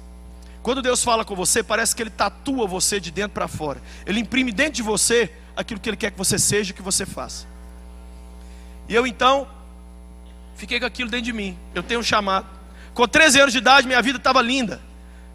Quando 0.64 0.82
Deus 0.82 1.04
fala 1.04 1.26
com 1.26 1.36
você, 1.36 1.62
parece 1.62 1.96
que 1.96 2.04
Ele 2.04 2.10
tatua 2.10 2.68
você 2.68 3.00
de 3.00 3.12
dentro 3.12 3.32
para 3.32 3.48
fora. 3.48 3.82
Ele 4.06 4.20
imprime 4.20 4.52
dentro 4.52 4.74
de 4.74 4.84
você 4.84 5.30
aquilo 5.56 5.80
que 5.80 5.90
Ele 5.90 5.98
quer 5.98 6.12
que 6.12 6.18
você 6.18 6.40
seja 6.40 6.72
e 6.72 6.74
que 6.74 6.82
você 6.82 7.06
faça. 7.06 7.46
E 8.88 8.96
eu 8.96 9.06
então 9.06 9.48
fiquei 10.56 10.80
com 10.80 10.86
aquilo 10.86 11.10
dentro 11.10 11.26
de 11.26 11.34
mim. 11.34 11.58
Eu 11.76 11.84
tenho 11.84 12.00
um 12.00 12.04
chamado. 12.04 12.48
Com 12.94 13.08
13 13.08 13.40
anos 13.40 13.52
de 13.52 13.58
idade, 13.58 13.88
minha 13.88 14.02
vida 14.02 14.18
estava 14.18 14.42
linda. 14.42 14.82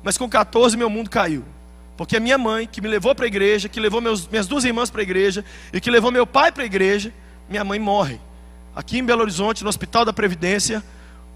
Mas 0.03 0.16
com 0.16 0.29
14, 0.29 0.77
meu 0.77 0.88
mundo 0.88 1.11
caiu. 1.11 1.44
Porque 1.96 2.16
a 2.16 2.20
minha 2.20 2.37
mãe, 2.37 2.66
que 2.66 2.80
me 2.80 2.88
levou 2.88 3.14
para 3.14 3.24
a 3.24 3.28
igreja, 3.28 3.68
que 3.68 3.80
levou 3.80 4.00
meus, 4.00 4.26
minhas 4.28 4.46
duas 4.46 4.64
irmãs 4.64 4.90
para 4.90 5.00
a 5.00 5.02
igreja, 5.02 5.44
e 5.72 5.80
que 5.80 5.90
levou 5.90 6.11
meu 6.11 6.26
pai 6.26 6.52
para 6.52 6.62
a 6.62 6.66
igreja, 6.66 7.12
minha 7.48 7.64
mãe 7.64 7.78
morre. 7.78 8.20
Aqui 8.74 8.98
em 8.98 9.04
Belo 9.04 9.22
Horizonte, 9.22 9.62
no 9.62 9.70
Hospital 9.70 10.04
da 10.04 10.12
Previdência, 10.12 10.85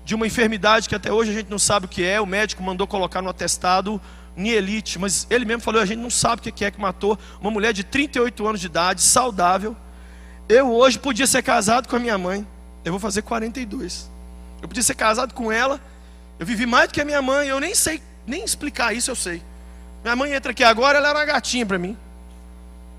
de 0.05 0.15
uma 0.15 0.27
enfermidade 0.27 0.89
que 0.89 0.95
até 0.95 1.13
hoje 1.13 1.31
a 1.31 1.35
gente 1.35 1.51
não 1.51 1.59
sabe 1.59 1.87
o 1.87 1.89
que 1.89 2.05
é. 2.05 2.21
O 2.21 2.27
médico 2.27 2.63
mandou 2.63 2.87
colocar 2.87 3.23
no 3.23 3.31
atestado 3.31 4.01
Nielite, 4.37 4.99
mas 4.99 5.27
ele 5.31 5.45
mesmo 5.45 5.63
falou: 5.63 5.81
a 5.81 5.87
gente 5.87 5.99
não 5.99 6.11
sabe 6.11 6.41
o 6.41 6.53
que 6.53 6.65
é 6.65 6.71
que 6.71 6.81
matou 6.81 7.19
uma 7.41 7.51
mulher 7.51 7.73
de 7.73 7.85
38 7.85 8.47
anos 8.47 8.61
de 8.61 8.67
idade, 8.67 9.03
saudável. 9.03 9.77
Eu 10.49 10.73
hoje 10.73 10.99
podia 10.99 11.27
ser 11.27 11.43
casado 11.43 11.89
com 11.89 11.97
a 11.97 11.99
minha 11.99 12.19
mãe, 12.19 12.47
eu 12.85 12.93
vou 12.93 13.01
fazer 13.01 13.23
42. 13.23 14.11
Eu 14.61 14.69
podia 14.69 14.83
ser 14.83 14.95
casado 14.95 15.33
com 15.33 15.51
ela, 15.51 15.81
eu 16.39 16.45
vivi 16.45 16.67
mais 16.67 16.89
do 16.89 16.93
que 16.93 17.01
a 17.01 17.05
minha 17.05 17.23
mãe, 17.23 17.49
eu 17.49 17.61
nem 17.61 17.75
sei, 17.75 18.03
nem 18.27 18.45
explicar 18.45 18.93
isso 18.93 19.11
eu 19.11 19.17
sei. 19.17 19.43
Minha 20.03 20.17
mãe 20.17 20.33
entra 20.33 20.53
aqui 20.53 20.65
agora, 20.65 20.99
ela 20.99 21.11
era 21.11 21.19
uma 21.19 21.25
gatinha 21.25 21.67
para 21.67 21.79
mim. 21.79 21.97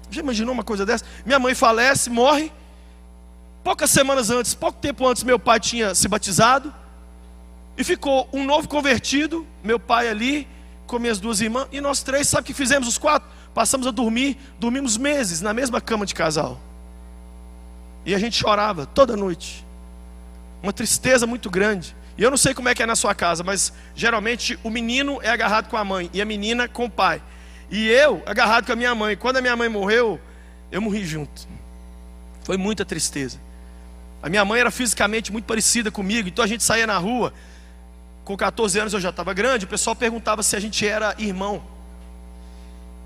Já 0.10 0.22
imaginou 0.22 0.54
uma 0.54 0.64
coisa 0.64 0.86
dessa? 0.86 1.06
Minha 1.26 1.40
mãe 1.40 1.56
falece, 1.56 2.10
morre. 2.10 2.52
Poucas 3.64 3.90
semanas 3.90 4.30
antes, 4.30 4.54
pouco 4.54 4.80
tempo 4.80 5.08
antes, 5.08 5.24
meu 5.24 5.40
pai 5.40 5.60
tinha 5.60 5.96
se 5.96 6.08
batizado. 6.08 6.74
E 7.78 7.84
ficou 7.84 8.28
um 8.34 8.44
novo 8.44 8.68
convertido, 8.68 9.48
meu 9.64 9.80
pai 9.80 10.10
ali, 10.10 10.48
com 10.86 11.00
minhas 11.00 11.20
duas 11.20 11.40
irmãs, 11.40 11.68
e 11.72 11.80
nós 11.80 12.04
três, 12.04 12.28
sabe 12.28 12.44
o 12.44 12.46
que 12.46 12.54
fizemos 12.54 12.88
os 12.88 12.98
quatro? 12.98 13.30
Passamos 13.54 13.88
a 13.88 13.92
dormir, 13.92 14.38
dormimos 14.60 14.98
meses 14.98 15.42
na 15.42 15.54
mesma 15.54 15.80
cama 15.80 16.06
de 16.06 16.14
casal. 16.14 16.60
E 18.06 18.14
a 18.14 18.20
gente 18.20 18.36
chorava 18.36 18.86
toda 18.86 19.16
noite. 19.16 19.66
Uma 20.62 20.74
tristeza 20.74 21.26
muito 21.26 21.50
grande. 21.50 21.96
E 22.18 22.24
eu 22.24 22.30
não 22.30 22.38
sei 22.38 22.54
como 22.54 22.70
é 22.70 22.76
que 22.76 22.84
é 22.84 22.86
na 22.86 22.96
sua 22.96 23.16
casa, 23.16 23.44
mas 23.44 23.74
geralmente 23.96 24.60
o 24.64 24.70
menino 24.70 25.20
é 25.22 25.30
agarrado 25.30 25.70
com 25.70 25.78
a 25.78 25.84
mãe 25.84 26.10
e 26.14 26.22
a 26.22 26.26
menina 26.26 26.68
com 26.68 26.86
o 26.86 26.90
pai. 26.90 27.22
E 27.70 27.88
eu 27.88 28.22
agarrado 28.26 28.66
com 28.66 28.74
a 28.74 28.76
minha 28.76 28.94
mãe. 28.94 29.16
Quando 29.16 29.38
a 29.38 29.42
minha 29.42 29.56
mãe 29.56 29.70
morreu, 29.70 30.20
eu 30.72 30.82
morri 30.82 31.06
junto. 31.06 31.48
Foi 32.44 32.58
muita 32.58 32.84
tristeza. 32.84 33.40
A 34.22 34.30
minha 34.30 34.44
mãe 34.46 34.60
era 34.60 34.70
fisicamente 34.70 35.32
muito 35.32 35.46
parecida 35.46 35.90
comigo, 35.90 36.28
então 36.28 36.44
a 36.44 36.48
gente 36.48 36.64
saía 36.64 36.86
na 36.86 36.98
rua. 36.98 37.34
Com 38.24 38.38
14 38.38 38.80
anos 38.80 38.94
eu 38.94 39.00
já 39.00 39.10
estava 39.10 39.34
grande, 39.34 39.66
o 39.66 39.68
pessoal 39.68 39.96
perguntava 39.96 40.44
se 40.44 40.56
a 40.56 40.60
gente 40.60 40.86
era 40.86 41.16
irmão. 41.18 41.64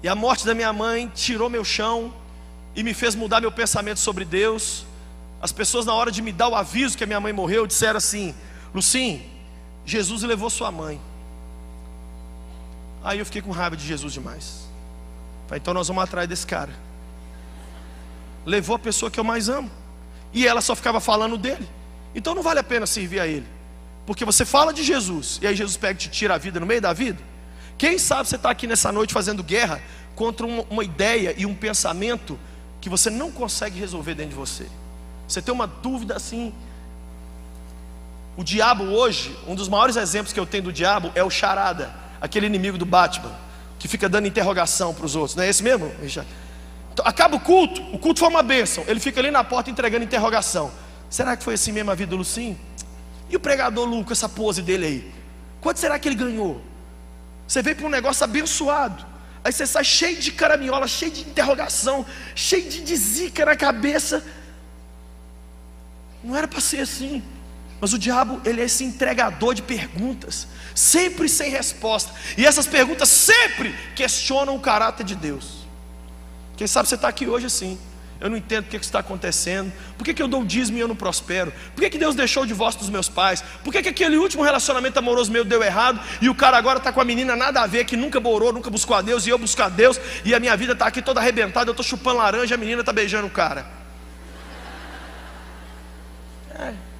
E 0.03 0.09
a 0.09 0.15
morte 0.15 0.45
da 0.45 0.53
minha 0.53 0.73
mãe 0.73 1.09
tirou 1.15 1.49
meu 1.49 1.63
chão 1.63 2.13
e 2.75 2.83
me 2.83 2.93
fez 2.93 3.15
mudar 3.15 3.39
meu 3.39 3.51
pensamento 3.51 3.99
sobre 3.99 4.25
Deus. 4.25 4.85
As 5.41 5.51
pessoas, 5.51 5.85
na 5.85 5.93
hora 5.93 6.11
de 6.11 6.21
me 6.21 6.31
dar 6.31 6.49
o 6.49 6.55
aviso 6.55 6.97
que 6.97 7.03
a 7.03 7.07
minha 7.07 7.19
mãe 7.19 7.31
morreu, 7.31 7.65
disseram 7.65 7.97
assim: 7.97 8.35
Lucim, 8.75 9.23
Jesus 9.85 10.23
levou 10.23 10.49
sua 10.49 10.69
mãe. 10.69 10.99
Aí 13.01 13.19
eu 13.19 13.25
fiquei 13.25 13.41
com 13.41 13.51
raiva 13.51 13.77
de 13.77 13.87
Jesus 13.87 14.11
demais. 14.11 14.67
Falei, 15.47 15.61
então 15.61 15.73
nós 15.73 15.87
vamos 15.87 16.03
atrás 16.03 16.27
desse 16.27 16.45
cara. 16.45 16.73
Levou 18.45 18.75
a 18.75 18.79
pessoa 18.79 19.09
que 19.09 19.17
eu 19.17 19.23
mais 19.23 19.47
amo. 19.47 19.71
E 20.33 20.45
ela 20.45 20.59
só 20.59 20.75
ficava 20.75 20.99
falando 20.99 21.37
dele. 21.37 21.65
Então 22.13 22.35
não 22.35 22.43
vale 22.43 22.59
a 22.59 22.63
pena 22.63 22.85
servir 22.85 23.21
a 23.21 23.25
ele. 23.25 23.47
Porque 24.05 24.25
você 24.25 24.43
fala 24.43 24.73
de 24.73 24.83
Jesus, 24.83 25.39
e 25.41 25.47
aí 25.47 25.55
Jesus 25.55 25.77
pega 25.77 25.93
e 25.93 25.97
te 25.97 26.09
tira 26.09 26.35
a 26.35 26.37
vida 26.37 26.59
no 26.59 26.65
meio 26.65 26.81
da 26.81 26.91
vida. 26.91 27.23
Quem 27.77 27.97
sabe 27.97 28.27
você 28.27 28.35
está 28.35 28.49
aqui 28.49 28.67
nessa 28.67 28.91
noite 28.91 29.13
fazendo 29.13 29.41
guerra 29.41 29.81
contra 30.15 30.45
uma, 30.45 30.63
uma 30.69 30.83
ideia 30.83 31.33
e 31.37 31.45
um 31.45 31.55
pensamento 31.55 32.37
que 32.81 32.89
você 32.89 33.09
não 33.09 33.31
consegue 33.31 33.79
resolver 33.79 34.15
dentro 34.15 34.31
de 34.31 34.35
você. 34.35 34.67
Você 35.27 35.41
tem 35.41 35.53
uma 35.53 35.65
dúvida 35.65 36.15
assim 36.15 36.53
o 38.37 38.43
diabo 38.43 38.83
hoje, 38.83 39.37
um 39.47 39.55
dos 39.55 39.69
maiores 39.69 39.95
exemplos 39.95 40.33
que 40.33 40.39
eu 40.39 40.45
tenho 40.45 40.63
do 40.63 40.73
diabo 40.73 41.11
é 41.15 41.23
o 41.23 41.29
charada, 41.29 41.93
aquele 42.19 42.45
inimigo 42.45 42.77
do 42.77 42.85
Batman, 42.85 43.31
que 43.79 43.87
fica 43.87 44.09
dando 44.09 44.27
interrogação 44.27 44.93
para 44.93 45.05
os 45.05 45.15
outros. 45.15 45.35
Não 45.35 45.43
é 45.43 45.49
esse 45.49 45.63
mesmo? 45.63 45.91
Então, 46.93 47.05
acaba 47.05 47.35
o 47.35 47.39
culto, 47.39 47.81
o 47.93 47.97
culto 47.97 48.19
foi 48.19 48.29
uma 48.29 48.43
bênção. 48.43 48.83
Ele 48.87 48.99
fica 48.99 49.19
ali 49.21 49.31
na 49.31 49.43
porta 49.43 49.69
entregando 49.69 50.03
interrogação. 50.03 50.71
Será 51.09 51.37
que 51.37 51.43
foi 51.43 51.53
assim 51.53 51.71
mesmo 51.71 51.91
a 51.91 51.95
vida 51.95 52.09
do 52.09 52.17
Lucim? 52.17 52.57
E 53.29 53.35
o 53.35 53.39
pregador 53.39 53.85
Lu, 53.85 54.05
essa 54.09 54.27
pose 54.27 54.61
dele 54.61 54.85
aí? 54.85 55.13
Quanto 55.61 55.79
será 55.79 55.97
que 55.97 56.07
ele 56.07 56.15
ganhou? 56.15 56.61
Você 57.47 57.61
veio 57.61 57.75
para 57.75 57.85
um 57.85 57.89
negócio 57.89 58.23
abençoado. 58.23 59.05
Aí 59.43 59.51
você 59.51 59.65
sai 59.65 59.83
cheio 59.83 60.17
de 60.17 60.31
caraminhola, 60.31 60.87
cheio 60.87 61.11
de 61.11 61.21
interrogação, 61.21 62.05
cheio 62.33 62.69
de 62.69 62.95
zica 62.95 63.45
na 63.45 63.55
cabeça. 63.55 64.23
Não 66.23 66.35
era 66.35 66.47
para 66.47 66.59
ser 66.59 66.81
assim. 66.81 67.23
Mas 67.79 67.93
o 67.93 67.99
diabo, 67.99 68.41
ele 68.45 68.61
é 68.61 68.65
esse 68.65 68.83
entregador 68.83 69.53
de 69.53 69.61
perguntas, 69.61 70.47
sempre 70.73 71.27
sem 71.27 71.49
resposta. 71.51 72.13
E 72.37 72.45
essas 72.45 72.65
perguntas 72.65 73.09
sempre 73.09 73.75
questionam 73.95 74.55
o 74.55 74.59
caráter 74.59 75.03
de 75.03 75.15
Deus. 75.15 75.65
Quem 76.55 76.67
sabe 76.67 76.87
você 76.87 76.95
está 76.95 77.07
aqui 77.07 77.27
hoje 77.27 77.45
assim. 77.45 77.77
Eu 78.19 78.29
não 78.29 78.37
entendo 78.37 78.65
o 78.65 78.67
que, 78.69 78.77
está 78.77 78.99
acontecendo. 78.99 79.71
Por 79.97 80.05
que, 80.05 80.13
que 80.13 80.21
eu 80.21 80.27
dou 80.27 80.41
o 80.41 80.45
dízimo 80.45 80.77
e 80.77 80.81
eu 80.81 80.87
não 80.87 80.95
prospero? 80.95 81.51
Por 81.75 81.81
que, 81.81 81.89
que 81.89 81.97
Deus 81.97 82.15
deixou 82.15 82.43
o 82.43 82.47
divórcio 82.47 82.79
dos 82.79 82.89
meus 82.89 83.09
pais? 83.09 83.43
Por 83.63 83.73
que, 83.73 83.83
que 83.83 83.89
aquele 83.89 84.15
último 84.15 84.41
relacionamento 84.41 84.97
amoroso 84.97 85.31
meu 85.31 85.43
deu 85.43 85.61
errado? 85.61 85.99
E 86.21 86.29
o 86.29 86.33
cara 86.33 86.57
agora 86.57 86.77
está 86.77 86.93
com 86.93 87.01
a 87.01 87.05
menina 87.05 87.35
nada 87.35 87.61
a 87.61 87.67
ver, 87.67 87.83
que 87.83 87.97
nunca 87.97 88.19
morou, 88.21 88.53
nunca 88.53 88.69
buscou 88.69 88.95
a 88.95 89.01
Deus, 89.01 89.27
e 89.27 89.29
eu 89.29 89.37
busco 89.37 89.61
a 89.61 89.67
Deus, 89.67 89.99
e 90.23 90.33
a 90.33 90.39
minha 90.39 90.55
vida 90.55 90.71
está 90.71 90.87
aqui 90.87 91.01
toda 91.01 91.19
arrebentada, 91.19 91.69
eu 91.69 91.73
estou 91.73 91.85
chupando 91.85 92.17
laranja, 92.17 92.55
a 92.55 92.57
menina 92.57 92.79
está 92.79 92.93
beijando 92.93 93.27
o 93.27 93.29
cara. 93.29 93.67
É. 96.57 96.94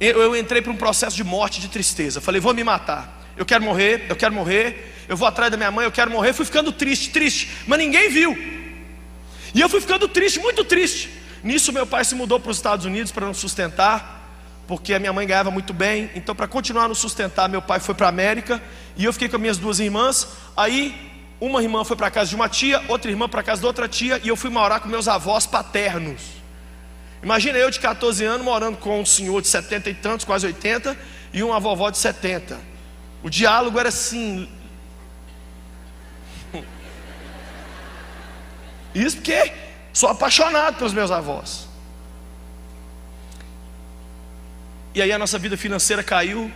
eu 0.00 0.34
entrei 0.34 0.62
para 0.62 0.72
um 0.72 0.76
processo 0.76 1.14
de 1.14 1.22
morte, 1.22 1.60
de 1.60 1.68
tristeza. 1.68 2.20
Falei, 2.20 2.40
vou 2.40 2.54
me 2.54 2.64
matar. 2.64 3.20
Eu 3.36 3.44
quero 3.44 3.62
morrer, 3.62 4.06
eu 4.08 4.16
quero 4.16 4.34
morrer. 4.34 4.94
Eu 5.08 5.16
vou 5.16 5.26
atrás 5.26 5.50
da 5.50 5.56
minha 5.56 5.70
mãe, 5.70 5.84
eu 5.84 5.92
quero 5.92 6.10
morrer. 6.10 6.32
Fui 6.32 6.44
ficando 6.44 6.72
triste, 6.72 7.10
triste, 7.10 7.50
mas 7.66 7.78
ninguém 7.78 8.08
viu. 8.08 8.36
E 9.54 9.60
eu 9.60 9.68
fui 9.68 9.80
ficando 9.80 10.08
triste, 10.08 10.38
muito 10.38 10.64
triste. 10.64 11.10
Nisso, 11.42 11.72
meu 11.72 11.86
pai 11.86 12.04
se 12.04 12.14
mudou 12.14 12.38
para 12.38 12.50
os 12.50 12.56
Estados 12.56 12.86
Unidos 12.86 13.10
para 13.10 13.26
nos 13.26 13.38
sustentar, 13.38 14.64
porque 14.66 14.94
a 14.94 14.98
minha 14.98 15.12
mãe 15.12 15.26
ganhava 15.26 15.50
muito 15.50 15.72
bem. 15.72 16.10
Então, 16.14 16.34
para 16.34 16.46
continuar 16.46 16.88
nos 16.88 16.98
sustentar, 16.98 17.48
meu 17.48 17.60
pai 17.60 17.80
foi 17.80 17.94
para 17.94 18.06
a 18.06 18.08
América 18.08 18.62
e 18.96 19.04
eu 19.04 19.12
fiquei 19.12 19.28
com 19.28 19.36
as 19.36 19.40
minhas 19.40 19.58
duas 19.58 19.80
irmãs. 19.80 20.28
Aí, 20.56 20.94
uma 21.40 21.62
irmã 21.62 21.84
foi 21.84 21.96
para 21.96 22.06
a 22.06 22.10
casa 22.10 22.30
de 22.30 22.36
uma 22.36 22.48
tia, 22.48 22.82
outra 22.88 23.10
irmã 23.10 23.28
para 23.28 23.40
a 23.40 23.42
casa 23.42 23.60
de 23.60 23.66
outra 23.66 23.88
tia, 23.88 24.20
e 24.22 24.28
eu 24.28 24.36
fui 24.36 24.50
morar 24.50 24.80
com 24.80 24.88
meus 24.88 25.08
avós 25.08 25.46
paternos. 25.46 26.39
Imagina 27.22 27.58
eu 27.58 27.70
de 27.70 27.78
14 27.78 28.24
anos 28.24 28.44
morando 28.44 28.78
com 28.78 29.00
um 29.00 29.04
senhor 29.04 29.42
de 29.42 29.48
70 29.48 29.90
e 29.90 29.94
tantos, 29.94 30.24
quase 30.24 30.46
80, 30.46 30.96
e 31.32 31.42
uma 31.42 31.60
vovó 31.60 31.90
de 31.90 31.98
70. 31.98 32.58
O 33.22 33.28
diálogo 33.28 33.78
era 33.78 33.90
assim. 33.90 34.48
Isso 38.94 39.16
porque 39.16 39.52
sou 39.92 40.08
apaixonado 40.08 40.78
pelos 40.78 40.94
meus 40.94 41.10
avós. 41.10 41.68
E 44.94 45.02
aí 45.02 45.12
a 45.12 45.18
nossa 45.18 45.38
vida 45.38 45.56
financeira 45.56 46.02
caiu, 46.02 46.50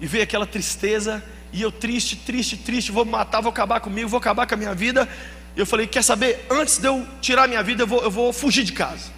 e 0.00 0.06
veio 0.06 0.24
aquela 0.24 0.46
tristeza, 0.46 1.24
e 1.52 1.62
eu 1.62 1.72
triste, 1.72 2.16
triste, 2.16 2.56
triste, 2.56 2.92
vou 2.92 3.04
me 3.04 3.10
matar, 3.10 3.40
vou 3.40 3.50
acabar 3.50 3.80
comigo, 3.80 4.08
vou 4.08 4.18
acabar 4.18 4.46
com 4.46 4.54
a 4.54 4.56
minha 4.56 4.74
vida. 4.74 5.08
Eu 5.56 5.64
falei: 5.64 5.86
quer 5.86 6.02
saber? 6.02 6.46
Antes 6.50 6.78
de 6.78 6.88
eu 6.88 7.06
tirar 7.20 7.48
minha 7.48 7.62
vida, 7.62 7.84
eu 7.84 7.86
vou, 7.86 8.02
eu 8.02 8.10
vou 8.10 8.32
fugir 8.32 8.64
de 8.64 8.72
casa. 8.72 9.17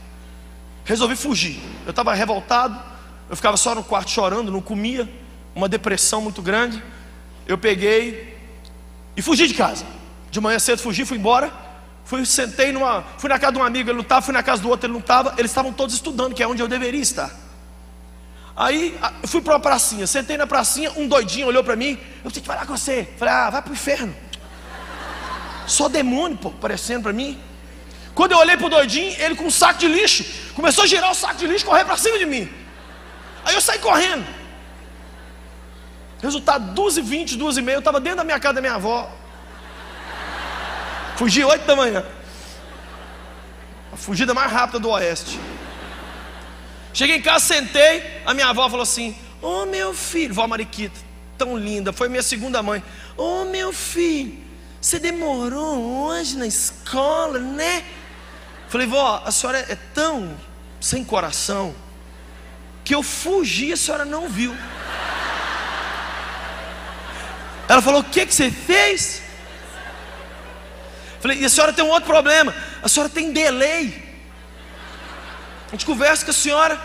Resolvi 0.85 1.16
fugir. 1.16 1.61
Eu 1.85 1.90
estava 1.90 2.14
revoltado, 2.14 2.81
eu 3.29 3.37
ficava 3.37 3.57
só 3.57 3.75
no 3.75 3.85
quarto 3.85 4.11
chorando, 4.11 4.51
não 4.51 4.61
comia, 4.61 5.09
uma 5.55 5.69
depressão 5.69 6.21
muito 6.21 6.43
grande. 6.43 6.83
Eu 7.47 7.59
peguei 7.59 8.37
e 9.16 9.23
fugi 9.23 9.47
de 9.47 9.55
casa. 9.55 9.85
De 10.31 10.40
manhã 10.40 10.59
cedo 10.59 10.81
fugi, 10.81 11.05
fui 11.05 11.19
embora. 11.19 11.53
Fui, 12.05 12.25
sentei 12.25 12.73
numa. 12.73 13.05
Fui 13.19 13.29
na 13.29 13.38
casa 13.38 13.53
de 13.53 13.59
um 13.59 13.62
amigo, 13.62 13.88
ele 13.88 13.97
não 13.97 14.03
estava, 14.03 14.23
fui 14.23 14.35
na 14.35 14.43
casa 14.43 14.62
do 14.62 14.69
outro, 14.69 14.87
ele 14.87 14.93
não 14.93 15.01
estava. 15.01 15.35
Eles 15.38 15.51
estavam 15.51 15.73
todos 15.73 15.95
estudando, 15.95 16.35
que 16.35 16.43
é 16.43 16.49
onde 16.49 16.62
eu 16.62 16.69
deveria 16.69 17.01
estar. 17.01 17.31
Aí 18.57 18.99
fui 19.25 19.40
para 19.40 19.55
uma 19.55 19.61
pracinha, 19.61 20.07
sentei 20.07 20.37
na 20.37 20.47
pracinha, 20.47 20.93
um 20.97 21.07
doidinho 21.09 21.47
olhou 21.47 21.62
para 21.64 21.77
mim, 21.77 21.99
eu 22.25 22.31
que 22.31 22.40
falar 22.40 22.66
com 22.66 22.77
você. 22.77 23.09
Falei, 23.16 23.33
ah, 23.33 23.49
vai 23.49 23.62
para 23.62 23.71
o 23.71 23.75
inferno. 23.75 24.14
Só 25.66 25.88
demônio, 25.88 26.37
pô, 26.37 26.49
aparecendo 26.49 27.05
para 27.05 27.12
mim. 27.12 27.40
Quando 28.14 28.33
eu 28.33 28.38
olhei 28.38 28.57
para 28.57 28.66
o 28.66 28.70
doidinho, 28.70 29.14
ele 29.18 29.35
com 29.35 29.44
um 29.44 29.51
saco 29.51 29.79
de 29.79 29.88
lixo, 29.88 30.25
começou 30.55 30.85
a 30.85 30.87
girar 30.87 31.11
o 31.11 31.14
saco 31.14 31.37
de 31.37 31.46
lixo 31.46 31.64
correr 31.64 31.85
para 31.85 31.96
cima 31.96 32.18
de 32.18 32.27
mim. 32.27 32.51
Aí 33.44 33.55
eu 33.55 33.61
saí 33.61 33.79
correndo. 33.79 34.27
Resultado, 36.23 36.75
2 36.75 36.99
e 36.99 37.03
20, 37.03 37.37
2 37.37 37.57
e 37.57 37.62
meia, 37.62 37.77
eu 37.77 37.79
estava 37.79 37.99
dentro 37.99 38.18
da 38.18 38.25
minha 38.25 38.38
casa 38.38 38.55
da 38.55 38.61
minha 38.61 38.75
avó. 38.75 39.11
Fugi 41.16 41.44
8 41.44 41.66
da 41.66 41.77
manhã. 41.77 42.05
A 43.92 43.96
fugida 43.96 44.35
mais 44.35 44.51
rápida 44.53 44.79
do 44.79 44.90
oeste. 44.90 45.38
Cheguei 46.92 47.16
em 47.16 47.23
casa, 47.23 47.44
sentei, 47.44 48.23
a 48.27 48.35
minha 48.35 48.49
avó 48.49 48.68
falou 48.68 48.83
assim: 48.83 49.16
Ô 49.40 49.62
oh, 49.62 49.66
meu 49.66 49.94
filho, 49.94 50.35
vó 50.35 50.46
Mariquita, 50.46 50.99
tão 51.38 51.57
linda, 51.57 51.92
foi 51.92 52.09
minha 52.09 52.23
segunda 52.23 52.62
mãe. 52.62 52.83
Ô 53.16 53.42
oh, 53.42 53.44
meu 53.46 53.73
filho, 53.73 54.38
você 54.81 54.99
demorou 54.99 56.07
hoje 56.07 56.37
na 56.37 56.46
escola, 56.46 57.38
né? 57.38 57.85
Falei, 58.71 58.87
vó, 58.87 59.23
a 59.27 59.33
senhora 59.33 59.59
é 59.69 59.77
tão 59.93 60.35
sem 60.81 61.05
coração 61.05 61.75
que 62.85 62.95
eu 62.95 63.03
fugi, 63.03 63.73
a 63.73 63.77
senhora 63.77 64.05
não 64.05 64.29
viu. 64.29 64.57
Ela 67.69 67.83
falou: 67.83 68.01
O 68.01 68.05
que, 68.05 68.25
que 68.27 68.33
você 68.33 68.49
fez? 68.49 69.23
Falei: 71.21 71.39
E 71.39 71.45
a 71.45 71.49
senhora 71.49 71.73
tem 71.73 71.85
um 71.85 71.89
outro 71.89 72.07
problema. 72.07 72.55
A 72.81 72.89
senhora 72.89 73.11
tem 73.11 73.33
delay. 73.33 74.09
A 75.69 75.71
gente 75.73 75.85
conversa 75.85 76.25
com 76.25 76.31
a 76.31 76.35
senhora. 76.35 76.81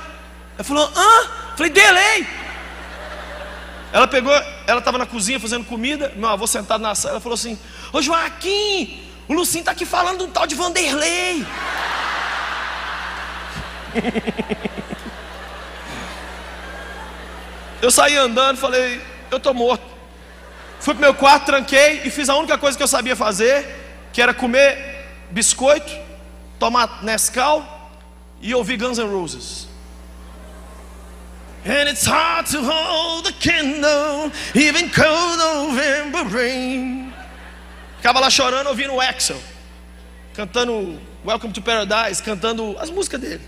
Ela 0.55 0.63
falou: 0.63 0.91
Hã? 0.95 1.29
Falei: 1.55 1.71
Delay. 1.71 2.27
Ela 3.93 4.07
pegou, 4.07 4.33
ela 4.67 4.79
estava 4.79 4.97
na 4.97 5.05
cozinha 5.05 5.39
fazendo 5.39 5.65
comida. 5.65 6.11
Meu 6.15 6.29
avô 6.29 6.47
sentado 6.47 6.81
na 6.81 6.95
sala. 6.95 7.13
Ela 7.13 7.21
falou 7.21 7.35
assim: 7.35 7.59
Ô 7.93 8.01
Joaquim, 8.01 9.04
o 9.27 9.33
Lucinho 9.33 9.61
está 9.61 9.71
aqui 9.71 9.85
falando 9.85 10.19
de 10.19 10.23
um 10.25 10.29
tal 10.29 10.45
de 10.45 10.55
Vanderlei. 10.55 11.45
Eu 17.81 17.91
saí 17.91 18.15
andando, 18.17 18.57
falei, 18.57 19.01
eu 19.29 19.37
estou 19.37 19.53
morto. 19.53 19.83
Fui 20.79 20.93
para 20.93 21.01
meu 21.01 21.13
quarto, 21.13 21.45
tranquei 21.45 22.01
e 22.03 22.09
fiz 22.09 22.29
a 22.29 22.35
única 22.35 22.57
coisa 22.57 22.77
que 22.77 22.83
eu 22.83 22.87
sabia 22.87 23.15
fazer, 23.15 23.65
que 24.11 24.21
era 24.21 24.33
comer 24.33 25.07
biscoito, 25.31 25.91
tomar 26.59 27.03
Nescau 27.03 27.91
e 28.41 28.53
ouvir 28.53 28.77
Guns 28.77 28.97
N' 28.97 29.11
Roses. 29.11 29.67
And 31.65 31.89
it's 31.89 32.05
hard 32.05 32.45
to 32.51 32.61
hold 32.61 33.25
the 33.25 33.33
candle, 33.33 34.31
even 34.53 34.89
cold 34.89 35.37
November 35.37 36.23
rain. 36.25 37.04
Ficava 38.05 38.19
lá 38.19 38.29
chorando, 38.29 38.67
ouvindo 38.67 38.93
o 38.93 39.01
Axel, 39.01 39.41
cantando 40.35 41.01
Welcome 41.25 41.51
to 41.51 41.59
Paradise, 41.59 42.21
cantando 42.21 42.77
as 42.77 42.91
músicas 42.91 43.19
dele. 43.19 43.41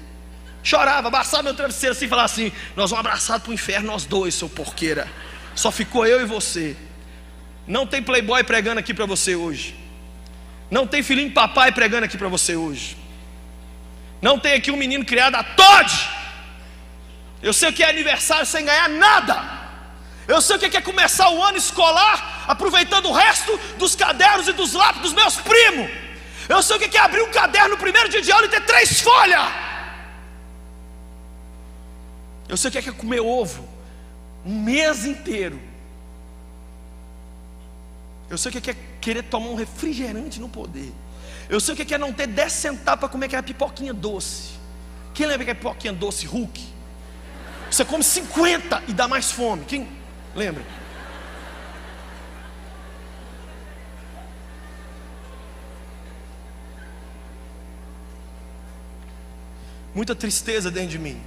Chorava, 0.63 1.09
abraçava 1.09 1.43
meu 1.43 1.53
travesseiro 1.53 1.95
assim 1.95 2.05
e 2.05 2.07
falava 2.07 2.25
assim: 2.25 2.51
Nós 2.75 2.89
vamos 2.89 3.05
abraçar 3.05 3.39
para 3.39 3.51
o 3.51 3.53
inferno, 3.53 3.85
nós 3.85 4.05
dois, 4.05 4.33
seu 4.33 4.49
porqueira. 4.49 5.07
Só 5.53 5.69
ficou 5.69 6.07
eu 6.07 6.21
e 6.21 6.25
você. 6.25 6.75
Não 7.67 7.85
tem 7.85 8.01
playboy 8.01 8.43
pregando 8.45 8.79
aqui 8.79 8.95
para 8.95 9.05
você 9.05 9.35
hoje. 9.35 9.75
Não 10.71 10.87
tem 10.87 11.03
filhinho 11.03 11.27
de 11.27 11.35
papai 11.35 11.71
pregando 11.71 12.05
aqui 12.05 12.17
para 12.17 12.27
você 12.27 12.55
hoje. 12.55 12.97
Não 14.19 14.39
tem 14.39 14.53
aqui 14.53 14.71
um 14.71 14.75
menino 14.75 15.05
criado 15.05 15.35
a 15.35 15.43
Todd. 15.43 16.09
Eu 17.43 17.53
sei 17.53 17.71
que 17.71 17.83
é 17.83 17.89
aniversário 17.91 18.47
sem 18.47 18.65
ganhar 18.65 18.89
nada. 18.89 19.66
Eu 20.27 20.41
sei 20.41 20.57
o 20.57 20.59
que 20.59 20.75
é 20.75 20.81
começar 20.81 21.29
o 21.29 21.41
ano 21.41 21.57
escolar 21.57 22.45
aproveitando 22.47 23.05
o 23.05 23.13
resto 23.13 23.57
dos 23.77 23.95
cadernos 23.95 24.47
e 24.47 24.53
dos 24.53 24.73
lápis 24.73 25.01
dos 25.01 25.13
meus 25.13 25.37
primos. 25.37 25.89
Eu 26.49 26.61
sei 26.61 26.77
o 26.77 26.79
que 26.79 26.97
é 26.97 27.01
abrir 27.01 27.21
um 27.21 27.31
caderno 27.31 27.69
no 27.69 27.77
primeiro 27.77 28.09
dia 28.09 28.21
de 28.21 28.31
aula 28.31 28.45
e 28.45 28.49
ter 28.49 28.65
três 28.65 29.01
folhas. 29.01 29.51
Eu 32.49 32.57
sei 32.57 32.69
o 32.69 32.71
que 32.71 32.77
é, 32.77 32.91
comer 32.91 33.21
ovo 33.21 33.67
um 34.45 34.61
mês 34.61 35.05
inteiro. 35.05 35.59
Eu 38.29 38.37
sei 38.37 38.51
o 38.51 38.61
que 38.61 38.71
é, 38.71 38.75
querer 38.99 39.23
tomar 39.23 39.47
um 39.49 39.55
refrigerante 39.55 40.39
no 40.39 40.49
poder. 40.49 40.93
Eu 41.49 41.59
sei 41.59 41.73
o 41.73 41.77
que 41.77 41.93
é, 41.93 41.97
não 41.97 42.11
ter 42.11 42.27
10 42.27 42.51
centavos 42.51 42.99
para 42.99 43.09
comer 43.09 43.27
aquela 43.27 43.43
pipoquinha 43.43 43.93
doce. 43.93 44.51
Quem 45.13 45.25
lembra 45.25 45.45
que 45.45 45.51
é 45.51 45.53
pipoquinha 45.53 45.93
doce, 45.93 46.25
Hulk? 46.25 46.61
Você 47.71 47.83
come 47.83 48.03
50 48.03 48.83
e 48.87 48.93
dá 48.93 49.07
mais 49.07 49.31
fome. 49.31 49.65
Quem 49.65 49.96
lembra? 50.37 50.63
Muita 59.93 60.15
tristeza 60.15 60.69
dentro 60.69 60.89
de 60.89 60.99
mim. 60.99 61.19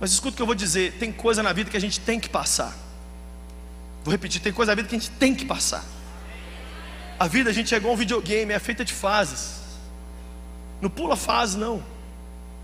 Mas 0.00 0.10
escuta 0.10 0.34
o 0.34 0.36
que 0.36 0.42
eu 0.42 0.46
vou 0.46 0.54
dizer: 0.54 0.94
tem 0.98 1.12
coisa 1.12 1.44
na 1.44 1.52
vida 1.52 1.70
que 1.70 1.76
a 1.76 1.80
gente 1.80 2.00
tem 2.00 2.18
que 2.18 2.28
passar. 2.28 2.76
Vou 4.02 4.10
repetir: 4.10 4.42
tem 4.42 4.52
coisa 4.52 4.72
na 4.72 4.74
vida 4.76 4.88
que 4.88 4.96
a 4.96 4.98
gente 4.98 5.12
tem 5.12 5.32
que 5.32 5.44
passar. 5.44 5.84
A 7.20 7.28
vida, 7.28 7.50
a 7.50 7.52
gente 7.52 7.72
é 7.72 7.76
igual 7.76 7.94
um 7.94 7.96
videogame, 7.96 8.52
é 8.52 8.58
feita 8.58 8.84
de 8.84 8.92
fases. 8.92 9.60
Não 10.80 10.90
pula 10.90 11.16
fase, 11.16 11.56
não. 11.56 11.80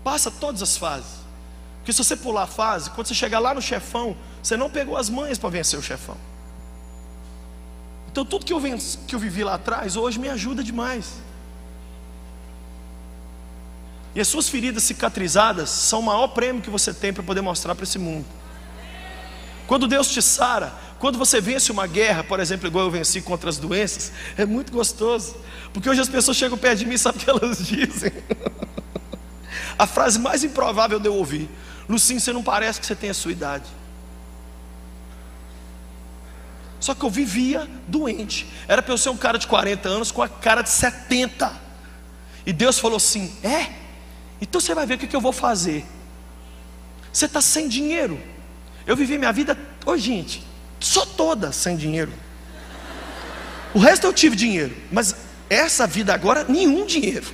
Passa 0.03 0.29
todas 0.29 0.61
as 0.61 0.75
fases. 0.75 1.28
Porque 1.89 2.03
se 2.03 2.07
você 2.07 2.15
pular 2.15 2.43
a 2.43 2.45
fase, 2.45 2.91
quando 2.91 3.07
você 3.07 3.15
chegar 3.15 3.39
lá 3.39 3.51
no 3.51 3.63
chefão, 3.63 4.15
você 4.43 4.55
não 4.55 4.69
pegou 4.69 4.95
as 4.95 5.09
manhas 5.09 5.39
para 5.39 5.49
vencer 5.49 5.79
o 5.79 5.81
chefão. 5.81 6.15
Então 8.11 8.23
tudo 8.23 8.45
que 8.45 8.53
eu, 8.53 8.59
venci, 8.59 8.99
que 9.07 9.15
eu 9.15 9.19
vivi 9.19 9.43
lá 9.43 9.55
atrás, 9.55 9.95
hoje 9.95 10.19
me 10.19 10.29
ajuda 10.29 10.63
demais. 10.63 11.13
E 14.13 14.21
as 14.21 14.27
suas 14.27 14.47
feridas 14.47 14.83
cicatrizadas 14.83 15.71
são 15.71 16.01
o 16.01 16.03
maior 16.03 16.27
prêmio 16.27 16.61
que 16.61 16.69
você 16.69 16.93
tem 16.93 17.11
para 17.11 17.23
poder 17.23 17.41
mostrar 17.41 17.73
para 17.73 17.85
esse 17.85 17.97
mundo. 17.97 18.27
Quando 19.65 19.87
Deus 19.87 20.11
te 20.11 20.21
sara, 20.21 20.71
quando 20.99 21.17
você 21.17 21.41
vence 21.41 21.71
uma 21.71 21.87
guerra, 21.87 22.23
por 22.23 22.39
exemplo, 22.39 22.67
igual 22.67 22.85
eu 22.85 22.91
venci 22.91 23.19
contra 23.19 23.49
as 23.49 23.57
doenças, 23.57 24.11
é 24.37 24.45
muito 24.45 24.71
gostoso. 24.71 25.35
Porque 25.73 25.89
hoje 25.89 26.01
as 26.01 26.09
pessoas 26.09 26.37
chegam 26.37 26.55
perto 26.55 26.77
de 26.77 26.85
mim 26.85 26.93
e 26.93 26.99
sabem 26.99 27.19
o 27.19 27.23
que 27.23 27.29
elas 27.31 27.57
dizem. 27.65 28.11
a 29.75 29.87
frase 29.87 30.19
mais 30.19 30.43
improvável 30.43 30.99
de 30.99 31.07
eu 31.07 31.15
ouvir: 31.15 31.49
Lucinho, 31.89 32.21
você 32.21 32.31
não 32.31 32.43
parece 32.43 32.79
que 32.79 32.85
você 32.85 32.95
tem 32.95 33.09
a 33.09 33.13
sua 33.15 33.31
idade. 33.31 33.65
Só 36.79 36.93
que 36.93 37.03
eu 37.03 37.09
vivia 37.09 37.67
doente. 37.87 38.47
Era 38.67 38.81
para 38.81 38.93
eu 38.93 38.97
ser 38.97 39.09
um 39.09 39.17
cara 39.17 39.39
de 39.39 39.47
40 39.47 39.89
anos 39.89 40.11
com 40.11 40.21
a 40.21 40.29
cara 40.29 40.61
de 40.61 40.69
70. 40.69 41.51
E 42.45 42.53
Deus 42.53 42.77
falou 42.77 42.97
assim: 42.97 43.35
É? 43.43 43.73
Então 44.39 44.61
você 44.61 44.73
vai 44.75 44.85
ver 44.85 44.93
o 44.93 44.97
que 44.99 45.13
eu 45.13 45.19
vou 45.19 45.33
fazer. 45.33 45.83
Você 47.11 47.25
está 47.25 47.41
sem 47.41 47.67
dinheiro. 47.67 48.21
Eu 48.85 48.95
vivi 48.95 49.17
minha 49.17 49.33
vida, 49.33 49.57
ô 49.85 49.97
gente, 49.97 50.43
só 50.79 51.05
toda 51.05 51.51
sem 51.51 51.75
dinheiro. 51.75 52.13
O 53.73 53.79
resto 53.79 54.07
eu 54.07 54.13
tive 54.13 54.35
dinheiro, 54.35 54.75
mas 54.91 55.15
essa 55.49 55.85
vida 55.85 56.13
agora, 56.13 56.45
nenhum 56.47 56.85
dinheiro. 56.85 57.27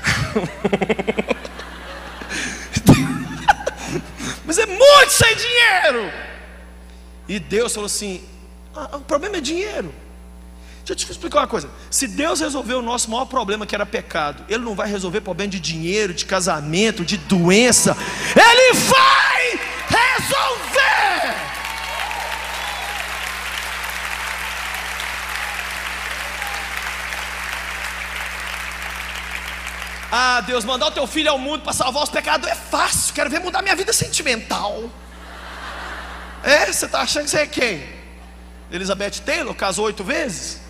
mas 4.50 4.58
é 4.58 4.66
muito 4.66 5.12
sem 5.12 5.36
dinheiro. 5.36 6.12
E 7.28 7.38
Deus 7.38 7.72
falou 7.72 7.86
assim: 7.86 8.20
ah, 8.74 8.96
o 8.96 9.00
problema 9.02 9.36
é 9.36 9.40
dinheiro. 9.40 9.94
Deixa 10.78 10.92
eu 10.92 10.96
te 10.96 11.08
explicar 11.08 11.42
uma 11.42 11.46
coisa: 11.46 11.70
se 11.88 12.08
Deus 12.08 12.40
resolveu 12.40 12.80
o 12.80 12.82
nosso 12.82 13.08
maior 13.08 13.26
problema, 13.26 13.64
que 13.64 13.76
era 13.76 13.86
pecado, 13.86 14.44
Ele 14.48 14.64
não 14.64 14.74
vai 14.74 14.88
resolver 14.88 15.20
problema 15.20 15.52
de 15.52 15.60
dinheiro, 15.60 16.12
de 16.12 16.24
casamento, 16.24 17.04
de 17.04 17.16
doença, 17.16 17.96
Ele 18.34 18.72
vai 18.72 19.60
resolver. 19.88 20.89
Ah, 30.10 30.40
Deus, 30.40 30.64
mandar 30.64 30.88
o 30.88 30.90
teu 30.90 31.06
filho 31.06 31.30
ao 31.30 31.38
mundo 31.38 31.62
para 31.62 31.72
salvar 31.72 32.02
os 32.02 32.10
pecados 32.10 32.48
é 32.48 32.54
fácil. 32.54 33.14
Quero 33.14 33.30
ver 33.30 33.40
mudar 33.40 33.62
minha 33.62 33.76
vida 33.76 33.92
sentimental. 33.92 34.90
É, 36.42 36.66
você 36.66 36.86
está 36.86 37.02
achando 37.02 37.24
que 37.24 37.30
você 37.30 37.38
é 37.38 37.46
quem? 37.46 37.86
Elizabeth 38.72 39.20
Taylor 39.24 39.54
casou 39.54 39.86
oito 39.86 40.02
vezes? 40.02 40.60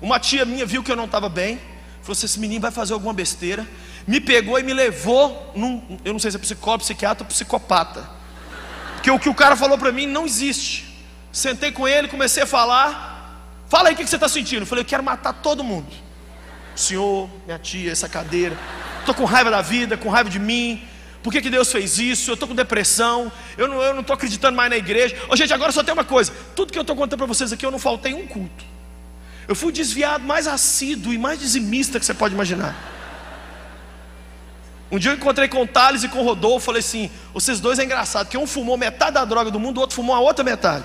Uma 0.00 0.18
tia 0.18 0.44
minha 0.44 0.64
viu 0.64 0.82
que 0.82 0.90
eu 0.90 0.96
não 0.96 1.06
estava 1.06 1.28
bem, 1.28 1.56
falou 2.00 2.12
assim: 2.12 2.26
esse 2.26 2.38
menino 2.38 2.60
vai 2.60 2.70
fazer 2.70 2.94
alguma 2.94 3.12
besteira. 3.12 3.66
Me 4.06 4.20
pegou 4.20 4.58
e 4.58 4.62
me 4.62 4.72
levou 4.72 5.52
num, 5.54 5.98
eu 6.02 6.12
não 6.12 6.20
sei 6.20 6.30
se 6.30 6.38
é 6.38 6.40
psicólogo, 6.40 6.84
psiquiatra 6.84 7.24
ou 7.24 7.28
psicopata. 7.28 8.08
Porque 8.94 9.10
o 9.10 9.18
que 9.18 9.28
o 9.28 9.34
cara 9.34 9.56
falou 9.56 9.76
para 9.76 9.92
mim 9.92 10.06
não 10.06 10.24
existe. 10.24 11.04
Sentei 11.30 11.70
com 11.70 11.86
ele, 11.86 12.08
comecei 12.08 12.44
a 12.44 12.46
falar. 12.46 13.44
Fala 13.68 13.88
aí 13.88 13.94
o 13.94 13.96
que 13.96 14.06
você 14.06 14.16
está 14.16 14.28
sentindo. 14.28 14.62
Eu 14.62 14.66
falei, 14.66 14.82
eu 14.82 14.88
quero 14.88 15.02
matar 15.02 15.34
todo 15.34 15.62
mundo. 15.62 16.07
Senhor, 16.78 17.28
minha 17.44 17.58
tia, 17.58 17.90
essa 17.90 18.08
cadeira. 18.08 18.56
Estou 19.00 19.14
com 19.14 19.24
raiva 19.24 19.50
da 19.50 19.60
vida, 19.60 19.96
com 19.96 20.08
raiva 20.08 20.30
de 20.30 20.38
mim. 20.38 20.82
Por 21.22 21.32
que, 21.32 21.42
que 21.42 21.50
Deus 21.50 21.72
fez 21.72 21.98
isso? 21.98 22.30
Eu 22.30 22.34
estou 22.34 22.48
com 22.48 22.54
depressão. 22.54 23.32
Eu 23.56 23.66
não 23.66 24.00
estou 24.00 24.14
acreditando 24.14 24.56
mais 24.56 24.70
na 24.70 24.76
igreja. 24.76 25.16
Ô, 25.28 25.34
gente, 25.34 25.52
agora 25.52 25.72
só 25.72 25.82
tem 25.82 25.92
uma 25.92 26.04
coisa: 26.04 26.32
tudo 26.54 26.72
que 26.72 26.78
eu 26.78 26.82
estou 26.82 26.94
contando 26.94 27.18
para 27.18 27.26
vocês 27.26 27.52
aqui, 27.52 27.66
eu 27.66 27.70
não 27.72 27.80
faltei 27.80 28.14
um 28.14 28.26
culto. 28.26 28.64
Eu 29.48 29.56
fui 29.56 29.72
desviado 29.72 30.24
mais 30.24 30.46
assíduo 30.46 31.12
e 31.12 31.18
mais 31.18 31.40
dizimista 31.40 31.98
que 31.98 32.06
você 32.06 32.14
pode 32.14 32.34
imaginar. 32.34 32.76
Um 34.90 34.98
dia 34.98 35.10
eu 35.10 35.16
encontrei 35.16 35.48
com 35.48 35.62
o 35.62 35.66
Thales 35.66 36.04
e 36.04 36.08
com 36.08 36.20
o 36.20 36.24
Rodolfo, 36.24 36.66
falei 36.66 36.80
assim: 36.80 37.10
vocês 37.34 37.58
dois 37.58 37.80
é 37.80 37.84
engraçado, 37.84 38.26
porque 38.26 38.38
um 38.38 38.46
fumou 38.46 38.76
metade 38.76 39.12
da 39.12 39.24
droga 39.24 39.50
do 39.50 39.58
mundo, 39.58 39.78
o 39.78 39.80
outro 39.80 39.96
fumou 39.96 40.14
a 40.14 40.20
outra 40.20 40.44
metade. 40.44 40.84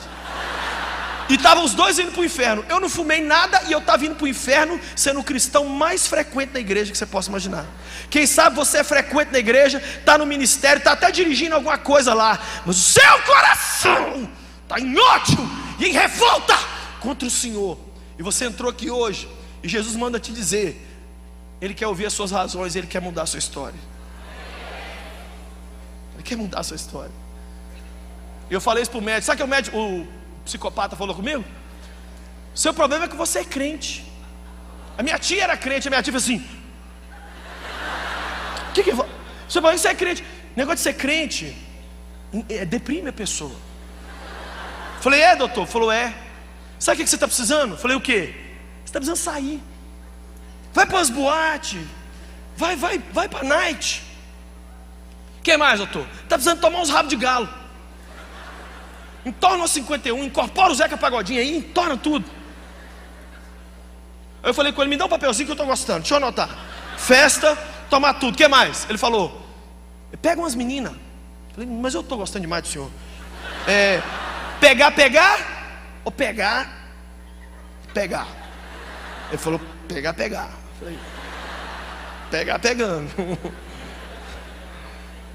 E 1.30 1.36
estavam 1.36 1.64
os 1.64 1.74
dois 1.74 1.98
indo 2.00 2.12
para 2.12 2.22
o 2.22 2.26
inferno. 2.26 2.66
Eu 2.68 2.80
não 2.80 2.90
fumei 2.90 3.22
nada 3.22 3.62
e 3.68 3.72
eu 3.72 3.80
estava 3.80 4.06
indo 4.06 4.16
para 4.16 4.26
o 4.26 4.28
inferno, 4.28 4.80
sendo 4.96 5.20
o 5.20 5.24
cristão 5.24 5.66
mais 5.66 6.06
frequente 6.06 6.52
na 6.54 6.60
igreja 6.60 6.92
que 6.92 6.98
você 6.98 7.06
possa 7.06 7.30
imaginar. 7.30 7.66
Quem 8.10 8.28
sabe 8.28 8.56
você 8.56 8.80
é 8.80 8.84
frequente 8.84 9.32
na 9.32 9.40
igreja, 9.40 9.82
está 10.00 10.18
no 10.18 10.26
ministério, 10.26 10.80
está 10.80 10.92
até 10.92 11.12
dirigindo 11.12 11.56
alguma 11.56 11.78
coisa 11.78 12.14
lá, 12.14 12.40
mas 12.66 12.78
o 12.78 12.80
seu 12.80 13.22
coração 13.26 14.30
está 14.64 14.80
em 14.80 14.98
ódio 14.98 15.50
e 15.80 15.86
em 15.86 15.92
revolta 15.92 16.58
contra 17.00 17.28
o 17.28 17.32
Senhor. 17.32 17.78
E 18.18 18.24
você 18.24 18.46
entrou 18.46 18.70
aqui 18.70 18.90
hoje 18.90 19.30
e 19.64 19.70
Jesus 19.70 19.96
manda 19.96 20.20
te 20.20 20.32
dizer: 20.32 20.86
Ele 21.62 21.74
quer 21.74 21.88
ouvir 21.88 22.06
as 22.06 22.14
suas 22.14 22.32
razões, 22.32 22.76
Ele 22.76 22.88
quer 22.88 23.02
mudar 23.02 23.24
a 23.24 23.26
sua 23.26 23.40
história. 23.40 23.80
Ele 26.16 26.24
quer 26.24 26.36
mudar 26.36 26.60
a 26.60 26.64
sua 26.64 26.76
história. 26.76 27.12
Eu 28.50 28.60
falei 28.60 28.84
isso 28.84 28.92
para 28.92 29.00
o 29.00 29.04
médico, 29.04 29.26
sabe 29.26 29.38
que 29.38 29.44
o 29.44 29.48
médico, 29.48 29.78
o 29.78 30.08
psicopata 30.46 30.96
falou 30.96 31.16
comigo? 31.16 31.44
Seu 32.54 32.74
problema 32.74 33.06
é 33.06 33.08
que 33.08 33.16
você 33.16 33.40
é 33.40 33.46
crente. 33.46 34.04
A 34.98 35.04
minha 35.04 35.18
tia 35.18 35.44
era 35.44 35.58
crente, 35.58 35.88
a 35.88 35.92
minha 35.92 36.04
tia 36.04 36.14
falou 36.14 36.24
assim: 36.24 36.46
O 38.70 38.74
que 38.74 38.84
que 38.84 38.92
Seu 38.92 39.62
problema 39.62 39.72
é 39.72 39.76
que 39.76 39.82
você 39.82 39.88
é 39.88 39.96
crente. 39.96 40.24
O 40.56 40.60
negócio 40.60 40.78
de 40.78 40.82
ser 40.82 40.94
crente 40.94 41.58
é, 42.50 42.66
deprime 42.66 43.10
a 43.10 43.14
pessoa. 43.14 43.56
Falei, 45.02 45.22
é, 45.22 45.36
doutor? 45.36 45.66
Falou, 45.68 45.92
é. 45.92 46.14
Sabe 46.80 47.02
o 47.02 47.04
que 47.04 47.10
você 47.10 47.16
está 47.16 47.28
precisando? 47.28 47.78
Falei, 47.78 47.98
o 47.98 48.02
quê? 48.02 48.34
Você 48.80 48.86
está 48.86 49.00
precisando 49.00 49.18
sair. 49.18 49.62
Vai 50.74 50.86
para 50.86 51.00
as 51.00 51.10
boates. 51.10 51.82
Vai, 52.56 52.76
vai, 52.76 53.00
vai 53.12 53.28
para 53.28 53.40
a 53.40 53.44
night. 53.44 54.04
O 55.40 55.42
que 55.44 55.58
mais, 55.58 55.80
doutor? 55.80 56.08
Está 56.24 56.36
precisando 56.36 56.62
tomar 56.62 56.80
uns 56.80 56.90
rabos 56.90 57.10
de 57.10 57.16
galo. 57.16 57.50
Entorna 59.26 59.64
o 59.64 59.68
51, 59.68 60.24
incorpora 60.24 60.72
o 60.72 60.76
Zeca 60.76 60.98
Pagodinho 60.98 61.40
aí, 61.40 61.58
entorna 61.58 61.96
tudo. 61.96 62.26
Aí 64.42 64.50
eu 64.50 64.54
falei 64.54 64.74
com 64.74 64.82
ele, 64.82 64.90
me 64.90 64.98
dá 64.98 65.06
um 65.06 65.10
papelzinho 65.10 65.46
que 65.46 65.52
eu 65.52 65.56
estou 65.56 65.68
gostando, 65.68 66.00
deixa 66.00 66.14
eu 66.14 66.18
anotar. 66.18 66.50
Festa, 66.98 67.58
tomar 67.90 68.16
tudo, 68.16 68.34
o 68.34 68.38
que 68.38 68.48
mais? 68.48 68.86
Ele 68.90 68.98
falou, 68.98 69.42
pega 70.22 70.42
umas 70.42 70.56
meninas. 70.56 70.94
Falei, 71.54 71.70
mas 71.70 71.94
eu 71.94 72.02
estou 72.02 72.18
gostando 72.18 72.42
demais 72.42 72.64
do 72.64 72.68
senhor. 72.68 72.92
É, 73.68 74.02
pegar, 74.60 74.92
pegar, 74.92 76.02
ou 76.04 76.12
pegar, 76.12 76.90
pegar. 77.94 78.28
Ele 79.30 79.38
falou, 79.38 79.62
pegar, 79.88 80.14
pegar. 80.14 80.50
Falei, 80.80 81.00
pegar, 82.30 82.60
pegando. 82.60 83.10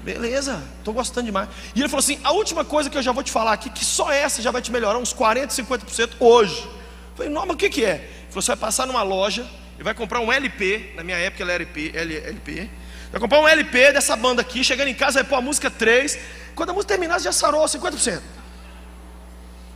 Beleza, 0.03 0.63
estou 0.77 0.93
gostando 0.93 1.25
demais. 1.25 1.49
E 1.75 1.79
ele 1.79 1.89
falou 1.89 1.99
assim: 1.99 2.19
a 2.23 2.31
última 2.31 2.63
coisa 2.63 2.89
que 2.89 2.97
eu 2.97 3.01
já 3.01 3.11
vou 3.11 3.23
te 3.23 3.31
falar 3.31 3.53
aqui, 3.53 3.69
que 3.69 3.83
só 3.83 4.11
essa 4.11 4.41
já 4.41 4.49
vai 4.49 4.61
te 4.61 4.71
melhorar 4.71 4.97
uns 4.97 5.11
40, 5.11 5.53
50% 5.53 6.11
hoje. 6.19 6.61
Eu 6.63 7.15
falei, 7.15 7.31
não, 7.31 7.45
mas 7.45 7.55
o 7.55 7.57
que, 7.57 7.69
que 7.69 7.83
é? 7.83 7.95
Ele 7.95 8.27
falou: 8.29 8.41
você 8.41 8.51
vai 8.51 8.57
passar 8.57 8.87
numa 8.87 9.03
loja 9.03 9.45
e 9.77 9.83
vai 9.83 9.93
comprar 9.93 10.21
um 10.21 10.31
LP, 10.31 10.93
na 10.95 11.03
minha 11.03 11.17
época 11.17 11.43
ele 11.43 11.51
era 11.51 11.63
LP, 11.63 11.91
LP. 11.95 12.69
Vai 13.11 13.19
comprar 13.19 13.39
um 13.41 13.47
LP 13.47 13.91
dessa 13.91 14.15
banda 14.15 14.41
aqui, 14.41 14.63
chegando 14.63 14.87
em 14.87 14.93
casa, 14.93 15.21
vai 15.21 15.29
pôr 15.29 15.35
a 15.35 15.41
música 15.41 15.69
3. 15.69 16.17
Quando 16.55 16.69
a 16.69 16.73
música 16.73 16.93
terminar, 16.93 17.19
já 17.19 17.31
sarou 17.31 17.65
50%. 17.65 18.21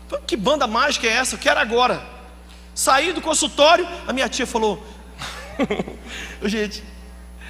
Falei, 0.07 0.25
que 0.25 0.37
banda 0.37 0.67
mágica 0.67 1.07
é 1.07 1.11
essa? 1.11 1.35
Eu 1.35 1.39
quero 1.39 1.59
agora. 1.59 2.01
Saí 2.75 3.11
do 3.11 3.21
consultório, 3.21 3.87
a 4.07 4.13
minha 4.13 4.29
tia 4.29 4.47
falou: 4.47 4.85
gente, 6.43 6.83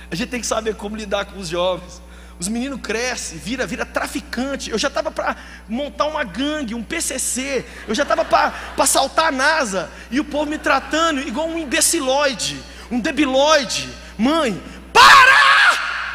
a 0.09 0.15
gente 0.15 0.29
tem 0.29 0.39
que 0.39 0.47
saber 0.47 0.75
como 0.75 0.95
lidar 0.95 1.25
com 1.25 1.39
os 1.39 1.49
jovens. 1.49 2.01
Os 2.39 2.47
meninos 2.47 2.81
crescem, 2.81 3.37
vira, 3.37 3.65
vira 3.65 3.85
traficante. 3.85 4.69
Eu 4.69 4.77
já 4.77 4.87
estava 4.87 5.11
para 5.11 5.35
montar 5.67 6.05
uma 6.05 6.23
gangue, 6.23 6.73
um 6.73 6.83
PCC. 6.83 7.65
Eu 7.87 7.93
já 7.93 8.03
estava 8.03 8.25
para 8.25 8.85
saltar 8.85 9.27
a 9.27 9.31
NASA. 9.31 9.89
E 10.09 10.19
o 10.19 10.25
povo 10.25 10.49
me 10.49 10.57
tratando 10.57 11.21
igual 11.21 11.47
um 11.47 11.57
imbecilóide, 11.57 12.61
um 12.91 12.99
debilóide. 12.99 13.89
Mãe, 14.17 14.61
para 14.91 15.33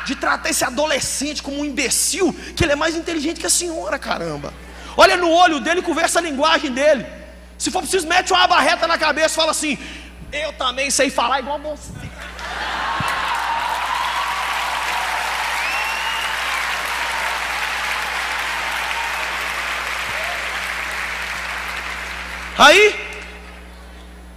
de 0.04 0.14
tratar 0.16 0.48
esse 0.48 0.64
adolescente 0.64 1.42
como 1.42 1.60
um 1.60 1.64
imbecil, 1.64 2.34
que 2.56 2.64
ele 2.64 2.72
é 2.72 2.76
mais 2.76 2.96
inteligente 2.96 3.40
que 3.40 3.46
a 3.46 3.50
senhora, 3.50 3.98
caramba. 3.98 4.54
Olha 4.96 5.16
no 5.16 5.30
olho 5.30 5.60
dele 5.60 5.82
conversa 5.82 6.18
a 6.18 6.22
linguagem 6.22 6.72
dele. 6.72 7.06
Se 7.58 7.70
for 7.70 7.82
preciso, 7.82 8.06
mete 8.06 8.32
uma 8.32 8.46
barreta 8.46 8.86
na 8.86 8.96
cabeça 8.96 9.34
e 9.34 9.36
fala 9.36 9.50
assim: 9.50 9.78
Eu 10.32 10.52
também 10.54 10.90
sei 10.90 11.10
falar 11.10 11.40
igual 11.40 11.58
você. 11.58 11.92
Aí, 22.58 22.94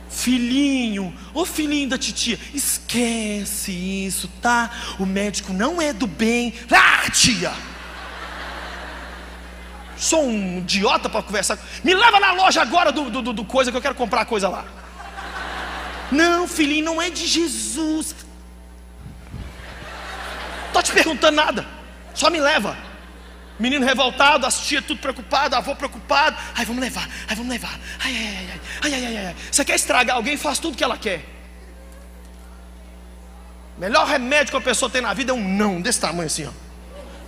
filhinho, 0.07 1.11
ô 1.33 1.43
filhinho 1.43 1.89
da 1.89 1.97
titia, 1.97 2.39
esquece 2.53 3.71
isso, 3.71 4.27
tá? 4.39 4.69
O 4.99 5.07
médico 5.07 5.51
não 5.51 5.81
é 5.81 5.91
do 5.91 6.05
bem. 6.05 6.53
Ah, 6.71 7.09
tia! 7.09 7.51
Sou 9.97 10.23
um 10.23 10.59
idiota 10.59 11.09
para 11.09 11.23
conversar. 11.23 11.57
Me 11.83 11.95
leva 11.95 12.19
na 12.19 12.33
loja 12.33 12.61
agora 12.61 12.91
do, 12.91 13.09
do, 13.09 13.33
do 13.33 13.45
coisa 13.45 13.71
que 13.71 13.77
eu 13.77 13.81
quero 13.81 13.95
comprar 13.95 14.25
coisa 14.25 14.47
lá. 14.47 14.65
Não, 16.11 16.47
filhinho, 16.47 16.85
não 16.85 17.01
é 17.01 17.09
de 17.09 17.25
Jesus. 17.25 18.15
Tô 20.71 20.81
te 20.81 20.91
perguntando 20.91 21.35
nada. 21.35 21.65
Só 22.13 22.29
me 22.29 22.39
leva. 22.39 22.90
Menino 23.61 23.85
revoltado, 23.85 24.47
as 24.47 24.59
tia 24.61 24.81
tudo 24.81 24.99
preocupado, 24.99 25.55
avô 25.55 25.75
preocupado. 25.75 26.35
Ai, 26.55 26.65
vamos 26.65 26.81
levar, 26.81 27.07
ai, 27.27 27.35
vamos 27.35 27.51
levar. 27.51 27.79
Ai, 27.99 28.17
ai, 28.17 28.25
ai, 28.25 28.61
ai, 28.81 28.93
ai, 28.93 29.17
ai, 29.17 29.25
ai. 29.27 29.35
Você 29.51 29.63
quer 29.63 29.75
estragar 29.75 30.15
alguém, 30.15 30.35
faz 30.35 30.57
tudo 30.57 30.75
que 30.75 30.83
ela 30.83 30.97
quer. 30.97 31.23
Melhor 33.77 34.07
remédio 34.07 34.49
que 34.49 34.57
a 34.57 34.61
pessoa 34.61 34.89
tem 34.89 34.99
na 34.99 35.13
vida 35.13 35.31
é 35.31 35.35
um 35.35 35.47
não, 35.47 35.79
desse 35.79 35.99
tamanho 36.01 36.25
assim, 36.25 36.47
ó. 36.47 36.51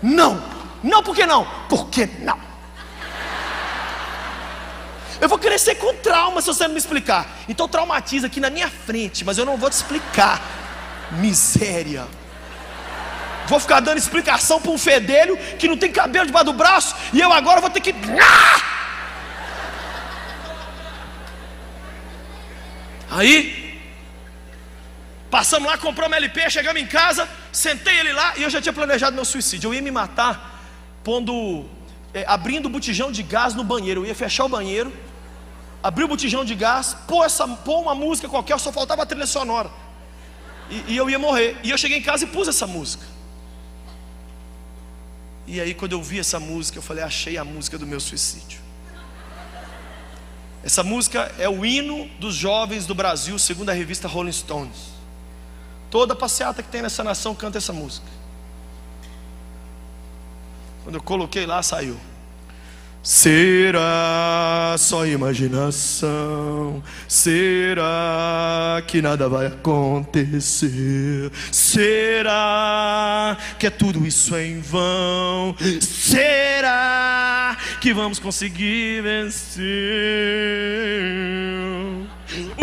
Não, 0.01 0.43
não, 0.81 1.03
por 1.03 1.15
que 1.15 1.23
não? 1.27 1.45
Por 1.69 1.87
que 1.89 2.07
não? 2.07 2.39
Eu 5.21 5.29
vou 5.29 5.37
crescer 5.37 5.75
com 5.75 5.93
trauma 5.97 6.41
se 6.41 6.47
você 6.47 6.63
não 6.63 6.73
me 6.73 6.79
explicar. 6.79 7.27
Então 7.47 7.67
traumatiza 7.67 8.25
aqui 8.25 8.39
na 8.39 8.49
minha 8.49 8.71
frente, 8.71 9.23
mas 9.23 9.37
eu 9.37 9.45
não 9.45 9.55
vou 9.55 9.69
te 9.69 9.73
explicar. 9.73 10.41
Miséria. 11.11 12.07
Vou 13.47 13.59
ficar 13.59 13.79
dando 13.79 13.97
explicação 13.97 14.61
para 14.61 14.71
um 14.71 14.77
fedelho 14.77 15.37
que 15.59 15.67
não 15.67 15.77
tem 15.77 15.91
cabelo 15.91 16.25
debaixo 16.25 16.45
do 16.45 16.53
braço 16.53 16.95
e 17.11 17.19
eu 17.19 17.31
agora 17.31 17.59
vou 17.61 17.69
ter 17.69 17.81
que. 17.81 17.93
Aí, 23.09 23.81
passamos 25.29 25.69
lá, 25.69 25.77
compramos 25.77 26.17
LP, 26.17 26.49
chegamos 26.49 26.81
em 26.81 26.87
casa, 26.87 27.29
sentei 27.51 27.99
ele 27.99 28.13
lá 28.13 28.33
e 28.37 28.43
eu 28.43 28.49
já 28.49 28.61
tinha 28.61 28.73
planejado 28.73 29.15
meu 29.15 29.25
suicídio. 29.25 29.67
Eu 29.67 29.73
ia 29.73 29.81
me 29.81 29.91
matar 29.91 30.33
pondo, 31.03 31.69
é, 32.13 32.25
abrindo 32.27 32.65
o 32.67 32.69
botijão 32.69 33.11
de 33.11 33.21
gás 33.21 33.53
no 33.53 33.63
banheiro. 33.63 34.01
Eu 34.01 34.05
ia 34.07 34.15
fechar 34.15 34.45
o 34.45 34.49
banheiro, 34.49 34.91
abrir 35.83 36.05
o 36.05 36.07
botijão 36.07 36.43
de 36.43 36.55
gás, 36.55 36.95
pôr, 37.07 37.25
essa, 37.25 37.47
pôr 37.47 37.81
uma 37.81 37.93
música 37.93 38.27
qualquer, 38.27 38.57
só 38.59 38.71
faltava 38.71 39.03
a 39.03 39.05
trilha 39.05 39.27
sonora. 39.27 39.69
E, 40.71 40.93
e 40.93 40.97
eu 40.97 41.07
ia 41.09 41.19
morrer. 41.19 41.57
E 41.61 41.69
eu 41.69 41.77
cheguei 41.77 41.97
em 41.99 42.01
casa 42.01 42.23
e 42.23 42.27
pus 42.27 42.47
essa 42.47 42.65
música. 42.65 43.12
E 45.45 45.59
aí, 45.59 45.73
quando 45.73 45.91
eu 45.91 46.01
vi 46.01 46.19
essa 46.19 46.39
música, 46.39 46.77
eu 46.77 46.81
falei: 46.81 47.03
achei 47.03 47.37
a 47.37 47.43
música 47.43 47.77
do 47.77 47.85
meu 47.85 47.99
suicídio. 47.99 48.61
Essa 50.63 50.81
música 50.81 51.29
é 51.37 51.49
o 51.49 51.65
hino 51.65 52.07
dos 52.19 52.35
jovens 52.35 52.85
do 52.85 52.95
Brasil, 52.95 53.37
segundo 53.37 53.69
a 53.69 53.73
revista 53.73 54.07
Rolling 54.07 54.31
Stones. 54.31 54.93
Toda 55.91 56.15
passeata 56.15 56.63
que 56.63 56.69
tem 56.69 56.81
nessa 56.81 57.03
nação 57.03 57.35
canta 57.35 57.57
essa 57.57 57.73
música. 57.73 58.07
Quando 60.83 60.95
eu 60.95 61.03
coloquei 61.03 61.45
lá, 61.45 61.61
saiu. 61.61 61.99
Será 63.03 64.77
só 64.79 65.05
imaginação? 65.05 66.81
Será 67.05 68.81
que 68.87 69.01
nada 69.01 69.27
vai 69.27 69.47
acontecer? 69.47 71.29
Será 71.51 73.37
que 73.59 73.67
é 73.67 73.69
tudo 73.69 74.07
isso 74.07 74.37
em 74.37 74.61
vão? 74.61 75.53
Será 75.81 77.57
que 77.81 77.93
vamos 77.93 78.19
conseguir 78.19 79.03
vencer? 79.03 79.63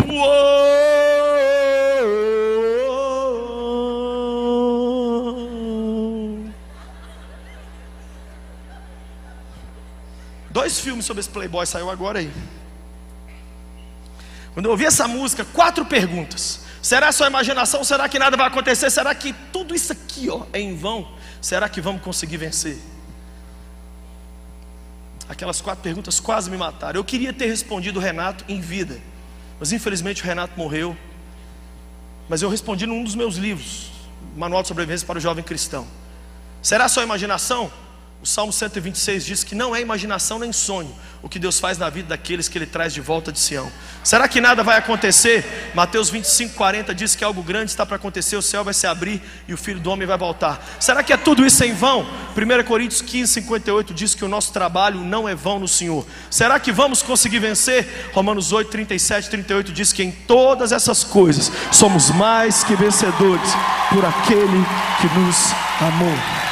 Uou! 0.09 1.60
Dois 10.61 10.79
filmes 10.79 11.05
sobre 11.05 11.21
esse 11.21 11.29
playboy 11.29 11.65
saiu 11.65 11.89
agora 11.89 12.19
aí. 12.19 12.31
Quando 14.53 14.67
eu 14.67 14.71
ouvi 14.71 14.85
essa 14.85 15.07
música, 15.07 15.43
quatro 15.43 15.83
perguntas. 15.83 16.61
Será 16.83 17.11
só 17.11 17.25
imaginação? 17.25 17.83
Será 17.83 18.07
que 18.07 18.19
nada 18.19 18.37
vai 18.37 18.45
acontecer? 18.45 18.91
Será 18.91 19.15
que 19.15 19.33
tudo 19.51 19.73
isso 19.73 19.91
aqui 19.91 20.29
ó, 20.29 20.45
é 20.53 20.59
em 20.59 20.75
vão? 20.75 21.11
Será 21.41 21.67
que 21.67 21.81
vamos 21.81 22.03
conseguir 22.03 22.37
vencer? 22.37 22.77
Aquelas 25.27 25.61
quatro 25.61 25.81
perguntas 25.81 26.19
quase 26.19 26.51
me 26.51 26.57
mataram. 26.57 26.99
Eu 26.99 27.03
queria 27.03 27.33
ter 27.33 27.47
respondido 27.47 27.99
o 27.99 28.03
Renato 28.03 28.45
em 28.47 28.61
vida, 28.61 29.01
mas 29.59 29.71
infelizmente 29.71 30.21
o 30.21 30.25
Renato 30.27 30.53
morreu. 30.55 30.95
Mas 32.29 32.43
eu 32.43 32.49
respondi 32.49 32.85
num 32.85 33.03
dos 33.03 33.15
meus 33.15 33.35
livros, 33.35 33.89
Manual 34.37 34.61
de 34.61 34.67
Sobrevivência 34.67 35.07
para 35.07 35.17
o 35.17 35.21
Jovem 35.21 35.43
Cristão. 35.43 35.87
Será 36.61 36.87
só 36.87 37.01
imaginação? 37.01 37.71
O 38.21 38.25
Salmo 38.25 38.53
126 38.53 39.25
diz 39.25 39.43
que 39.43 39.55
não 39.55 39.75
é 39.75 39.81
imaginação 39.81 40.37
nem 40.37 40.53
sonho 40.53 40.95
o 41.23 41.29
que 41.29 41.39
Deus 41.39 41.59
faz 41.59 41.79
na 41.79 41.89
vida 41.89 42.09
daqueles 42.09 42.47
que 42.47 42.55
Ele 42.55 42.67
traz 42.67 42.93
de 42.93 43.01
volta 43.01 43.31
de 43.31 43.39
Sião. 43.39 43.71
Será 44.03 44.27
que 44.27 44.39
nada 44.39 44.63
vai 44.63 44.77
acontecer? 44.77 45.71
Mateus 45.73 46.09
25, 46.11 46.53
40 46.53 46.93
diz 46.93 47.15
que 47.15 47.23
algo 47.23 47.41
grande 47.41 47.71
está 47.71 47.83
para 47.83 47.95
acontecer, 47.95 48.35
o 48.35 48.41
céu 48.41 48.63
vai 48.63 48.75
se 48.75 48.85
abrir 48.85 49.21
e 49.47 49.53
o 49.53 49.57
Filho 49.57 49.79
do 49.79 49.89
Homem 49.89 50.07
vai 50.07 50.19
voltar. 50.19 50.63
Será 50.79 51.01
que 51.01 51.11
é 51.11 51.17
tudo 51.17 51.43
isso 51.43 51.63
em 51.63 51.73
vão? 51.73 52.07
1 52.35 52.63
Coríntios 52.63 53.01
15, 53.01 53.33
58 53.33 53.93
diz 53.93 54.13
que 54.13 54.23
o 54.25 54.27
nosso 54.27 54.53
trabalho 54.53 54.99
não 54.99 55.27
é 55.27 55.33
vão 55.33 55.59
no 55.59 55.67
Senhor. 55.67 56.05
Será 56.29 56.59
que 56.59 56.71
vamos 56.71 57.01
conseguir 57.01 57.39
vencer? 57.39 58.11
Romanos 58.13 58.51
8, 58.51 58.69
37, 58.69 59.29
38 59.31 59.71
diz 59.71 59.91
que 59.91 60.03
em 60.03 60.11
todas 60.11 60.71
essas 60.71 61.03
coisas 61.03 61.51
somos 61.71 62.11
mais 62.11 62.63
que 62.63 62.75
vencedores 62.75 63.51
por 63.89 64.05
aquele 64.05 64.65
que 64.99 65.19
nos 65.19 65.37
amou. 65.79 66.50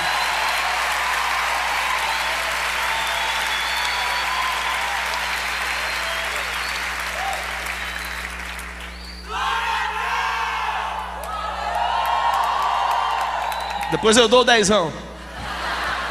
Depois 13.92 14.16
eu 14.18 14.28
dou 14.28 14.42
o 14.42 14.46
dezão. 14.46 14.94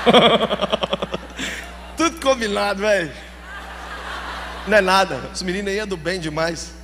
Tudo 1.96 2.20
combinado, 2.20 2.80
velho. 2.80 3.12
Não 4.66 4.76
é 4.76 4.80
nada. 4.80 5.30
Os 5.32 5.42
meninos 5.42 5.70
aí 5.70 5.78
andam 5.78 5.96
bem 5.96 6.18
demais. 6.18 6.74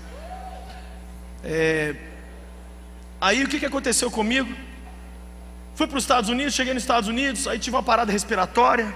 É... 1.43 1.95
Aí 3.21 3.43
o 3.43 3.49
que, 3.49 3.59
que 3.59 3.67
aconteceu 3.67 4.11
comigo? 4.11 4.55
Fui 5.75 5.87
para 5.87 5.99
os 5.99 6.05
Estados 6.05 6.31
Unidos, 6.31 6.55
cheguei 6.55 6.73
nos 6.73 6.83
Estados 6.83 7.09
Unidos, 7.09 7.49
aí 7.49 7.59
tive 7.59 7.75
uma 7.77 7.83
parada 7.83 8.13
respiratória. 8.13 8.95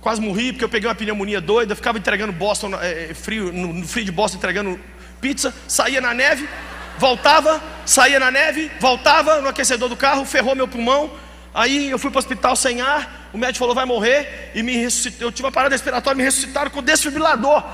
Quase 0.00 0.20
morri 0.20 0.52
porque 0.52 0.64
eu 0.64 0.68
peguei 0.68 0.88
uma 0.88 0.94
pneumonia 0.94 1.40
doida, 1.40 1.74
ficava 1.74 1.98
entregando 1.98 2.32
Boston, 2.32 2.74
é, 2.80 3.14
frio, 3.14 3.52
no, 3.52 3.72
no 3.72 3.88
frio 3.88 4.04
de 4.04 4.12
Boston, 4.12 4.36
entregando 4.36 4.78
pizza, 5.20 5.54
saía 5.66 6.00
na 6.00 6.12
neve, 6.12 6.48
voltava, 6.98 7.62
saía 7.84 8.18
na 8.18 8.30
neve, 8.30 8.70
voltava 8.80 9.40
no 9.40 9.48
aquecedor 9.48 9.88
do 9.88 9.96
carro, 9.96 10.24
ferrou 10.24 10.54
meu 10.54 10.68
pulmão. 10.68 11.10
Aí 11.54 11.90
eu 11.90 11.98
fui 11.98 12.10
para 12.10 12.18
o 12.18 12.20
hospital 12.20 12.54
sem 12.54 12.80
ar, 12.80 13.30
o 13.32 13.38
médico 13.38 13.60
falou 13.60 13.74
vai 13.74 13.86
morrer 13.86 14.52
e 14.54 14.62
me 14.62 14.76
ressuscitou. 14.76 15.28
Eu 15.28 15.32
tive 15.32 15.46
uma 15.46 15.52
parada 15.52 15.74
respiratória, 15.74 16.16
me 16.16 16.22
ressuscitaram 16.22 16.70
com 16.70 16.82
desfibrilador. 16.82 17.64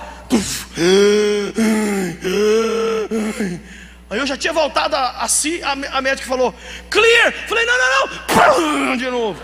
Aí 4.09 4.19
eu 4.19 4.27
já 4.27 4.37
tinha 4.37 4.53
voltado 4.53 4.95
assim, 4.95 5.61
a, 5.63 5.73
a 5.99 6.01
médica 6.01 6.29
falou 6.29 6.55
clear. 6.89 7.33
Falei 7.49 7.67
não, 7.67 7.75
não, 7.79 8.87
não. 8.87 8.97
De 8.97 9.11
novo. 9.11 9.43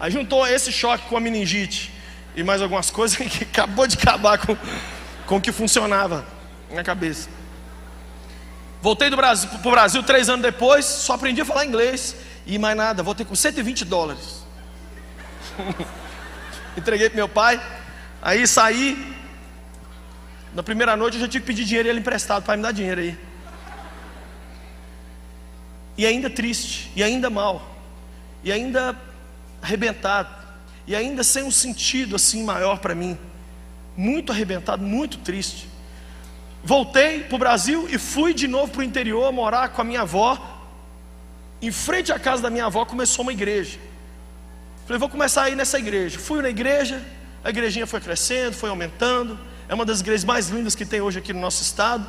Aí 0.00 0.10
juntou 0.10 0.46
esse 0.46 0.70
choque 0.70 1.08
com 1.08 1.16
a 1.16 1.20
meningite 1.20 1.92
e 2.36 2.42
mais 2.42 2.60
algumas 2.60 2.90
coisas 2.90 3.16
que 3.18 3.44
acabou 3.44 3.86
de 3.86 3.96
acabar 3.96 4.38
com, 4.38 4.56
com 5.26 5.36
o 5.36 5.40
que 5.40 5.52
funcionava 5.52 6.37
na 6.70 6.82
cabeça. 6.82 7.28
Voltei 8.80 9.10
do 9.10 9.16
Brasil, 9.16 9.48
para 9.48 9.68
o 9.68 9.70
Brasil 9.70 10.02
três 10.02 10.28
anos 10.28 10.42
depois, 10.42 10.84
só 10.84 11.14
aprendi 11.14 11.40
a 11.40 11.44
falar 11.44 11.66
inglês 11.66 12.14
e 12.46 12.58
mais 12.58 12.76
nada. 12.76 13.02
Voltei 13.02 13.26
com 13.26 13.34
120 13.34 13.84
dólares. 13.84 14.44
Entreguei 16.76 17.08
para 17.08 17.16
meu 17.16 17.28
pai. 17.28 17.60
Aí 18.22 18.46
saí. 18.46 19.16
Na 20.54 20.62
primeira 20.62 20.96
noite 20.96 21.14
eu 21.14 21.20
já 21.20 21.28
tive 21.28 21.44
que 21.44 21.46
pedir 21.46 21.64
dinheiro 21.64 21.88
e 21.88 21.90
ele 21.90 22.00
emprestado. 22.00 22.44
Pai, 22.44 22.56
me 22.56 22.62
dá 22.62 22.70
dinheiro 22.70 23.00
aí. 23.00 23.18
E 25.96 26.06
ainda 26.06 26.30
triste, 26.30 26.92
e 26.94 27.02
ainda 27.02 27.28
mal, 27.28 27.76
e 28.44 28.52
ainda 28.52 28.96
arrebentado, 29.60 30.32
e 30.86 30.94
ainda 30.94 31.24
sem 31.24 31.42
um 31.42 31.50
sentido 31.50 32.14
assim 32.14 32.44
maior 32.44 32.78
para 32.78 32.94
mim. 32.94 33.18
Muito 33.96 34.30
arrebentado, 34.30 34.80
muito 34.80 35.18
triste. 35.18 35.68
Voltei 36.68 37.20
para 37.20 37.34
o 37.34 37.38
Brasil 37.38 37.88
e 37.90 37.96
fui 37.96 38.34
de 38.34 38.46
novo 38.46 38.70
para 38.70 38.80
o 38.80 38.84
interior 38.84 39.32
morar 39.32 39.70
com 39.70 39.80
a 39.80 39.84
minha 39.84 40.02
avó. 40.02 40.38
Em 41.62 41.72
frente 41.72 42.12
à 42.12 42.18
casa 42.18 42.42
da 42.42 42.50
minha 42.50 42.66
avó 42.66 42.84
começou 42.84 43.22
uma 43.22 43.32
igreja. 43.32 43.78
Falei, 44.84 44.98
vou 44.98 45.08
começar 45.08 45.44
a 45.44 45.48
ir 45.48 45.56
nessa 45.56 45.78
igreja. 45.78 46.18
Fui 46.18 46.42
na 46.42 46.50
igreja, 46.50 47.02
a 47.42 47.48
igrejinha 47.48 47.86
foi 47.86 48.02
crescendo, 48.02 48.52
foi 48.52 48.68
aumentando. 48.68 49.38
É 49.66 49.72
uma 49.72 49.86
das 49.86 50.00
igrejas 50.00 50.24
mais 50.24 50.50
lindas 50.50 50.74
que 50.74 50.84
tem 50.84 51.00
hoje 51.00 51.18
aqui 51.20 51.32
no 51.32 51.40
nosso 51.40 51.62
estado. 51.62 52.06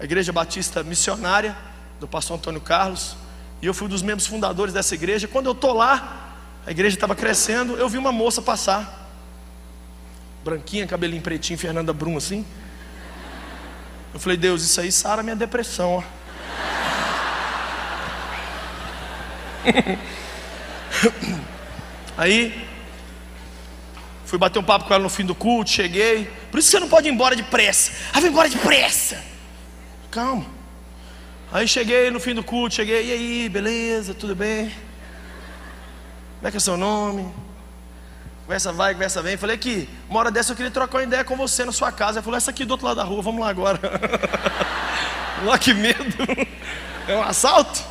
A 0.00 0.04
Igreja 0.04 0.32
Batista 0.32 0.82
Missionária, 0.82 1.56
do 2.00 2.08
pastor 2.08 2.38
Antônio 2.38 2.60
Carlos. 2.60 3.16
E 3.62 3.66
eu 3.66 3.72
fui 3.72 3.86
um 3.86 3.90
dos 3.90 4.02
membros 4.02 4.26
fundadores 4.26 4.74
dessa 4.74 4.96
igreja. 4.96 5.28
Quando 5.28 5.46
eu 5.46 5.52
estou 5.52 5.72
lá, 5.72 6.34
a 6.66 6.72
igreja 6.72 6.96
estava 6.96 7.14
crescendo, 7.14 7.76
eu 7.76 7.88
vi 7.88 7.98
uma 7.98 8.10
moça 8.10 8.42
passar. 8.42 9.08
Branquinha, 10.42 10.88
cabelinho 10.88 11.22
pretinho, 11.22 11.56
Fernanda 11.56 11.92
Brum 11.92 12.16
assim. 12.16 12.44
Eu 14.16 14.18
falei, 14.18 14.38
Deus, 14.38 14.62
isso 14.62 14.80
aí 14.80 14.90
sara 14.90 15.22
minha 15.22 15.36
depressão. 15.36 15.96
Ó. 15.96 16.02
aí, 22.16 22.66
fui 24.24 24.38
bater 24.38 24.58
um 24.58 24.62
papo 24.62 24.86
com 24.86 24.94
ela 24.94 25.02
no 25.02 25.10
fim 25.10 25.26
do 25.26 25.34
culto, 25.34 25.68
cheguei. 25.68 26.30
Por 26.50 26.58
isso 26.58 26.70
você 26.70 26.80
não 26.80 26.88
pode 26.88 27.06
ir 27.06 27.12
embora 27.12 27.36
depressa. 27.36 27.92
Ah, 28.10 28.20
vem 28.20 28.30
embora 28.30 28.48
depressa. 28.48 29.22
Calma. 30.10 30.46
Aí 31.52 31.68
cheguei 31.68 32.10
no 32.10 32.18
fim 32.18 32.32
do 32.32 32.42
culto, 32.42 32.76
cheguei, 32.76 33.08
e 33.08 33.12
aí, 33.12 33.50
beleza, 33.50 34.14
tudo 34.14 34.34
bem? 34.34 34.72
Como 36.36 36.48
é 36.48 36.50
que 36.50 36.56
é 36.56 36.60
seu 36.60 36.78
nome? 36.78 37.30
Conversa 38.46 38.72
vai, 38.72 38.94
conversa 38.94 39.20
vem. 39.22 39.36
Falei 39.36 39.58
que 39.58 39.88
uma 40.08 40.20
hora 40.20 40.30
dessa 40.30 40.52
eu 40.52 40.56
queria 40.56 40.70
trocar 40.70 40.98
uma 40.98 41.04
ideia 41.04 41.24
com 41.24 41.36
você 41.36 41.64
na 41.64 41.72
sua 41.72 41.90
casa. 41.90 42.18
Ele 42.18 42.24
falou, 42.24 42.38
essa 42.38 42.52
aqui 42.52 42.64
do 42.64 42.70
outro 42.70 42.86
lado 42.86 42.98
da 42.98 43.02
rua, 43.02 43.20
vamos 43.20 43.40
lá 43.40 43.50
agora. 43.50 43.80
Lá 45.44 45.58
que 45.58 45.74
medo. 45.74 46.16
É 47.06 47.14
um 47.14 47.22
assalto? 47.22 47.84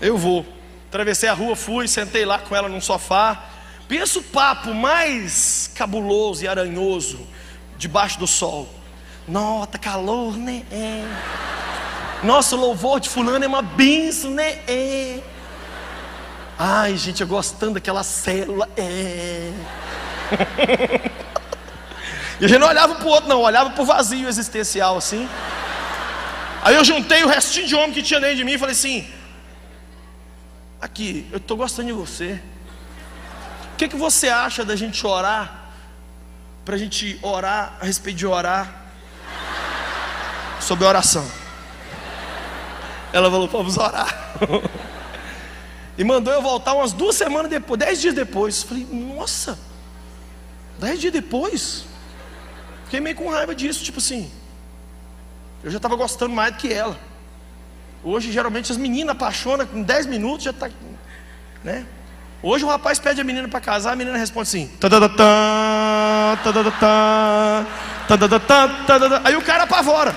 Eu 0.00 0.16
vou. 0.16 0.46
Atravessei 0.88 1.28
a 1.28 1.34
rua, 1.34 1.54
fui, 1.54 1.86
sentei 1.86 2.24
lá 2.24 2.38
com 2.38 2.56
ela 2.56 2.70
num 2.70 2.80
sofá. 2.80 3.44
Pensa 3.86 4.18
o 4.18 4.22
papo 4.22 4.72
mais 4.72 5.70
cabuloso 5.74 6.42
e 6.42 6.48
aranhoso 6.48 7.26
debaixo 7.76 8.18
do 8.18 8.26
sol. 8.26 8.66
Nossa, 9.28 9.76
calor, 9.76 10.36
né? 10.38 10.64
É. 10.72 11.04
Nossa, 12.22 12.56
o 12.56 12.58
louvor 12.58 12.98
de 12.98 13.10
fulano 13.10 13.44
é 13.44 13.48
uma 13.48 13.60
benção, 13.60 14.30
né? 14.30 14.58
É. 14.66 15.20
Ai, 16.62 16.94
gente, 16.94 17.22
eu 17.22 17.26
gostando 17.26 17.72
daquela 17.72 18.02
célula. 18.02 18.68
É. 18.76 19.50
e 22.38 22.44
a 22.44 22.48
gente 22.48 22.58
não 22.58 22.68
olhava 22.68 22.96
para 22.96 23.06
o 23.06 23.08
outro, 23.08 23.30
não, 23.30 23.40
olhava 23.40 23.70
para 23.70 23.82
o 23.82 23.86
vazio 23.86 24.28
existencial 24.28 24.98
assim. 24.98 25.26
Aí 26.62 26.74
eu 26.74 26.84
juntei 26.84 27.24
o 27.24 27.28
restinho 27.28 27.66
de 27.66 27.74
homem 27.74 27.92
que 27.92 28.02
tinha 28.02 28.20
dentro 28.20 28.36
de 28.36 28.44
mim 28.44 28.52
e 28.52 28.58
falei 28.58 28.74
assim: 28.74 29.10
Aqui, 30.78 31.26
eu 31.32 31.38
estou 31.38 31.56
gostando 31.56 31.88
de 31.88 31.94
você. 31.94 32.38
O 33.72 33.76
que, 33.78 33.88
que 33.88 33.96
você 33.96 34.28
acha 34.28 34.62
da 34.62 34.76
gente 34.76 35.06
orar? 35.06 35.70
Para 36.62 36.74
a 36.74 36.78
gente 36.78 37.18
orar 37.22 37.78
a 37.80 37.86
respeito 37.86 38.18
de 38.18 38.26
orar 38.26 38.84
sobre 40.60 40.84
oração. 40.84 41.26
Ela 43.14 43.30
falou: 43.30 43.48
Vamos 43.48 43.78
orar. 43.78 44.36
E 46.00 46.04
mandou 46.04 46.32
eu 46.32 46.40
voltar 46.40 46.72
umas 46.72 46.94
duas 46.94 47.14
semanas 47.14 47.50
depois, 47.50 47.78
dez 47.78 48.00
dias 48.00 48.14
depois. 48.14 48.62
Falei, 48.62 48.86
nossa, 48.90 49.58
dez 50.78 50.98
dias 50.98 51.12
depois? 51.12 51.84
Fiquei 52.84 53.00
meio 53.00 53.14
com 53.14 53.28
raiva 53.28 53.54
disso, 53.54 53.84
tipo 53.84 53.98
assim. 53.98 54.32
Eu 55.62 55.70
já 55.70 55.76
estava 55.76 55.94
gostando 55.96 56.34
mais 56.34 56.54
do 56.54 56.58
que 56.58 56.72
ela. 56.72 56.98
Hoje, 58.02 58.32
geralmente, 58.32 58.72
as 58.72 58.78
meninas 58.78 59.14
apaixonam 59.14 59.66
com 59.66 59.82
dez 59.82 60.06
minutos, 60.06 60.44
já 60.44 60.52
está. 60.52 60.70
Né? 61.62 61.84
Hoje 62.42 62.64
o 62.64 62.68
rapaz 62.68 62.98
pede 62.98 63.20
a 63.20 63.24
menina 63.24 63.46
para 63.46 63.60
casar, 63.60 63.92
a 63.92 63.96
menina 63.96 64.16
responde 64.16 64.48
assim: 64.48 64.70
aí 69.22 69.36
o 69.36 69.42
cara 69.42 69.64
apavora. 69.64 70.14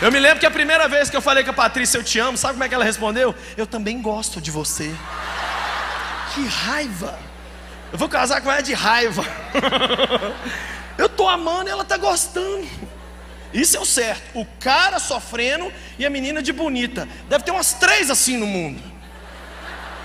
Eu 0.00 0.12
me 0.12 0.18
lembro 0.18 0.38
que 0.38 0.46
a 0.46 0.50
primeira 0.50 0.86
vez 0.88 1.08
que 1.08 1.16
eu 1.16 1.22
falei 1.22 1.42
com 1.42 1.50
a 1.50 1.54
Patrícia, 1.54 1.96
eu 1.96 2.04
te 2.04 2.18
amo, 2.18 2.36
sabe 2.36 2.54
como 2.54 2.64
é 2.64 2.68
que 2.68 2.74
ela 2.74 2.84
respondeu? 2.84 3.34
Eu 3.56 3.66
também 3.66 4.00
gosto 4.02 4.40
de 4.40 4.50
você. 4.50 4.94
Que 6.34 6.46
raiva! 6.46 7.18
Eu 7.90 7.98
vou 7.98 8.08
casar 8.08 8.42
com 8.42 8.52
ela 8.52 8.60
de 8.60 8.74
raiva. 8.74 9.24
eu 10.98 11.08
tô 11.08 11.26
amando 11.26 11.70
e 11.70 11.72
ela 11.72 11.84
tá 11.84 11.96
gostando. 11.96 12.68
Isso 13.54 13.76
é 13.76 13.80
o 13.80 13.86
certo. 13.86 14.38
O 14.38 14.44
cara 14.60 14.98
sofrendo 14.98 15.72
e 15.98 16.04
a 16.04 16.10
menina 16.10 16.42
de 16.42 16.52
bonita. 16.52 17.08
Deve 17.26 17.44
ter 17.44 17.52
umas 17.52 17.72
três 17.72 18.10
assim 18.10 18.36
no 18.36 18.46
mundo. 18.46 18.82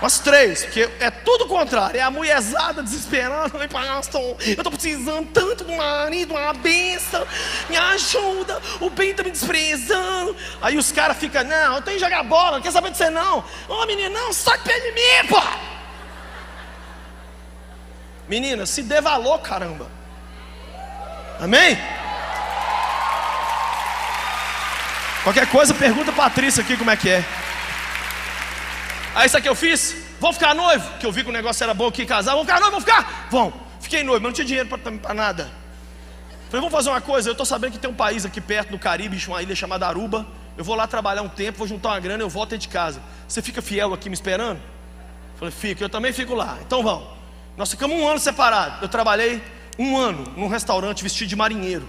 Umas 0.02 0.18
três, 0.18 0.64
porque 0.64 0.90
é 0.98 1.12
tudo 1.12 1.44
o 1.44 1.46
contrário. 1.46 1.96
É 1.96 2.02
a 2.02 2.10
mulherzada 2.10 2.82
desesperando. 2.82 3.56
Ai, 3.56 3.68
pastor, 3.68 4.36
eu 4.40 4.54
estou 4.54 4.72
precisando 4.72 5.28
tanto 5.32 5.62
do 5.62 5.72
marido, 5.74 6.34
uma 6.34 6.52
benção. 6.52 7.24
Me 7.70 7.76
ajuda. 7.76 8.60
O 8.80 8.90
bem 8.90 9.10
está 9.10 9.22
me 9.22 9.30
desprezando. 9.30 10.34
Aí 10.60 10.76
os 10.76 10.90
caras 10.90 11.16
ficam, 11.16 11.44
não, 11.44 11.76
eu 11.76 11.82
tenho 11.82 11.98
que 11.98 12.02
jogar 12.02 12.24
bola, 12.24 12.56
não 12.56 12.60
quer 12.60 12.72
saber 12.72 12.90
de 12.90 12.96
você 12.96 13.10
não. 13.10 13.38
Ô 13.38 13.44
oh, 13.68 13.86
menina, 13.86 14.10
não, 14.10 14.32
sai 14.32 14.58
perto 14.58 14.82
de 14.82 14.90
mim, 14.90 15.28
pô. 15.28 15.40
Menina, 18.28 18.66
se 18.66 18.82
dê 18.82 19.00
valor, 19.00 19.38
caramba. 19.38 19.88
Amém? 21.38 21.78
Qualquer 25.22 25.46
coisa, 25.48 25.72
pergunta 25.72 26.10
a 26.10 26.14
Patrícia 26.14 26.60
aqui 26.60 26.76
como 26.76 26.90
é 26.90 26.96
que 26.96 27.08
é. 27.08 27.24
Aí 29.14 29.26
isso 29.26 29.36
aqui 29.36 29.48
eu 29.48 29.54
fiz. 29.54 29.96
Vão 30.20 30.32
ficar 30.32 30.54
noivo? 30.54 30.98
Que 30.98 31.06
eu 31.06 31.12
vi 31.12 31.22
que 31.22 31.30
o 31.30 31.32
negócio 31.32 31.62
era 31.62 31.74
bom 31.74 31.86
aqui 31.86 32.06
casar. 32.06 32.34
Vão 32.34 32.44
ficar 32.44 32.60
noivo? 32.60 32.72
Vão 32.72 32.80
ficar? 32.80 33.28
Vão. 33.30 33.52
Fiquei 33.80 34.02
noivo, 34.02 34.22
mas 34.22 34.30
não 34.30 34.32
tinha 34.32 34.44
dinheiro 34.44 34.68
para 34.68 35.14
nada. 35.14 35.50
Falei, 36.48 36.60
vamos 36.60 36.72
fazer 36.72 36.90
uma 36.90 37.00
coisa. 37.00 37.28
Eu 37.28 37.32
estou 37.32 37.46
sabendo 37.46 37.72
que 37.72 37.78
tem 37.78 37.90
um 37.90 37.94
país 37.94 38.24
aqui 38.24 38.40
perto 38.40 38.70
no 38.70 38.78
Caribe, 38.78 39.18
uma 39.26 39.42
ilha 39.42 39.54
chamada 39.54 39.86
Aruba. 39.86 40.26
Eu 40.56 40.64
vou 40.64 40.74
lá 40.74 40.86
trabalhar 40.86 41.22
um 41.22 41.28
tempo, 41.28 41.58
vou 41.58 41.66
juntar 41.66 41.90
uma 41.90 42.00
grana, 42.00 42.22
eu 42.22 42.28
volto 42.28 42.50
dentro 42.50 42.66
de 42.66 42.72
casa. 42.72 43.02
Você 43.26 43.40
fica 43.42 43.60
fiel 43.60 43.92
aqui 43.92 44.08
me 44.08 44.14
esperando? 44.14 44.60
Falei, 45.36 45.52
fica, 45.52 45.82
eu 45.82 45.88
também 45.88 46.12
fico 46.12 46.34
lá. 46.34 46.58
Então 46.64 46.82
vamos. 46.82 47.08
Nós 47.56 47.70
ficamos 47.70 47.96
um 47.96 48.06
ano 48.06 48.18
separados. 48.18 48.82
Eu 48.82 48.88
trabalhei 48.88 49.42
um 49.78 49.96
ano 49.96 50.32
num 50.36 50.48
restaurante 50.48 51.02
vestido 51.02 51.28
de 51.28 51.36
marinheiro. 51.36 51.88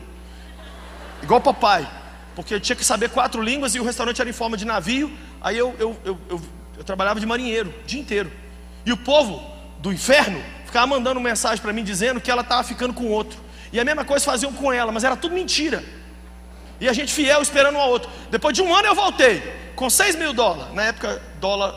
Igual 1.21 1.39
papai 1.39 1.87
porque 2.35 2.53
eu 2.53 2.59
tinha 2.59 2.75
que 2.75 2.83
saber 2.83 3.09
quatro 3.09 3.41
línguas 3.41 3.75
e 3.75 3.79
o 3.79 3.83
restaurante 3.83 4.19
era 4.19 4.29
em 4.29 4.33
forma 4.33 4.57
de 4.57 4.65
navio. 4.65 5.11
Aí 5.41 5.57
eu, 5.57 5.75
eu, 5.79 5.97
eu, 6.03 6.19
eu, 6.29 6.41
eu 6.77 6.83
trabalhava 6.83 7.19
de 7.19 7.25
marinheiro 7.25 7.69
o 7.69 7.87
dia 7.87 7.99
inteiro. 7.99 8.31
E 8.85 8.91
o 8.91 8.97
povo 8.97 9.43
do 9.79 9.91
inferno 9.91 10.41
ficava 10.65 10.87
mandando 10.87 11.19
mensagem 11.19 11.61
para 11.61 11.73
mim 11.73 11.83
dizendo 11.83 12.19
que 12.19 12.29
ela 12.29 12.41
estava 12.41 12.63
ficando 12.63 12.93
com 12.93 13.07
outro. 13.07 13.39
E 13.71 13.79
a 13.79 13.85
mesma 13.85 14.05
coisa 14.05 14.23
faziam 14.25 14.51
com 14.53 14.71
ela, 14.71 14.91
mas 14.91 15.03
era 15.03 15.15
tudo 15.15 15.33
mentira. 15.33 15.83
E 16.79 16.89
a 16.89 16.93
gente 16.93 17.13
fiel 17.13 17.41
esperando 17.41 17.75
um 17.75 17.81
ao 17.81 17.89
outro. 17.89 18.09
Depois 18.29 18.53
de 18.53 18.61
um 18.61 18.73
ano 18.73 18.87
eu 18.87 18.95
voltei 18.95 19.41
com 19.75 19.89
6 19.89 20.15
mil 20.15 20.33
dólares. 20.33 20.73
Na 20.73 20.83
época, 20.83 21.21
dólar 21.39 21.73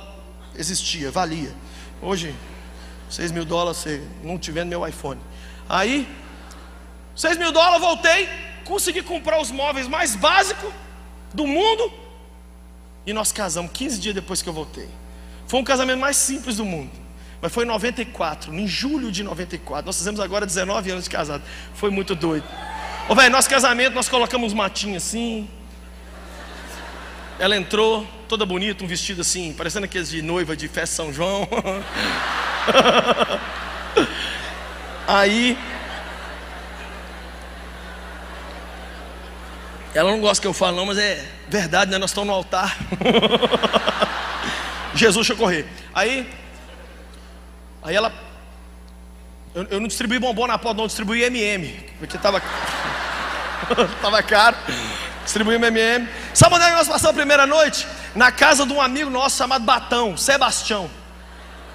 existia, 0.54 1.10
valia. 1.10 1.52
Hoje, 2.02 2.34
6 3.10 3.32
mil 3.32 3.44
dólares, 3.44 3.78
você 3.78 4.02
não 4.22 4.38
tiver 4.38 4.64
no 4.64 4.70
meu 4.70 4.86
iPhone. 4.86 5.20
Aí, 5.68 6.08
6 7.14 7.38
mil 7.38 7.52
dólares, 7.52 7.80
voltei 7.80 8.28
consegui 8.66 9.02
comprar 9.02 9.40
os 9.40 9.50
móveis 9.50 9.88
mais 9.88 10.14
básicos 10.14 10.70
do 11.32 11.46
mundo 11.46 11.92
e 13.06 13.12
nós 13.12 13.32
casamos 13.32 13.70
15 13.72 14.00
dias 14.00 14.14
depois 14.14 14.42
que 14.42 14.48
eu 14.48 14.52
voltei. 14.52 14.88
Foi 15.46 15.60
um 15.60 15.64
casamento 15.64 16.00
mais 16.00 16.16
simples 16.16 16.56
do 16.56 16.64
mundo. 16.64 16.90
Mas 17.40 17.52
foi 17.52 17.64
em 17.64 17.68
94, 17.68 18.52
em 18.52 18.66
julho 18.66 19.12
de 19.12 19.22
94. 19.22 19.86
Nós 19.86 19.96
fizemos 19.96 20.20
agora 20.20 20.44
19 20.44 20.90
anos 20.90 21.04
de 21.04 21.10
casado. 21.10 21.44
Foi 21.74 21.90
muito 21.90 22.14
doido. 22.14 22.44
Ô 23.08 23.14
velho, 23.14 23.30
nosso 23.30 23.48
casamento 23.48 23.94
nós 23.94 24.08
colocamos 24.08 24.52
matinhos 24.52 25.04
assim. 25.04 25.48
Ela 27.38 27.56
entrou, 27.56 28.06
toda 28.28 28.44
bonita, 28.44 28.82
um 28.82 28.86
vestido 28.86 29.20
assim, 29.20 29.52
parecendo 29.52 29.84
aqueles 29.84 30.08
de 30.08 30.22
noiva 30.22 30.56
de 30.56 30.66
festa 30.66 30.96
São 30.96 31.12
João. 31.12 31.46
Aí 35.06 35.56
Ela 39.96 40.10
não 40.10 40.20
gosta 40.20 40.42
que 40.42 40.46
eu 40.46 40.52
fale, 40.52 40.76
não, 40.76 40.84
mas 40.84 40.98
é 40.98 41.26
verdade, 41.48 41.90
né? 41.90 41.96
Nós 41.96 42.10
estamos 42.10 42.28
no 42.28 42.34
altar. 42.34 42.76
Jesus 44.94 45.26
deixa 45.26 45.32
eu 45.32 45.38
correr. 45.38 45.66
Aí, 45.94 46.30
aí 47.82 47.96
ela. 47.96 48.12
Eu, 49.54 49.64
eu 49.70 49.80
não 49.80 49.88
distribuí 49.88 50.18
bombom 50.18 50.46
na 50.46 50.58
porta, 50.58 50.76
não, 50.76 50.86
distribuí 50.86 51.22
MM, 51.22 51.82
porque 51.98 52.16
estava 52.16 52.42
tava 54.02 54.22
caro. 54.22 54.58
Distribuí 55.24 55.54
MM. 55.54 56.06
Sabe 56.34 56.56
onde 56.56 56.64
é 56.64 56.70
nós 56.72 56.88
passamos 56.88 57.12
a 57.12 57.14
primeira 57.14 57.46
noite? 57.46 57.86
Na 58.14 58.30
casa 58.30 58.66
de 58.66 58.74
um 58.74 58.82
amigo 58.82 59.08
nosso 59.08 59.38
chamado 59.38 59.64
Batão, 59.64 60.14
Sebastião. 60.14 60.90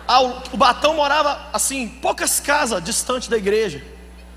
Ah, 0.08 0.22
o 0.22 0.58
Batão 0.58 0.94
morava 0.94 1.50
assim, 1.52 1.88
poucas 1.88 2.40
casas 2.40 2.84
distante 2.84 3.32
da 3.32 3.38
igreja, 3.38 3.84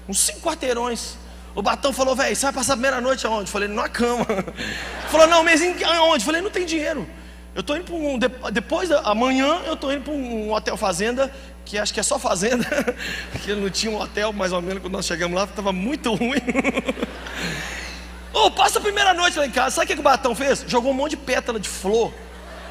uns 0.08 0.20
cinco 0.20 0.40
quarteirões. 0.40 1.18
O 1.54 1.62
Batão 1.62 1.92
falou, 1.92 2.16
velho, 2.16 2.34
você 2.34 2.46
vai 2.46 2.52
passar 2.52 2.72
a 2.72 2.76
primeira 2.76 3.00
noite 3.00 3.24
aonde? 3.26 3.42
Eu 3.42 3.52
falei, 3.52 3.68
na 3.68 3.88
cama. 3.88 4.26
Ele 4.28 5.08
falou, 5.08 5.28
não, 5.28 5.44
mas 5.44 5.62
aonde? 5.62 6.22
Eu 6.22 6.26
falei, 6.26 6.40
não 6.40 6.50
tem 6.50 6.66
dinheiro. 6.66 7.06
Eu 7.54 7.60
estou 7.60 7.76
indo 7.76 7.84
para 7.84 7.94
um. 7.94 8.18
Depois 8.50 8.88
da 8.88 9.02
amanhã, 9.02 9.60
eu 9.66 9.74
estou 9.74 9.92
indo 9.92 10.02
para 10.02 10.12
um 10.12 10.52
hotel 10.52 10.76
fazenda, 10.76 11.32
que 11.64 11.78
acho 11.78 11.94
que 11.94 12.00
é 12.00 12.02
só 12.02 12.18
fazenda, 12.18 12.66
porque 13.30 13.54
não 13.54 13.70
tinha 13.70 13.92
um 13.92 14.00
hotel, 14.00 14.32
mais 14.32 14.52
ou 14.52 14.60
menos, 14.60 14.82
quando 14.82 14.94
nós 14.94 15.06
chegamos 15.06 15.36
lá, 15.36 15.44
estava 15.44 15.72
muito 15.72 16.12
ruim. 16.12 16.40
Ô, 18.34 18.46
oh, 18.46 18.50
passa 18.50 18.80
a 18.80 18.82
primeira 18.82 19.14
noite 19.14 19.38
lá 19.38 19.46
em 19.46 19.50
casa. 19.52 19.76
Sabe 19.76 19.84
o 19.84 19.88
que, 19.88 19.94
que 19.94 20.00
o 20.00 20.02
Batão 20.02 20.34
fez? 20.34 20.64
Jogou 20.66 20.90
um 20.90 20.94
monte 20.94 21.10
de 21.10 21.18
pétala 21.18 21.60
de 21.60 21.68
flor, 21.68 22.12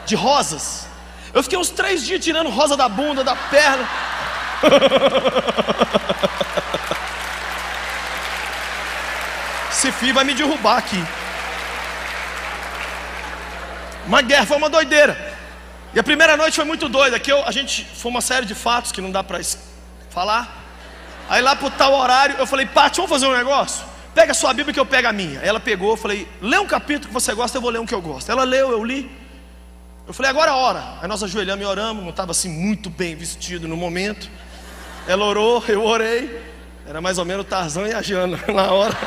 de 0.06 0.14
rosas. 0.14 0.86
Eu 1.34 1.42
fiquei 1.42 1.58
uns 1.58 1.70
três 1.70 2.06
dias 2.06 2.22
tirando 2.22 2.50
rosa 2.50 2.76
da 2.76 2.90
bunda, 2.90 3.24
da 3.24 3.34
perna. 3.34 3.88
Esse 9.84 9.92
filho 9.92 10.14
vai 10.14 10.24
me 10.24 10.34
derrubar 10.34 10.78
aqui. 10.78 10.96
Uma 14.08 14.22
guerra, 14.22 14.46
foi 14.46 14.56
uma 14.56 14.70
doideira. 14.70 15.14
E 15.94 16.00
a 16.00 16.04
primeira 16.04 16.38
noite 16.38 16.56
foi 16.56 16.64
muito 16.64 16.88
doida. 16.88 17.20
Que 17.20 17.30
eu, 17.30 17.46
a 17.46 17.52
gente 17.52 17.84
foi 17.94 18.10
uma 18.10 18.22
série 18.22 18.46
de 18.46 18.56
fatos 18.56 18.94
que 18.94 19.02
não 19.02 19.12
dá 19.12 19.22
para 19.22 19.42
falar. 20.10 20.64
Aí 21.28 21.42
lá 21.42 21.54
pro 21.54 21.70
tal 21.70 21.92
horário, 21.96 22.38
eu 22.40 22.48
falei, 22.48 22.66
Paty, 22.66 22.96
vamos 22.96 23.12
fazer 23.12 23.28
um 23.28 23.36
negócio? 23.36 23.86
Pega 24.16 24.32
a 24.32 24.34
sua 24.34 24.54
Bíblia 24.54 24.74
que 24.74 24.80
eu 24.80 24.86
pego 24.86 25.10
a 25.10 25.12
minha. 25.12 25.42
Aí 25.42 25.50
ela 25.50 25.60
pegou, 25.60 25.92
eu 25.92 25.98
falei, 25.98 26.30
lê 26.42 26.58
um 26.58 26.66
capítulo 26.66 27.10
que 27.10 27.14
você 27.14 27.34
gosta, 27.34 27.58
eu 27.58 27.62
vou 27.62 27.70
ler 27.70 27.80
um 27.80 27.86
que 27.86 27.94
eu 27.94 28.02
gosto. 28.02 28.32
Ela 28.32 28.46
leu, 28.46 28.72
eu 28.72 28.86
li. 28.86 29.12
Eu 30.08 30.14
falei, 30.14 30.32
agora 30.32 30.52
é 30.52 30.54
a 30.54 30.56
hora. 30.56 30.84
Aí 31.02 31.10
nós 31.10 31.22
ajoelhamos 31.22 31.62
e 31.62 31.68
oramos. 31.68 32.04
Não 32.04 32.12
estava 32.12 32.32
assim 32.32 32.48
muito 32.48 32.90
bem 32.90 33.18
vestido 33.18 33.68
no 33.68 33.76
momento. 33.76 34.30
Ela 35.10 35.26
orou, 35.26 35.62
eu 35.68 35.84
orei. 35.84 36.42
Era 36.88 37.02
mais 37.02 37.18
ou 37.18 37.26
menos 37.26 37.46
o 37.46 37.50
Tarzan 37.50 37.90
e 37.90 37.94
a 37.94 38.02
Jana 38.02 38.40
na 38.48 38.72
hora. 38.72 38.98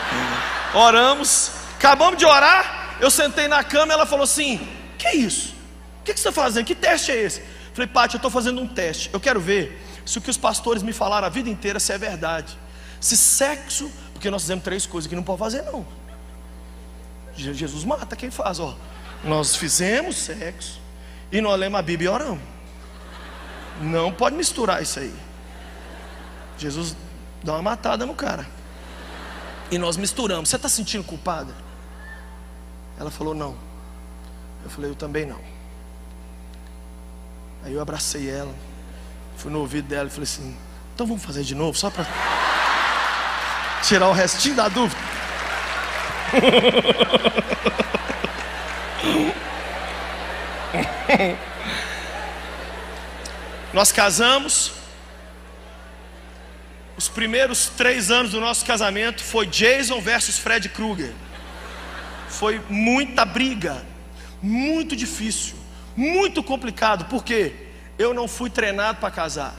Oramos, 0.76 1.52
acabamos 1.78 2.18
de 2.18 2.26
orar. 2.26 2.98
Eu 3.00 3.10
sentei 3.10 3.48
na 3.48 3.64
cama 3.64 3.92
e 3.92 3.94
ela 3.94 4.04
falou 4.04 4.24
assim: 4.24 4.60
Que 4.98 5.06
é 5.06 5.16
isso? 5.16 5.54
O 6.00 6.04
que, 6.04 6.12
que 6.12 6.20
você 6.20 6.28
está 6.28 6.42
fazendo? 6.42 6.66
Que 6.66 6.74
teste 6.74 7.12
é 7.12 7.16
esse? 7.16 7.42
Falei, 7.72 7.88
Paty, 7.88 8.16
eu 8.16 8.18
estou 8.18 8.30
fazendo 8.30 8.60
um 8.60 8.66
teste. 8.66 9.08
Eu 9.10 9.18
quero 9.18 9.40
ver 9.40 9.82
se 10.04 10.18
o 10.18 10.20
que 10.20 10.28
os 10.28 10.36
pastores 10.36 10.82
me 10.82 10.92
falaram 10.92 11.26
a 11.26 11.30
vida 11.30 11.48
inteira 11.48 11.80
se 11.80 11.94
é 11.94 11.98
verdade. 11.98 12.58
Se 13.00 13.16
sexo, 13.16 13.90
porque 14.12 14.30
nós 14.30 14.42
fizemos 14.42 14.64
três 14.64 14.84
coisas 14.84 15.08
que 15.08 15.16
não 15.16 15.22
pode 15.22 15.38
fazer, 15.38 15.62
não. 15.62 15.86
Jesus 17.34 17.82
mata 17.84 18.14
quem 18.14 18.30
faz, 18.30 18.60
ó. 18.60 18.76
Nós 19.24 19.56
fizemos 19.56 20.16
sexo 20.16 20.78
e 21.32 21.40
nós 21.40 21.58
lemos 21.58 21.80
a 21.80 21.82
Bíblia 21.82 22.10
e 22.10 22.12
oramos. 22.12 22.42
Não 23.80 24.12
pode 24.12 24.36
misturar 24.36 24.82
isso 24.82 24.98
aí. 24.98 25.14
Jesus 26.58 26.94
dá 27.42 27.54
uma 27.54 27.62
matada 27.62 28.04
no 28.04 28.14
cara. 28.14 28.55
E 29.70 29.78
nós 29.78 29.96
misturamos. 29.96 30.48
Você 30.48 30.56
está 30.56 30.68
sentindo 30.68 31.04
culpada? 31.04 31.52
Ela 32.98 33.10
falou: 33.10 33.34
Não. 33.34 33.56
Eu 34.64 34.70
falei: 34.70 34.90
Eu 34.90 34.94
também 34.94 35.26
não. 35.26 35.40
Aí 37.64 37.72
eu 37.72 37.80
abracei 37.80 38.30
ela, 38.30 38.54
fui 39.36 39.50
no 39.50 39.58
ouvido 39.58 39.88
dela 39.88 40.08
e 40.08 40.10
falei 40.10 40.24
assim: 40.24 40.56
Então 40.94 41.06
vamos 41.06 41.24
fazer 41.24 41.42
de 41.42 41.54
novo, 41.54 41.76
só 41.76 41.90
para 41.90 42.06
tirar 43.82 44.08
o 44.08 44.12
restinho 44.12 44.54
da 44.54 44.68
dúvida. 44.68 45.00
Nós 53.72 53.92
casamos. 53.92 54.72
Os 56.96 57.08
primeiros 57.08 57.66
três 57.66 58.10
anos 58.10 58.32
do 58.32 58.40
nosso 58.40 58.64
casamento 58.64 59.22
foi 59.22 59.46
Jason 59.46 60.00
versus 60.00 60.38
Fred 60.38 60.68
Krueger. 60.70 61.12
Foi 62.28 62.60
muita 62.70 63.24
briga, 63.24 63.84
muito 64.40 64.96
difícil, 64.96 65.56
muito 65.94 66.42
complicado, 66.42 67.04
porque 67.06 67.54
eu 67.98 68.14
não 68.14 68.26
fui 68.26 68.48
treinado 68.48 68.98
para 68.98 69.10
casar. 69.10 69.54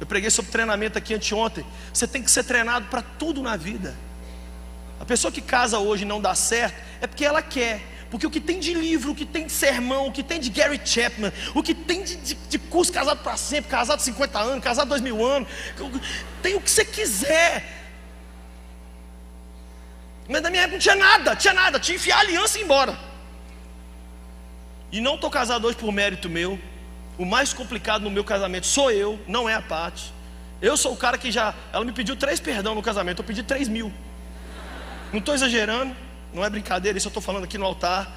Eu 0.00 0.06
preguei 0.06 0.28
sobre 0.28 0.50
treinamento 0.50 0.98
aqui 0.98 1.14
anteontem. 1.14 1.64
Você 1.92 2.06
tem 2.06 2.20
que 2.20 2.30
ser 2.30 2.42
treinado 2.42 2.86
para 2.86 3.00
tudo 3.00 3.42
na 3.42 3.56
vida. 3.56 3.94
A 4.98 5.04
pessoa 5.04 5.30
que 5.30 5.40
casa 5.40 5.78
hoje 5.78 6.02
e 6.02 6.06
não 6.06 6.20
dá 6.20 6.34
certo 6.34 6.76
é 7.00 7.06
porque 7.06 7.24
ela 7.24 7.42
quer. 7.42 7.80
Porque 8.16 8.26
o 8.26 8.30
que 8.30 8.40
tem 8.40 8.58
de 8.58 8.72
livro, 8.72 9.12
o 9.12 9.14
que 9.14 9.26
tem 9.26 9.44
de 9.44 9.52
sermão, 9.52 10.06
o 10.06 10.10
que 10.10 10.22
tem 10.22 10.40
de 10.40 10.48
Gary 10.48 10.80
Chapman, 10.82 11.30
o 11.54 11.62
que 11.62 11.74
tem 11.74 12.02
de, 12.02 12.16
de, 12.16 12.34
de 12.34 12.58
curso 12.58 12.90
casado 12.90 13.22
para 13.22 13.36
sempre, 13.36 13.70
casado 13.70 14.00
50 14.00 14.38
anos, 14.38 14.64
casado 14.64 14.88
2 14.88 15.02
mil 15.02 15.22
anos, 15.22 15.46
tem 16.40 16.54
o 16.54 16.60
que 16.62 16.70
você 16.70 16.82
quiser. 16.82 17.62
Mas 20.26 20.40
na 20.40 20.48
minha 20.48 20.62
época 20.62 20.76
não 20.76 20.80
tinha 20.80 20.94
nada, 20.94 21.36
tinha 21.36 21.52
nada, 21.52 21.78
tinha 21.78 21.94
enfiar 21.94 22.16
a 22.16 22.20
aliança 22.20 22.56
e 22.56 22.62
ir 22.62 22.64
embora. 22.64 22.98
E 24.90 24.98
não 24.98 25.16
estou 25.16 25.28
casado 25.28 25.66
hoje 25.66 25.76
por 25.76 25.92
mérito 25.92 26.30
meu. 26.30 26.58
O 27.18 27.26
mais 27.26 27.52
complicado 27.52 28.00
no 28.00 28.10
meu 28.10 28.24
casamento 28.24 28.66
sou 28.66 28.90
eu, 28.90 29.20
não 29.28 29.46
é 29.46 29.52
a 29.52 29.60
Paty. 29.60 30.10
Eu 30.62 30.74
sou 30.78 30.94
o 30.94 30.96
cara 30.96 31.18
que 31.18 31.30
já. 31.30 31.54
Ela 31.70 31.84
me 31.84 31.92
pediu 31.92 32.16
três 32.16 32.40
perdão 32.40 32.74
no 32.74 32.80
casamento, 32.80 33.20
eu 33.20 33.26
pedi 33.26 33.42
três 33.42 33.68
mil. 33.68 33.92
Não 35.12 35.18
estou 35.18 35.34
exagerando, 35.34 35.94
não 36.36 36.44
é 36.44 36.50
brincadeira, 36.50 36.98
isso 36.98 37.06
eu 37.06 37.08
estou 37.08 37.22
falando 37.22 37.44
aqui 37.44 37.56
no 37.56 37.64
altar. 37.64 38.12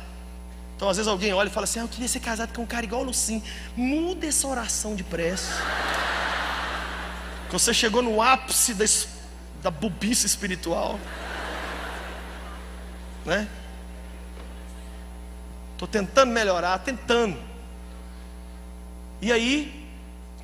Então 0.75 0.89
às 0.89 0.97
vezes 0.97 1.07
alguém 1.07 1.31
olha 1.31 1.47
e 1.47 1.51
fala 1.51 1.63
assim: 1.63 1.79
ah, 1.79 1.83
Eu 1.83 1.87
queria 1.87 2.07
ser 2.09 2.19
casado 2.19 2.53
com 2.53 2.63
um 2.63 2.65
cara 2.65 2.85
igual 2.85 3.01
o 3.01 3.05
Lucim. 3.05 3.41
Muda 3.77 4.27
essa 4.27 4.45
oração 4.45 4.93
de 4.93 5.05
prece. 5.05 5.49
Que 7.47 7.53
você 7.53 7.73
chegou 7.73 8.01
no 8.01 8.21
ápice 8.21 8.73
da, 8.73 8.83
da 9.63 9.71
bobice 9.71 10.25
espiritual. 10.25 10.99
Né? 13.25 13.47
Estou 15.71 15.87
tentando 15.87 16.33
melhorar, 16.33 16.77
tentando. 16.79 17.39
E 19.21 19.31
aí, 19.31 19.78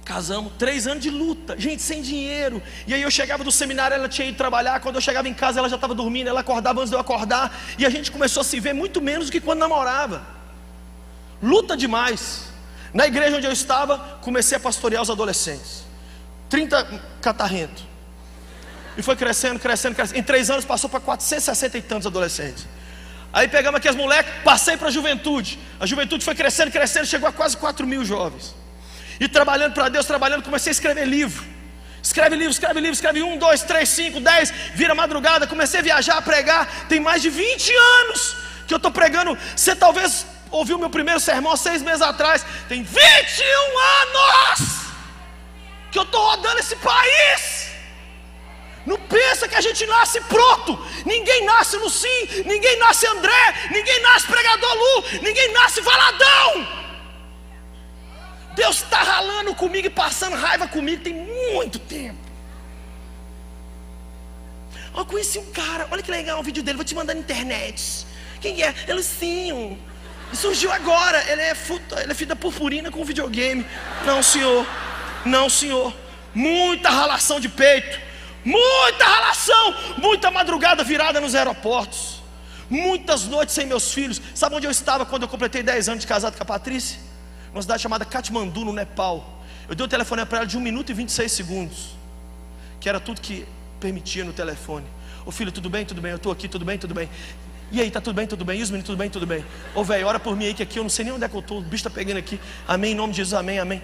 casamos, 0.06 0.54
três 0.58 0.86
anos 0.86 1.02
de 1.02 1.10
luta, 1.10 1.60
gente, 1.60 1.82
sem 1.82 2.02
dinheiro. 2.02 2.62
E 2.86 2.94
aí 2.94 3.02
eu 3.02 3.10
chegava 3.10 3.44
do 3.44 3.52
seminário, 3.52 3.96
ela 3.96 4.08
tinha 4.08 4.28
ido 4.28 4.38
trabalhar. 4.38 4.80
Quando 4.80 4.96
eu 4.96 5.02
chegava 5.02 5.28
em 5.28 5.34
casa, 5.34 5.60
ela 5.60 5.68
já 5.68 5.76
estava 5.76 5.96
dormindo, 5.96 6.30
ela 6.30 6.42
acordava 6.42 6.80
antes 6.80 6.92
de 6.92 6.96
eu 6.96 7.00
acordar. 7.00 7.60
E 7.80 7.86
a 7.86 7.90
gente 7.90 8.12
começou 8.12 8.42
a 8.42 8.44
se 8.44 8.60
ver 8.60 8.74
muito 8.74 9.02
menos 9.02 9.26
do 9.26 9.32
que 9.32 9.42
quando 9.42 9.60
namorava. 9.60 10.26
Luta 11.42 11.76
demais. 11.76 12.46
Na 12.94 13.08
igreja 13.08 13.36
onde 13.36 13.48
eu 13.48 13.52
estava, 13.52 13.98
comecei 14.22 14.56
a 14.56 14.60
pastorear 14.60 15.02
os 15.02 15.10
adolescentes. 15.10 15.84
30 16.50 17.02
catarrentos. 17.20 17.84
E 18.96 19.02
foi 19.02 19.16
crescendo, 19.16 19.60
crescendo, 19.60 19.96
crescendo. 19.96 20.20
Em 20.20 20.24
três 20.24 20.50
anos 20.52 20.64
passou 20.64 20.90
para 20.90 21.00
460 21.00 21.78
e 21.80 21.82
tantos 21.82 22.06
adolescentes. 22.08 22.68
Aí 23.34 23.48
pegamos 23.48 23.80
aqui 23.80 23.90
as 23.90 23.96
moleques, 23.96 24.32
passei 24.44 24.78
para 24.78 24.88
a 24.88 24.92
juventude. 24.92 25.60
A 25.80 25.86
juventude 25.86 26.24
foi 26.24 26.36
crescendo, 26.36 26.72
crescendo, 26.72 27.06
chegou 27.08 27.28
a 27.28 27.34
quase 27.34 27.58
4 27.58 27.86
mil 27.86 28.06
jovens. 28.06 28.56
E 29.20 29.28
trabalhando 29.28 29.74
para 29.74 29.90
Deus, 29.90 30.06
trabalhando, 30.06 30.44
comecei 30.44 30.72
a 30.72 30.76
escrever 30.78 31.06
livro. 31.06 31.56
Escreve 32.02 32.36
livro, 32.36 32.52
escreve 32.52 32.80
livro, 32.80 32.94
escreve 32.94 33.24
um, 33.24 33.36
dois, 33.36 33.64
três, 33.64 33.90
cinco, 33.90 34.20
dez, 34.20 34.54
vira 34.76 34.94
madrugada, 34.94 35.48
comecei 35.48 35.80
a 35.80 35.84
viajar, 35.84 36.18
a 36.18 36.22
pregar. 36.22 36.86
Tem 36.88 37.00
mais 37.00 37.22
de 37.22 37.32
20 37.32 37.74
anos 37.74 38.36
que 38.68 38.74
eu 38.74 38.78
estou 38.78 38.92
pregando. 38.92 39.36
Você 39.56 39.76
talvez 39.76 40.28
ouviu 40.52 40.78
meu 40.78 40.90
primeiro 40.90 41.20
sermão 41.20 41.58
seis 41.58 41.82
meses 41.82 42.04
atrás. 42.04 42.46
Tem 42.70 42.84
21 42.84 43.00
anos 44.04 44.86
que 45.92 45.98
eu 45.98 46.04
estou 46.04 46.22
rodando 46.30 46.60
esse 46.60 46.76
país. 46.76 47.72
Não 48.86 49.00
pensa 49.00 49.48
que 49.48 49.56
a 49.56 49.62
gente 49.62 49.84
nasce 49.88 50.22
pronto. 50.22 50.78
Ninguém 51.06 51.44
nasce 51.46 51.76
no 51.78 51.90
sim, 51.90 52.44
ninguém 52.46 52.78
nasce 52.78 53.08
André, 53.08 53.68
ninguém 53.72 54.00
nasce 54.02 54.28
pregador 54.28 54.74
Lu, 54.76 55.04
ninguém 55.24 55.52
nasce 55.54 55.82
Valadão. 55.82 56.85
Deus 58.56 58.78
está 58.78 59.04
ralando 59.04 59.54
comigo 59.54 59.88
e 59.88 59.90
passando 59.90 60.36
raiva 60.36 60.68
comigo 60.68 61.04
tem 61.04 61.14
muito 61.14 61.78
tempo. 61.78 62.26
Eu 64.96 65.06
conheci 65.06 65.38
um 65.38 65.52
cara, 65.52 65.88
olha 65.92 66.02
que 66.02 66.10
legal 66.10 66.40
o 66.40 66.44
vídeo 66.44 66.64
dele, 66.64 66.78
vou 66.78 66.86
te 66.86 66.96
mandar 66.96 67.14
na 67.14 67.20
internet. 67.20 68.08
Quem 68.40 68.64
é? 68.64 68.74
É 68.88 68.94
Lucinho. 68.94 69.78
Surgiu 70.34 70.72
agora, 70.72 71.24
ele 71.32 71.42
é, 71.42 71.54
futa, 71.54 72.02
ele 72.02 72.12
é 72.12 72.26
da 72.26 72.36
purpurina 72.36 72.90
com 72.90 73.04
videogame. 73.04 73.66
Não, 74.06 74.24
senhor. 74.24 74.66
Não, 75.26 75.50
senhor. 75.50 75.94
Muita 76.34 76.90
ralação 76.90 77.40
de 77.40 77.50
peito. 77.50 78.00
Muita 78.44 79.06
ralação. 79.06 79.76
Muita 79.98 80.32
madrugada 80.32 80.84
virada 80.84 81.20
nos 81.20 81.36
aeroportos. 81.36 82.22
Muitas 82.70 83.26
noites 83.26 83.54
sem 83.54 83.66
meus 83.66 83.94
filhos. 83.94 84.22
Sabe 84.34 84.56
onde 84.56 84.66
eu 84.66 84.72
estava 84.72 85.06
quando 85.06 85.24
eu 85.24 85.28
completei 85.28 85.62
10 85.62 85.90
anos 85.90 86.02
de 86.02 86.08
casado 86.08 86.36
com 86.36 86.44
a 86.44 86.46
Patrícia? 86.46 87.05
Uma 87.56 87.62
cidade 87.62 87.82
chamada 87.82 88.04
Katmandu, 88.04 88.66
no 88.66 88.74
Nepal. 88.74 89.42
Eu 89.70 89.76
dei 89.76 89.86
um 89.86 89.88
telefone 89.88 90.26
para 90.26 90.40
ela 90.40 90.46
de 90.46 90.58
1 90.58 90.60
minuto 90.60 90.90
e 90.90 90.94
26 90.94 91.32
segundos. 91.32 91.96
Que 92.82 92.90
era 92.90 93.00
tudo 93.00 93.22
que 93.22 93.48
permitia 93.80 94.26
no 94.26 94.34
telefone. 94.34 94.86
Ô 95.26 95.32
filho, 95.32 95.54
tudo 95.54 95.70
bem? 95.70 95.86
Tudo 95.86 96.02
bem? 96.02 96.12
Eu 96.12 96.18
estou 96.18 96.34
aqui, 96.34 96.50
tudo 96.50 96.66
bem? 96.66 96.78
Tudo 96.78 96.94
bem? 96.94 97.10
E 97.72 97.80
aí, 97.80 97.90
tá 97.90 98.02
tudo 98.02 98.14
bem? 98.14 98.28
Tudo 98.28 98.44
bem? 98.44 98.60
E 98.60 98.62
os 98.62 98.70
meninos, 98.70 98.86
tudo 98.86 98.98
bem? 98.98 99.10
Tudo 99.10 99.26
bem? 99.26 99.46
Ô 99.74 99.86
velho, 99.86 100.06
ora 100.06 100.20
por 100.20 100.36
mim 100.36 100.48
aí 100.48 100.54
que 100.54 100.64
aqui 100.64 100.80
eu 100.80 100.84
não 100.84 100.90
sei 100.90 101.06
nem 101.06 101.14
onde 101.14 101.24
é 101.24 101.30
que 101.30 101.36
eu 101.36 101.40
estou. 101.40 101.60
O 101.60 101.62
bicho 101.62 101.76
está 101.76 101.90
pegando 101.90 102.18
aqui. 102.18 102.42
Amém, 102.68 102.92
em 102.92 102.96
nome 102.96 103.14
de 103.14 103.18
Jesus, 103.20 103.34
amém, 103.40 103.58
amém. 103.58 103.82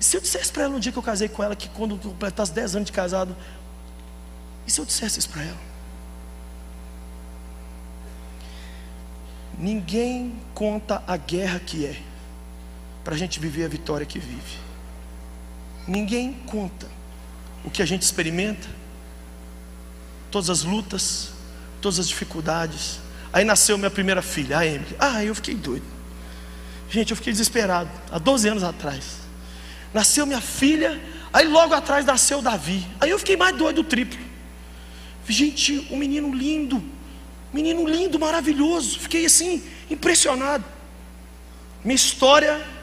E 0.00 0.04
se 0.04 0.16
eu 0.16 0.20
dissesse 0.20 0.50
para 0.50 0.64
ela 0.64 0.72
no 0.72 0.80
dia 0.80 0.90
que 0.90 0.98
eu 0.98 1.02
casei 1.02 1.28
com 1.28 1.44
ela, 1.44 1.54
que 1.54 1.68
quando 1.68 1.94
eu 1.94 1.98
completasse 1.98 2.52
10 2.52 2.74
anos 2.74 2.86
de 2.86 2.92
casado, 2.92 3.36
e 4.66 4.70
se 4.72 4.80
eu 4.80 4.84
dissesse 4.84 5.20
isso 5.20 5.28
para 5.28 5.44
ela? 5.44 5.58
Ninguém 9.56 10.34
conta 10.54 11.04
a 11.06 11.16
guerra 11.16 11.60
que 11.60 11.86
é, 11.86 11.96
para 13.08 13.14
a 13.14 13.18
gente 13.18 13.40
viver 13.40 13.64
a 13.64 13.68
vitória 13.68 14.04
que 14.04 14.18
vive. 14.18 14.58
Ninguém 15.86 16.34
conta 16.44 16.86
o 17.64 17.70
que 17.70 17.80
a 17.80 17.86
gente 17.86 18.02
experimenta, 18.02 18.68
todas 20.30 20.50
as 20.50 20.62
lutas, 20.62 21.30
todas 21.80 21.98
as 21.98 22.06
dificuldades. 22.06 23.00
Aí 23.32 23.46
nasceu 23.46 23.78
minha 23.78 23.90
primeira 23.90 24.20
filha, 24.20 24.58
a 24.58 24.66
Emily. 24.66 24.94
Ah, 24.98 25.24
eu 25.24 25.34
fiquei 25.34 25.54
doido. 25.54 25.86
Gente, 26.90 27.12
eu 27.12 27.16
fiquei 27.16 27.32
desesperado, 27.32 27.88
há 28.12 28.18
12 28.18 28.46
anos 28.46 28.62
atrás. 28.62 29.20
Nasceu 29.94 30.26
minha 30.26 30.42
filha, 30.42 31.00
aí 31.32 31.48
logo 31.48 31.72
atrás 31.72 32.04
nasceu 32.04 32.42
Davi. 32.42 32.86
Aí 33.00 33.08
eu 33.08 33.18
fiquei 33.18 33.38
mais 33.38 33.56
doido, 33.56 33.82
triplo. 33.82 34.20
Gente, 35.26 35.88
um 35.90 35.96
menino 35.96 36.30
lindo, 36.30 36.84
menino 37.54 37.88
lindo, 37.88 38.18
maravilhoso. 38.18 39.00
Fiquei 39.00 39.24
assim, 39.24 39.64
impressionado. 39.88 40.66
Minha 41.82 41.96
história 41.96 42.76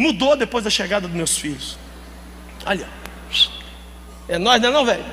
mudou 0.00 0.34
depois 0.34 0.64
da 0.64 0.70
chegada 0.70 1.06
dos 1.06 1.14
meus 1.14 1.36
filhos. 1.36 1.78
Olha, 2.64 2.88
é 4.26 4.38
nós, 4.38 4.62
não 4.62 4.70
é 4.70 4.72
não, 4.72 4.86
velho? 4.86 5.04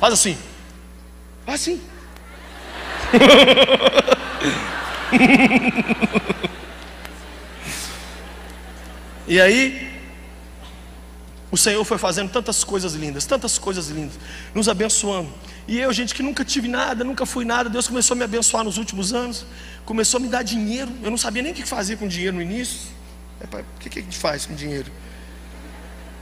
Faz 0.00 0.14
assim. 0.14 0.36
Faz 1.46 1.60
assim. 1.60 1.80
e 9.28 9.40
aí, 9.40 9.88
o 11.50 11.56
Senhor 11.56 11.82
foi 11.84 11.98
fazendo 11.98 12.30
tantas 12.30 12.64
coisas 12.64 12.94
lindas, 12.94 13.26
tantas 13.26 13.58
coisas 13.58 13.88
lindas, 13.88 14.18
nos 14.54 14.68
abençoando. 14.68 15.32
E 15.68 15.78
eu, 15.78 15.92
gente 15.92 16.14
que 16.14 16.22
nunca 16.22 16.44
tive 16.44 16.66
nada, 16.66 17.04
nunca 17.04 17.24
fui 17.24 17.44
nada, 17.44 17.70
Deus 17.70 17.86
começou 17.86 18.14
a 18.14 18.18
me 18.18 18.24
abençoar 18.24 18.64
nos 18.64 18.76
últimos 18.76 19.12
anos, 19.12 19.46
começou 19.84 20.18
a 20.18 20.20
me 20.20 20.28
dar 20.28 20.42
dinheiro. 20.42 20.90
Eu 21.02 21.10
não 21.10 21.18
sabia 21.18 21.42
nem 21.42 21.52
o 21.52 21.54
que 21.54 21.64
fazer 21.64 21.96
com 21.96 22.08
dinheiro 22.08 22.36
no 22.36 22.42
início. 22.42 22.97
É, 23.40 23.56
o 23.56 23.64
que, 23.80 23.88
que 23.88 23.98
a 23.98 24.02
gente 24.02 24.16
faz 24.16 24.46
com 24.46 24.54
dinheiro? 24.54 24.90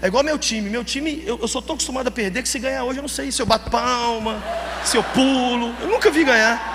É 0.03 0.07
igual 0.07 0.23
meu 0.23 0.39
time. 0.39 0.69
Meu 0.69 0.85
time, 0.85 1.23
eu, 1.27 1.39
eu 1.41 1.49
sou 1.49 1.62
tão 1.62 1.75
acostumado 1.75 2.09
a 2.09 2.11
perder 2.11 2.43
que 2.43 2.49
se 2.49 2.59
ganhar 2.59 2.85
hoje, 2.85 2.99
eu 2.99 3.03
não 3.03 3.09
sei 3.09 3.33
se 3.33 3.41
eu 3.41 3.47
bato 3.47 3.71
palma, 3.71 4.43
se 4.85 4.97
eu 4.97 5.03
pulo. 5.03 5.75
Eu 5.81 5.89
nunca 5.89 6.11
vi 6.11 6.25
ganhar. 6.25 6.75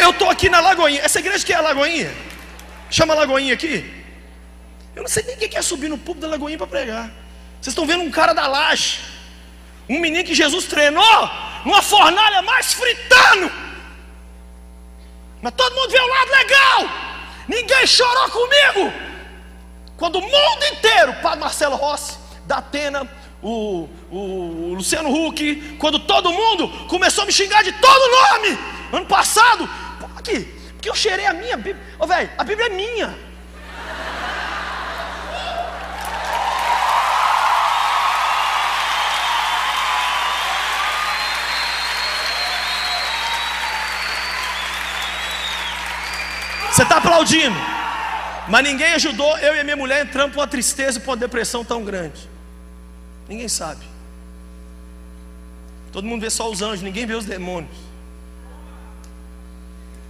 Eu 0.00 0.10
estou 0.10 0.28
aqui 0.30 0.48
na 0.48 0.60
Lagoinha. 0.60 1.00
Essa 1.02 1.20
igreja 1.20 1.44
que 1.44 1.52
é 1.52 1.56
a 1.56 1.60
Lagoinha? 1.60 2.12
Chama 2.90 3.14
Lagoinha 3.14 3.54
aqui? 3.54 3.98
Eu 4.94 5.02
não 5.02 5.08
sei 5.08 5.22
nem 5.22 5.36
quem 5.36 5.48
quer 5.48 5.62
subir 5.62 5.88
no 5.88 5.96
púlpito 5.96 6.26
da 6.26 6.32
Lagoinha 6.32 6.58
para 6.58 6.66
pregar. 6.66 7.10
Vocês 7.60 7.72
estão 7.72 7.86
vendo 7.86 8.02
um 8.02 8.10
cara 8.10 8.32
da 8.32 8.46
laje, 8.46 9.00
um 9.88 10.00
menino 10.00 10.24
que 10.24 10.34
Jesus 10.34 10.64
treinou 10.64 11.30
numa 11.64 11.82
fornalha 11.82 12.42
mais 12.42 12.72
fritando. 12.72 13.50
Mas 15.42 15.54
todo 15.54 15.74
mundo 15.74 15.90
vê 15.90 16.00
o 16.00 16.06
lado 16.06 16.30
legal. 16.30 17.09
Ninguém 17.50 17.84
chorou 17.84 18.30
comigo. 18.30 18.92
Quando 19.96 20.20
o 20.20 20.22
mundo 20.22 20.64
inteiro, 20.70 21.14
Padre 21.14 21.40
Marcelo 21.40 21.74
Rossi, 21.74 22.16
da 22.46 22.58
Atena, 22.58 23.10
o, 23.42 23.88
o, 24.08 24.74
Luciano 24.76 25.10
Huck, 25.10 25.76
quando 25.80 25.98
todo 25.98 26.32
mundo 26.32 26.68
começou 26.86 27.24
a 27.24 27.26
me 27.26 27.32
xingar 27.32 27.64
de 27.64 27.72
todo 27.72 28.12
nome, 28.12 28.58
ano 28.92 29.06
passado, 29.06 29.68
aqui, 30.16 30.44
porque 30.74 30.88
eu 30.88 30.94
cheirei 30.94 31.26
a 31.26 31.32
minha 31.32 31.56
Bíblia. 31.56 31.84
Ô, 31.98 32.06
velho, 32.06 32.30
a 32.38 32.44
Bíblia 32.44 32.68
é 32.68 32.70
minha. 32.70 33.18
Você 46.70 46.82
está 46.82 46.98
aplaudindo. 46.98 47.56
Mas 48.48 48.64
ninguém 48.64 48.94
ajudou 48.94 49.38
eu 49.38 49.54
e 49.54 49.60
a 49.60 49.64
minha 49.64 49.76
mulher 49.76 50.04
entrando 50.04 50.32
para 50.32 50.40
uma 50.40 50.46
tristeza 50.46 50.98
e 50.98 51.00
para 51.00 51.10
uma 51.10 51.16
depressão 51.16 51.64
tão 51.64 51.84
grande. 51.84 52.28
Ninguém 53.28 53.48
sabe. 53.48 53.84
Todo 55.92 56.06
mundo 56.06 56.20
vê 56.20 56.30
só 56.30 56.50
os 56.50 56.62
anjos, 56.62 56.82
ninguém 56.82 57.06
vê 57.06 57.14
os 57.14 57.24
demônios. 57.24 57.76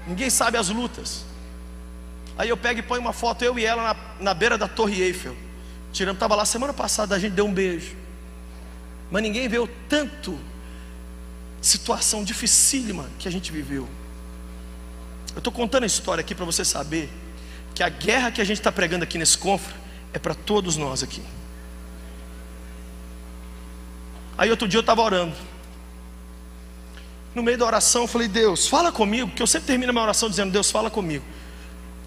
Ninguém 0.06 0.30
sabe 0.30 0.56
as 0.56 0.68
lutas. 0.68 1.24
Aí 2.36 2.48
eu 2.48 2.56
pego 2.56 2.80
e 2.80 2.82
ponho 2.82 3.00
uma 3.00 3.12
foto, 3.12 3.44
eu 3.44 3.58
e 3.58 3.64
ela, 3.64 3.82
na, 3.82 3.96
na 4.20 4.34
beira 4.34 4.56
da 4.56 4.68
Torre 4.68 5.02
Eiffel. 5.02 5.36
Tiramos, 5.92 6.16
estava 6.16 6.34
lá 6.34 6.44
semana 6.44 6.72
passada, 6.72 7.14
a 7.14 7.18
gente 7.18 7.32
deu 7.32 7.46
um 7.46 7.52
beijo. 7.52 7.94
Mas 9.10 9.22
ninguém 9.22 9.46
o 9.58 9.68
tanto 9.88 10.38
situação 11.60 12.24
dificílima 12.24 13.10
que 13.18 13.28
a 13.28 13.30
gente 13.30 13.52
viveu. 13.52 13.88
Eu 15.34 15.38
estou 15.38 15.52
contando 15.52 15.84
a 15.84 15.86
história 15.86 16.20
aqui 16.20 16.34
para 16.34 16.44
você 16.44 16.64
saber 16.64 17.10
que 17.74 17.82
a 17.82 17.88
guerra 17.88 18.30
que 18.30 18.40
a 18.40 18.44
gente 18.44 18.58
está 18.58 18.72
pregando 18.72 19.04
aqui 19.04 19.16
nesse 19.16 19.38
confra 19.38 19.74
é 20.12 20.18
para 20.18 20.34
todos 20.34 20.76
nós 20.76 21.02
aqui. 21.02 21.22
Aí 24.36 24.50
outro 24.50 24.66
dia 24.66 24.78
eu 24.78 24.82
estava 24.82 25.02
orando. 25.02 25.36
No 27.34 27.42
meio 27.42 27.56
da 27.56 27.64
oração 27.64 28.02
eu 28.02 28.08
falei, 28.08 28.26
Deus, 28.26 28.66
fala 28.66 28.90
comigo, 28.90 29.28
porque 29.28 29.42
eu 29.42 29.46
sempre 29.46 29.68
termino 29.68 29.90
a 29.90 29.92
minha 29.92 30.02
oração 30.02 30.28
dizendo, 30.28 30.50
Deus, 30.50 30.70
fala 30.70 30.90
comigo. 30.90 31.24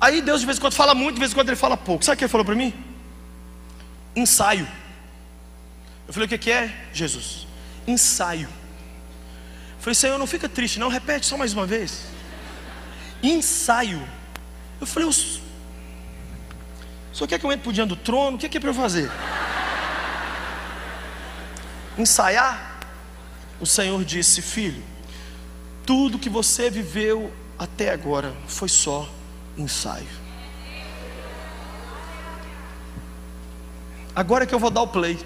Aí 0.01 0.21
Deus 0.21 0.41
de 0.41 0.45
vez 0.45 0.57
em 0.57 0.61
quando 0.61 0.73
fala 0.73 0.93
muito, 0.93 1.13
de 1.15 1.19
vez 1.19 1.31
em 1.31 1.35
quando 1.35 1.47
ele 1.47 1.55
fala 1.55 1.77
pouco. 1.77 2.03
Sabe 2.03 2.15
o 2.15 2.17
que 2.17 2.23
ele 2.25 2.31
falou 2.31 2.43
para 2.43 2.55
mim? 2.55 2.73
Ensaio. 4.15 4.67
Eu 6.07 6.13
falei, 6.13 6.25
o 6.25 6.29
que, 6.29 6.37
que 6.37 6.51
é? 6.51 6.87
Jesus. 6.93 7.47
Ensaio. 7.87 8.49
Eu 8.49 9.79
falei, 9.79 9.95
Senhor, 9.95 10.17
não 10.17 10.27
fica 10.27 10.49
triste, 10.49 10.77
não, 10.79 10.89
repete 10.89 11.25
só 11.25 11.37
mais 11.37 11.53
uma 11.53 11.65
vez. 11.65 12.12
Ensaio. 13.23 14.05
Eu 14.81 14.85
falei, 14.85 15.07
o 15.07 15.13
senhor 15.13 15.41
quer 17.27 17.39
que 17.39 17.45
eu 17.45 17.51
entre 17.51 17.63
por 17.63 17.71
diante 17.71 17.89
do 17.89 17.95
trono? 17.95 18.35
O 18.35 18.39
que 18.39 18.45
é, 18.45 18.49
que 18.49 18.57
é 18.57 18.59
para 18.59 18.69
eu 18.69 18.73
fazer? 18.73 19.09
Ensaiar? 21.97 22.79
O 23.61 23.65
Senhor 23.65 24.03
disse, 24.03 24.41
filho, 24.41 24.83
tudo 25.85 26.19
que 26.19 26.29
você 26.29 26.69
viveu 26.69 27.31
até 27.57 27.91
agora 27.91 28.35
foi 28.47 28.67
só 28.67 29.07
ensaio. 29.57 30.23
Agora 34.15 34.45
que 34.45 34.53
eu 34.53 34.59
vou 34.59 34.69
dar 34.69 34.81
o 34.81 34.87
play. 34.87 35.17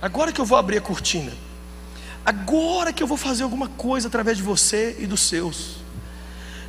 Agora 0.00 0.32
que 0.32 0.40
eu 0.40 0.46
vou 0.46 0.56
abrir 0.56 0.78
a 0.78 0.80
cortina. 0.80 1.32
Agora 2.24 2.92
que 2.92 3.02
eu 3.02 3.06
vou 3.06 3.16
fazer 3.16 3.42
alguma 3.42 3.68
coisa 3.68 4.08
através 4.08 4.36
de 4.36 4.42
você 4.42 4.96
e 4.98 5.06
dos 5.06 5.20
seus. 5.20 5.76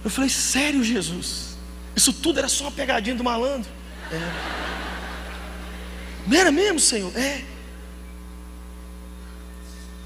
Eu 0.04 0.10
falei, 0.10 0.30
sério, 0.30 0.84
Jesus? 0.84 1.58
Isso 1.96 2.12
tudo 2.14 2.40
era 2.40 2.48
só 2.48 2.66
uma 2.66 2.72
pegadinha 2.72 3.16
do 3.16 3.24
malandro? 3.24 3.70
É. 4.12 4.72
Não 6.28 6.38
era 6.38 6.52
mesmo, 6.52 6.80
Senhor? 6.80 7.16
É. 7.18 7.44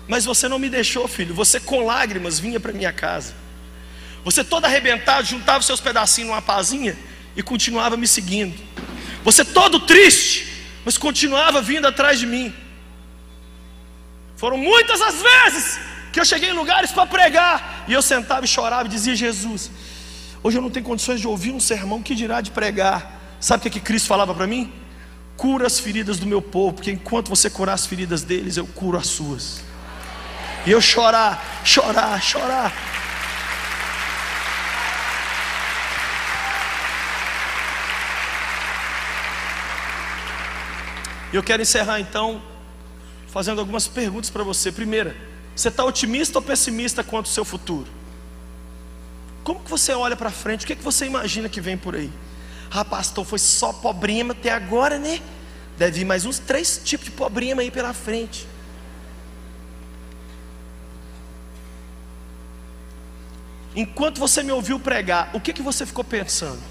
Mas 0.08 0.26
você 0.26 0.48
não 0.48 0.60
me 0.60 0.70
deixou, 0.70 1.08
filho. 1.08 1.34
Você 1.34 1.60
com 1.60 1.86
lágrimas 1.86 2.40
vinha 2.40 2.60
para 2.60 2.74
minha 2.74 2.92
casa. 2.92 3.34
Você 4.24 4.44
todo 4.44 4.66
arrebentado, 4.66 5.28
juntava 5.28 5.64
seus 5.64 5.80
pedacinhos 5.80 6.30
numa 6.30 6.42
pazinha 6.42 6.98
e 7.36 7.44
continuava 7.44 7.96
me 7.96 8.08
seguindo. 8.08 8.60
Você 9.24 9.44
todo 9.46 9.80
triste, 9.82 10.66
mas 10.84 10.98
continuava 10.98 11.62
vindo 11.62 11.88
atrás 11.88 12.20
de 12.20 12.26
mim. 12.26 12.54
Foram 14.36 14.58
muitas 14.58 15.02
as 15.02 15.22
vezes 15.22 15.80
que 16.16 16.22
eu 16.22 16.24
cheguei 16.24 16.52
em 16.52 16.54
lugares 16.54 16.94
para 16.94 17.06
pregar 17.06 17.84
e 17.90 17.92
eu 17.92 18.02
sentava 18.02 18.46
e 18.46 18.48
chorava 18.48 18.86
e 18.86 18.90
dizia: 18.90 19.14
Jesus, 19.14 19.70
hoje 20.42 20.58
eu 20.58 20.62
não 20.62 20.70
tenho 20.70 20.86
condições 20.86 21.20
de 21.20 21.28
ouvir 21.28 21.52
um 21.52 21.60
sermão, 21.60 22.02
que 22.02 22.16
dirá 22.16 22.40
de 22.40 22.52
pregar? 22.52 23.36
Sabe 23.38 23.60
o 23.60 23.64
que, 23.64 23.70
que 23.72 23.80
Cristo 23.82 24.08
falava 24.08 24.34
para 24.34 24.48
mim? 24.48 24.72
Cura 25.36 25.68
as 25.68 25.78
feridas 25.78 26.18
do 26.18 26.26
meu 26.26 26.42
povo, 26.42 26.76
porque 26.76 26.90
enquanto 26.90 27.28
você 27.28 27.50
curar 27.50 27.74
as 27.74 27.86
feridas 27.86 28.24
deles, 28.24 28.56
eu 28.56 28.66
curo 28.66 28.98
as 28.98 29.08
suas. 29.08 29.62
E 30.66 30.72
eu 30.72 30.80
chorar, 30.80 31.62
chorar, 31.66 32.22
chorar. 32.22 32.72
E 41.34 41.36
eu 41.36 41.44
quero 41.44 41.62
encerrar 41.62 42.00
então 42.00 42.42
fazendo 43.28 43.60
algumas 43.60 43.86
perguntas 43.86 44.30
para 44.30 44.46
você. 44.46 44.72
Primeira, 44.72 45.35
você 45.56 45.70
está 45.70 45.86
otimista 45.86 46.38
ou 46.38 46.42
pessimista 46.42 47.04
quanto 47.04 47.28
ao 47.28 47.32
seu 47.32 47.46
futuro? 47.46 47.88
Como 49.44 49.60
que 49.60 49.70
você 49.70 49.94
olha 49.94 50.16
para 50.16 50.30
frente? 50.30 50.66
O 50.66 50.68
que, 50.68 50.76
que 50.76 50.84
você 50.84 51.06
imagina 51.06 51.48
que 51.48 51.62
vem 51.62 51.78
por 51.78 51.96
aí? 51.96 52.12
Ah, 52.70 52.84
pastor, 52.84 53.24
foi 53.26 53.40
só 53.40 53.72
problema 53.72 54.34
até 54.34 54.52
agora, 54.52 55.00
né? 55.00 55.22
Deve 55.78 56.00
vir 56.00 56.06
mais 56.06 56.26
uns 56.26 56.40
três 56.40 56.82
tipos 56.84 57.06
de 57.06 57.12
problema 57.12 57.62
aí 57.62 57.72
pela 57.72 57.94
frente. 57.94 58.48
Enquanto 63.76 64.20
você 64.20 64.42
me 64.42 64.52
ouviu 64.52 64.80
pregar, 64.80 65.30
o 65.34 65.40
que, 65.40 65.54
que 65.54 65.62
você 65.62 65.86
ficou 65.86 66.04
pensando? 66.04 66.62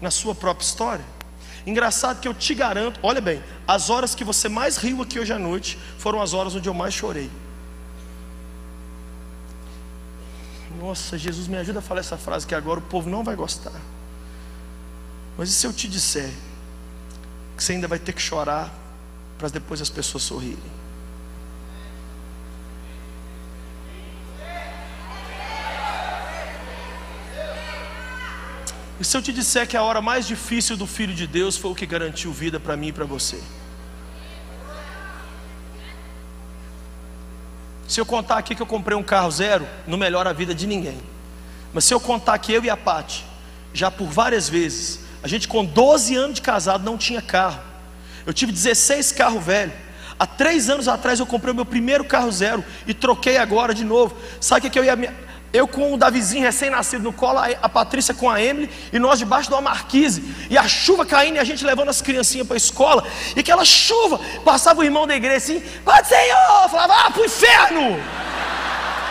Na 0.00 0.10
sua 0.10 0.34
própria 0.34 0.64
história? 0.64 1.04
Engraçado 1.66 2.20
que 2.20 2.28
eu 2.28 2.34
te 2.34 2.54
garanto, 2.54 3.00
olha 3.02 3.20
bem, 3.20 3.42
as 3.66 3.90
horas 3.90 4.14
que 4.14 4.24
você 4.24 4.48
mais 4.48 4.76
riu 4.76 5.02
aqui 5.02 5.18
hoje 5.18 5.32
à 5.32 5.38
noite 5.38 5.78
foram 5.98 6.20
as 6.20 6.34
horas 6.34 6.54
onde 6.54 6.68
eu 6.68 6.74
mais 6.74 6.94
chorei. 6.94 7.30
Nossa, 10.80 11.18
Jesus 11.18 11.46
me 11.46 11.58
ajuda 11.58 11.80
a 11.80 11.82
falar 11.82 12.00
essa 12.00 12.16
frase 12.16 12.46
que 12.46 12.54
agora 12.54 12.80
o 12.80 12.82
povo 12.82 13.10
não 13.10 13.22
vai 13.22 13.36
gostar. 13.36 13.78
Mas 15.36 15.50
e 15.50 15.52
se 15.52 15.66
eu 15.66 15.74
te 15.74 15.86
disser 15.86 16.30
que 17.54 17.62
você 17.62 17.74
ainda 17.74 17.86
vai 17.86 17.98
ter 17.98 18.14
que 18.14 18.22
chorar 18.22 18.72
para 19.36 19.50
depois 19.50 19.82
as 19.82 19.90
pessoas 19.90 20.22
sorrirem? 20.22 20.80
E 28.98 29.04
se 29.04 29.14
eu 29.14 29.20
te 29.20 29.34
disser 29.34 29.68
que 29.68 29.76
a 29.76 29.82
hora 29.82 30.00
mais 30.00 30.26
difícil 30.26 30.78
do 30.78 30.86
Filho 30.86 31.14
de 31.14 31.26
Deus 31.26 31.58
foi 31.58 31.70
o 31.70 31.74
que 31.74 31.84
garantiu 31.84 32.32
vida 32.32 32.58
para 32.58 32.74
mim 32.74 32.88
e 32.88 32.92
para 32.92 33.04
você? 33.04 33.38
Se 37.90 38.00
eu 38.00 38.06
contar 38.06 38.38
aqui 38.38 38.54
que 38.54 38.62
eu 38.62 38.66
comprei 38.66 38.96
um 38.96 39.02
carro 39.02 39.28
zero, 39.32 39.66
não 39.84 39.98
melhora 39.98 40.30
a 40.30 40.32
vida 40.32 40.54
de 40.54 40.64
ninguém. 40.64 40.96
Mas 41.72 41.82
se 41.84 41.92
eu 41.92 41.98
contar 41.98 42.38
que 42.38 42.52
eu 42.52 42.62
e 42.62 42.70
a 42.70 42.76
Pati, 42.76 43.26
já 43.74 43.90
por 43.90 44.06
várias 44.06 44.48
vezes, 44.48 45.00
a 45.24 45.26
gente 45.26 45.48
com 45.48 45.64
12 45.64 46.14
anos 46.14 46.36
de 46.36 46.40
casado 46.40 46.84
não 46.84 46.96
tinha 46.96 47.20
carro. 47.20 47.60
Eu 48.24 48.32
tive 48.32 48.52
16 48.52 49.10
carros 49.10 49.42
velhos. 49.42 49.74
Há 50.16 50.24
três 50.24 50.70
anos 50.70 50.86
atrás 50.86 51.18
eu 51.18 51.26
comprei 51.26 51.50
o 51.50 51.54
meu 51.56 51.66
primeiro 51.66 52.04
carro 52.04 52.30
zero 52.30 52.64
e 52.86 52.94
troquei 52.94 53.38
agora 53.38 53.74
de 53.74 53.82
novo. 53.82 54.14
Sabe 54.40 54.68
o 54.68 54.70
que 54.70 54.78
eu 54.78 54.84
ia 54.84 54.96
eu 55.52 55.66
com 55.66 55.92
o 55.92 55.96
Davizinho 55.96 56.44
recém-nascido 56.44 57.02
no 57.02 57.12
colo, 57.12 57.40
a 57.60 57.68
Patrícia 57.68 58.14
com 58.14 58.30
a 58.30 58.40
Emily, 58.40 58.70
e 58.92 58.98
nós 58.98 59.18
debaixo 59.18 59.48
de 59.48 59.54
uma 59.54 59.60
marquise, 59.60 60.22
e 60.48 60.56
a 60.56 60.66
chuva 60.68 61.04
caindo, 61.04 61.36
e 61.36 61.38
a 61.38 61.44
gente 61.44 61.64
levando 61.64 61.88
as 61.88 62.00
criancinhas 62.00 62.46
para 62.46 62.56
a 62.56 62.58
escola, 62.58 63.04
e 63.34 63.40
aquela 63.40 63.64
chuva, 63.64 64.20
passava 64.44 64.80
o 64.80 64.84
irmão 64.84 65.06
da 65.06 65.16
igreja 65.16 65.36
assim, 65.36 65.60
Pai 65.84 66.04
Senhor, 66.04 66.68
falava, 66.70 66.94
ah, 67.06 67.10
para 67.10 67.22
o 67.22 67.24
inferno, 67.24 68.00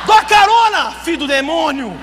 dá 0.07 0.23
carona, 0.23 0.91
filho 1.03 1.19
do 1.19 1.27
demônio. 1.27 1.97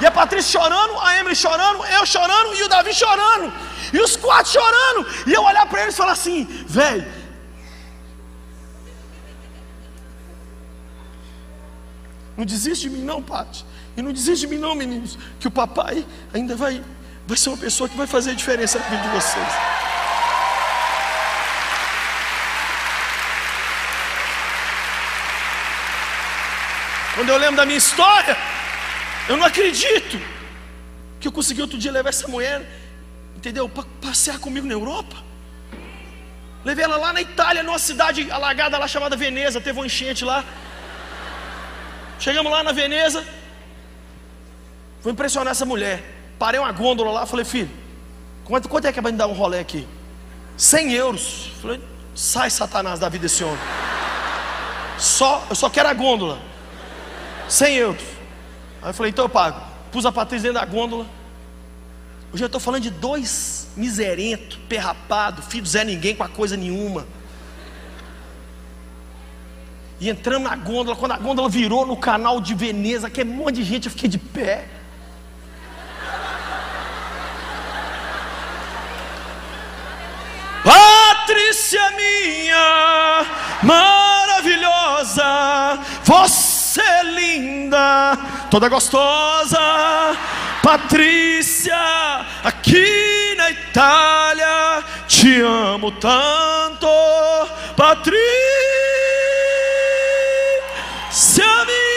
E 0.00 0.06
a 0.06 0.10
Patrícia 0.10 0.60
chorando, 0.60 0.98
a 1.00 1.18
Emily 1.18 1.34
chorando, 1.34 1.84
eu 1.86 2.06
chorando, 2.06 2.54
e 2.54 2.62
o 2.62 2.68
Davi 2.68 2.94
chorando, 2.94 3.52
e 3.92 3.98
os 4.00 4.16
quatro 4.16 4.52
chorando, 4.52 5.06
e 5.26 5.34
eu 5.34 5.42
olhar 5.42 5.66
para 5.66 5.82
eles 5.82 5.94
e 5.94 5.96
falar 5.96 6.12
assim, 6.12 6.46
velho, 6.66 7.04
Não 12.38 12.44
desiste 12.44 12.88
de 12.88 12.96
mim, 12.96 13.02
não, 13.02 13.20
Pati. 13.20 13.66
E 13.96 14.00
não 14.00 14.12
desiste 14.12 14.46
de 14.46 14.54
mim, 14.54 14.60
não, 14.60 14.72
meninos. 14.72 15.18
Que 15.40 15.48
o 15.48 15.50
papai 15.50 16.06
ainda 16.32 16.54
vai, 16.54 16.80
vai 17.26 17.36
ser 17.36 17.48
uma 17.48 17.58
pessoa 17.58 17.88
que 17.88 17.96
vai 17.96 18.06
fazer 18.06 18.30
a 18.30 18.34
diferença 18.34 18.78
na 18.78 18.84
vida 18.84 19.02
de 19.02 19.08
vocês. 19.08 19.52
Quando 27.16 27.28
eu 27.28 27.36
lembro 27.38 27.56
da 27.56 27.66
minha 27.66 27.76
história, 27.76 28.36
eu 29.28 29.36
não 29.36 29.44
acredito 29.44 30.20
que 31.18 31.26
eu 31.26 31.32
consegui 31.32 31.60
outro 31.60 31.76
dia 31.76 31.90
levar 31.90 32.10
essa 32.10 32.28
mulher, 32.28 32.64
entendeu, 33.36 33.68
para 33.68 33.82
passear 34.00 34.38
comigo 34.38 34.64
na 34.64 34.74
Europa. 34.74 35.16
Levei 36.64 36.84
ela 36.84 36.98
lá 36.98 37.12
na 37.12 37.20
Itália, 37.20 37.64
numa 37.64 37.80
cidade 37.80 38.30
alagada 38.30 38.78
lá 38.78 38.86
chamada 38.86 39.16
Veneza, 39.16 39.60
teve 39.60 39.76
uma 39.76 39.86
enchente 39.86 40.24
lá. 40.24 40.44
Chegamos 42.18 42.50
lá 42.50 42.62
na 42.62 42.72
Veneza. 42.72 43.24
Vou 45.02 45.12
impressionar 45.12 45.52
essa 45.52 45.64
mulher. 45.64 46.02
Parei 46.38 46.60
uma 46.60 46.72
gôndola 46.72 47.10
lá, 47.10 47.26
falei, 47.26 47.44
filho, 47.44 47.70
quanto, 48.44 48.68
quanto 48.68 48.86
é 48.86 48.92
que 48.92 49.00
vai 49.00 49.12
me 49.12 49.18
dar 49.18 49.26
um 49.26 49.32
rolê 49.32 49.58
aqui? 49.58 49.86
100 50.56 50.92
euros. 50.92 51.52
Falei, 51.60 51.80
sai 52.14 52.50
Satanás 52.50 52.98
da 52.98 53.08
vida 53.08 53.22
desse 53.22 53.44
homem. 53.44 53.58
Só, 54.98 55.44
eu 55.48 55.54
só 55.54 55.70
quero 55.70 55.88
a 55.88 55.94
gôndola. 55.94 56.38
100 57.48 57.76
euros. 57.76 58.02
Aí 58.82 58.90
eu 58.90 58.94
falei, 58.94 59.10
então 59.10 59.24
eu 59.24 59.28
pago. 59.28 59.60
Pus 59.92 60.04
a 60.04 60.12
Patrícia 60.12 60.52
dentro 60.52 60.66
da 60.66 60.72
gôndola. 60.72 61.06
Hoje 62.32 62.44
eu 62.44 62.46
estou 62.46 62.60
falando 62.60 62.82
de 62.82 62.90
dois 62.90 63.68
miserentos, 63.76 64.58
perrapado, 64.68 65.40
filho 65.42 65.64
Zé 65.64 65.82
Ninguém 65.84 66.14
com 66.14 66.24
a 66.24 66.28
coisa 66.28 66.56
nenhuma. 66.56 67.06
E 70.00 70.08
entramos 70.08 70.48
na 70.48 70.56
gôndola, 70.56 70.96
quando 70.96 71.12
a 71.12 71.18
gôndola 71.18 71.48
virou 71.48 71.84
no 71.84 71.96
canal 71.96 72.40
de 72.40 72.54
Veneza, 72.54 73.10
que 73.10 73.20
é 73.20 73.24
um 73.24 73.28
monte 73.28 73.56
de 73.56 73.64
gente, 73.64 73.86
eu 73.86 73.92
fiquei 73.92 74.08
de 74.08 74.18
pé. 74.18 74.66
Patrícia 80.62 81.90
minha, 81.96 83.26
maravilhosa, 83.62 85.24
você 86.04 86.48
toda 88.50 88.68
gostosa, 88.68 89.58
Patrícia, 90.62 91.76
aqui 92.42 93.34
na 93.36 93.50
Itália, 93.50 94.84
te 95.06 95.40
amo 95.40 95.92
tanto, 95.92 96.88
Patrícia 97.76 99.27
minha. 101.18 101.87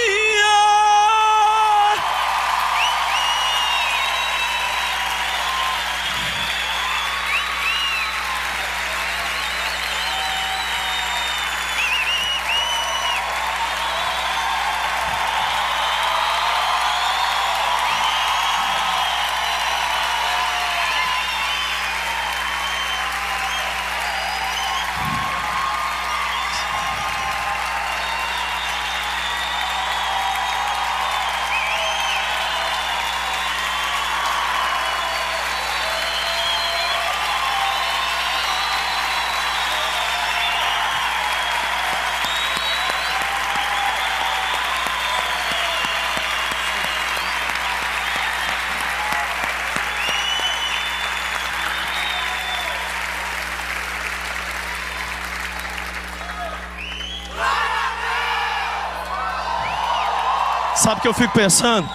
Sabe 60.92 61.00
o 61.00 61.02
que 61.04 61.08
eu 61.08 61.14
fico 61.14 61.34
pensando? 61.34 61.90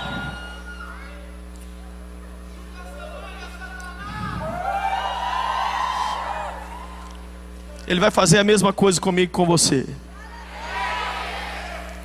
Ele 7.86 8.00
vai 8.00 8.10
fazer 8.10 8.38
a 8.38 8.44
mesma 8.44 8.72
coisa 8.72 8.98
comigo 8.98 9.30
e 9.30 9.34
com 9.34 9.44
você. 9.44 9.86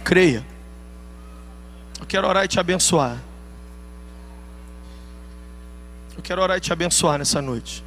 Creia. 0.04 0.46
Eu 1.98 2.06
quero 2.06 2.28
orar 2.28 2.44
e 2.44 2.50
te 2.50 2.60
abençoar. 2.60 3.18
Eu 6.18 6.22
quero 6.22 6.42
orar 6.42 6.58
e 6.58 6.60
te 6.60 6.74
abençoar 6.74 7.20
nessa 7.20 7.42
noite. 7.42 7.82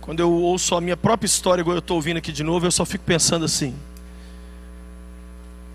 Quando 0.00 0.20
eu 0.20 0.32
ouço 0.32 0.74
a 0.74 0.80
minha 0.80 0.96
própria 0.96 1.26
história, 1.26 1.60
igual 1.60 1.76
eu 1.76 1.80
estou 1.80 1.96
ouvindo 1.96 2.16
aqui 2.16 2.32
de 2.32 2.42
novo, 2.42 2.64
eu 2.64 2.72
só 2.72 2.86
fico 2.86 3.04
pensando 3.04 3.44
assim. 3.44 3.78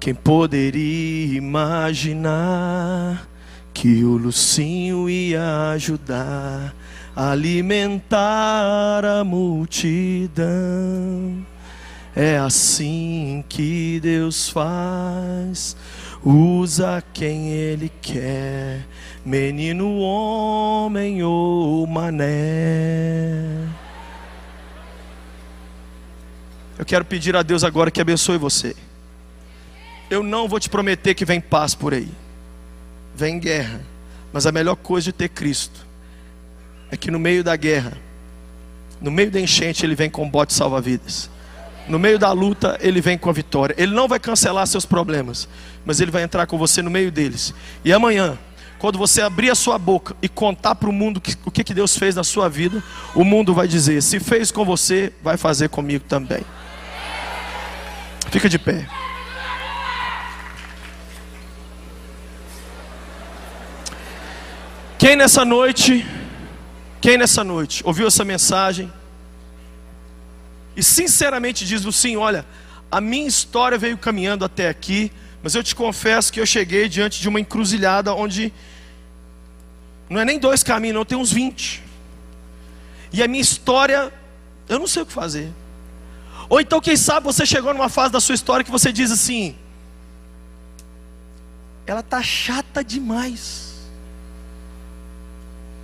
Quem 0.02 0.14
poderia 0.16 1.38
imaginar 1.38 3.30
que 3.72 4.04
o 4.04 4.18
Lucinho 4.18 5.08
ia 5.08 5.70
ajudar 5.74 6.74
a 7.16 7.30
alimentar 7.30 9.06
a 9.06 9.24
multidão? 9.24 10.42
É 12.16 12.40
assim 12.40 13.46
que 13.48 14.00
Deus 14.00 14.50
faz, 14.50 15.78
usa 16.26 17.04
quem 17.14 17.50
Ele 17.52 17.92
quer, 18.02 18.88
menino, 19.24 20.00
homem 20.00 21.22
ou 21.22 21.86
mané. 21.86 23.68
Eu 26.80 26.86
quero 26.86 27.06
pedir 27.06 27.36
a 27.36 27.44
Deus 27.44 27.64
agora 27.64 27.92
que 27.92 28.02
abençoe 28.02 28.40
você. 28.40 28.76
Eu 30.12 30.22
não 30.22 30.46
vou 30.46 30.60
te 30.60 30.70
prometer 30.70 31.16
que 31.16 31.24
vem 31.24 31.40
paz 31.40 31.74
por 31.74 31.94
aí, 31.94 32.10
vem 33.16 33.40
guerra, 33.40 33.80
mas 34.34 34.46
a 34.46 34.52
melhor 34.52 34.76
coisa 34.76 35.06
de 35.06 35.14
ter 35.14 35.30
Cristo 35.30 35.88
é 36.92 36.98
que 36.98 37.10
no 37.10 37.18
meio 37.18 37.46
da 37.46 37.56
guerra, 37.56 37.98
no 39.00 39.10
meio 39.10 39.32
da 39.32 39.40
enchente, 39.40 39.86
Ele 39.86 39.96
vem 39.96 40.10
com 40.10 40.30
bote 40.30 40.54
salva-vidas. 40.54 41.30
No 41.88 41.98
meio 41.98 42.20
da 42.20 42.30
luta, 42.34 42.78
Ele 42.82 43.00
vem 43.00 43.18
com 43.18 43.30
a 43.30 43.34
vitória. 43.34 43.74
Ele 43.78 43.94
não 43.94 44.06
vai 44.06 44.20
cancelar 44.20 44.68
seus 44.68 44.86
problemas, 44.86 45.48
mas 45.86 46.02
Ele 46.02 46.12
vai 46.12 46.24
entrar 46.24 46.46
com 46.46 46.58
você 46.58 46.82
no 46.82 46.92
meio 46.92 47.10
deles. 47.10 47.54
E 47.86 47.94
amanhã, 47.94 48.38
quando 48.80 48.98
você 48.98 49.22
abrir 49.22 49.50
a 49.50 49.56
sua 49.56 49.78
boca 49.78 50.14
e 50.22 50.28
contar 50.28 50.76
para 50.76 50.90
o 50.90 50.94
mundo 50.94 51.22
o 51.46 51.52
que, 51.52 51.64
que 51.64 51.74
Deus 51.74 51.98
fez 51.98 52.16
na 52.16 52.24
sua 52.26 52.50
vida, 52.50 52.84
o 53.16 53.24
mundo 53.24 53.54
vai 53.54 53.66
dizer: 53.66 54.04
se 54.04 54.20
fez 54.20 54.52
com 54.52 54.66
você, 54.66 55.14
vai 55.24 55.38
fazer 55.38 55.70
comigo 55.70 56.04
também. 56.04 56.44
Fica 58.30 58.50
de 58.50 58.60
pé. 58.60 58.86
Quem 65.02 65.16
nessa 65.16 65.44
noite, 65.44 66.06
quem 67.02 67.18
nessa 67.18 67.44
noite 67.44 67.82
ouviu 67.84 68.06
essa 68.06 68.24
mensagem 68.24 68.94
e 70.76 70.84
sinceramente 70.84 71.66
diz 71.66 71.84
assim: 71.84 72.18
olha, 72.18 72.46
a 72.92 73.02
minha 73.02 73.28
história 73.28 73.80
veio 73.80 73.98
caminhando 73.98 74.46
até 74.46 74.70
aqui, 74.70 75.12
mas 75.42 75.56
eu 75.56 75.64
te 75.64 75.74
confesso 75.74 76.32
que 76.32 76.40
eu 76.40 76.46
cheguei 76.46 76.88
diante 76.88 77.20
de 77.20 77.28
uma 77.28 77.40
encruzilhada 77.40 78.14
onde 78.14 78.54
não 80.08 80.22
é 80.22 80.24
nem 80.24 80.38
dois 80.38 80.62
caminhos, 80.62 80.94
não, 80.94 81.04
tem 81.04 81.18
uns 81.18 81.34
20. 81.34 81.82
E 83.12 83.24
a 83.24 83.28
minha 83.28 83.42
história, 83.42 84.14
eu 84.70 84.78
não 84.78 84.86
sei 84.86 85.02
o 85.02 85.06
que 85.08 85.14
fazer. 85.14 85.52
Ou 86.48 86.62
então, 86.62 86.80
quem 86.80 86.96
sabe 86.96 87.26
você 87.26 87.44
chegou 87.44 87.74
numa 87.74 87.90
fase 87.90 88.14
da 88.14 88.20
sua 88.20 88.36
história 88.36 88.64
que 88.64 88.70
você 88.70 88.94
diz 88.94 89.10
assim: 89.10 89.56
ela 91.88 92.04
tá 92.04 92.22
chata 92.22 92.84
demais. 92.84 93.71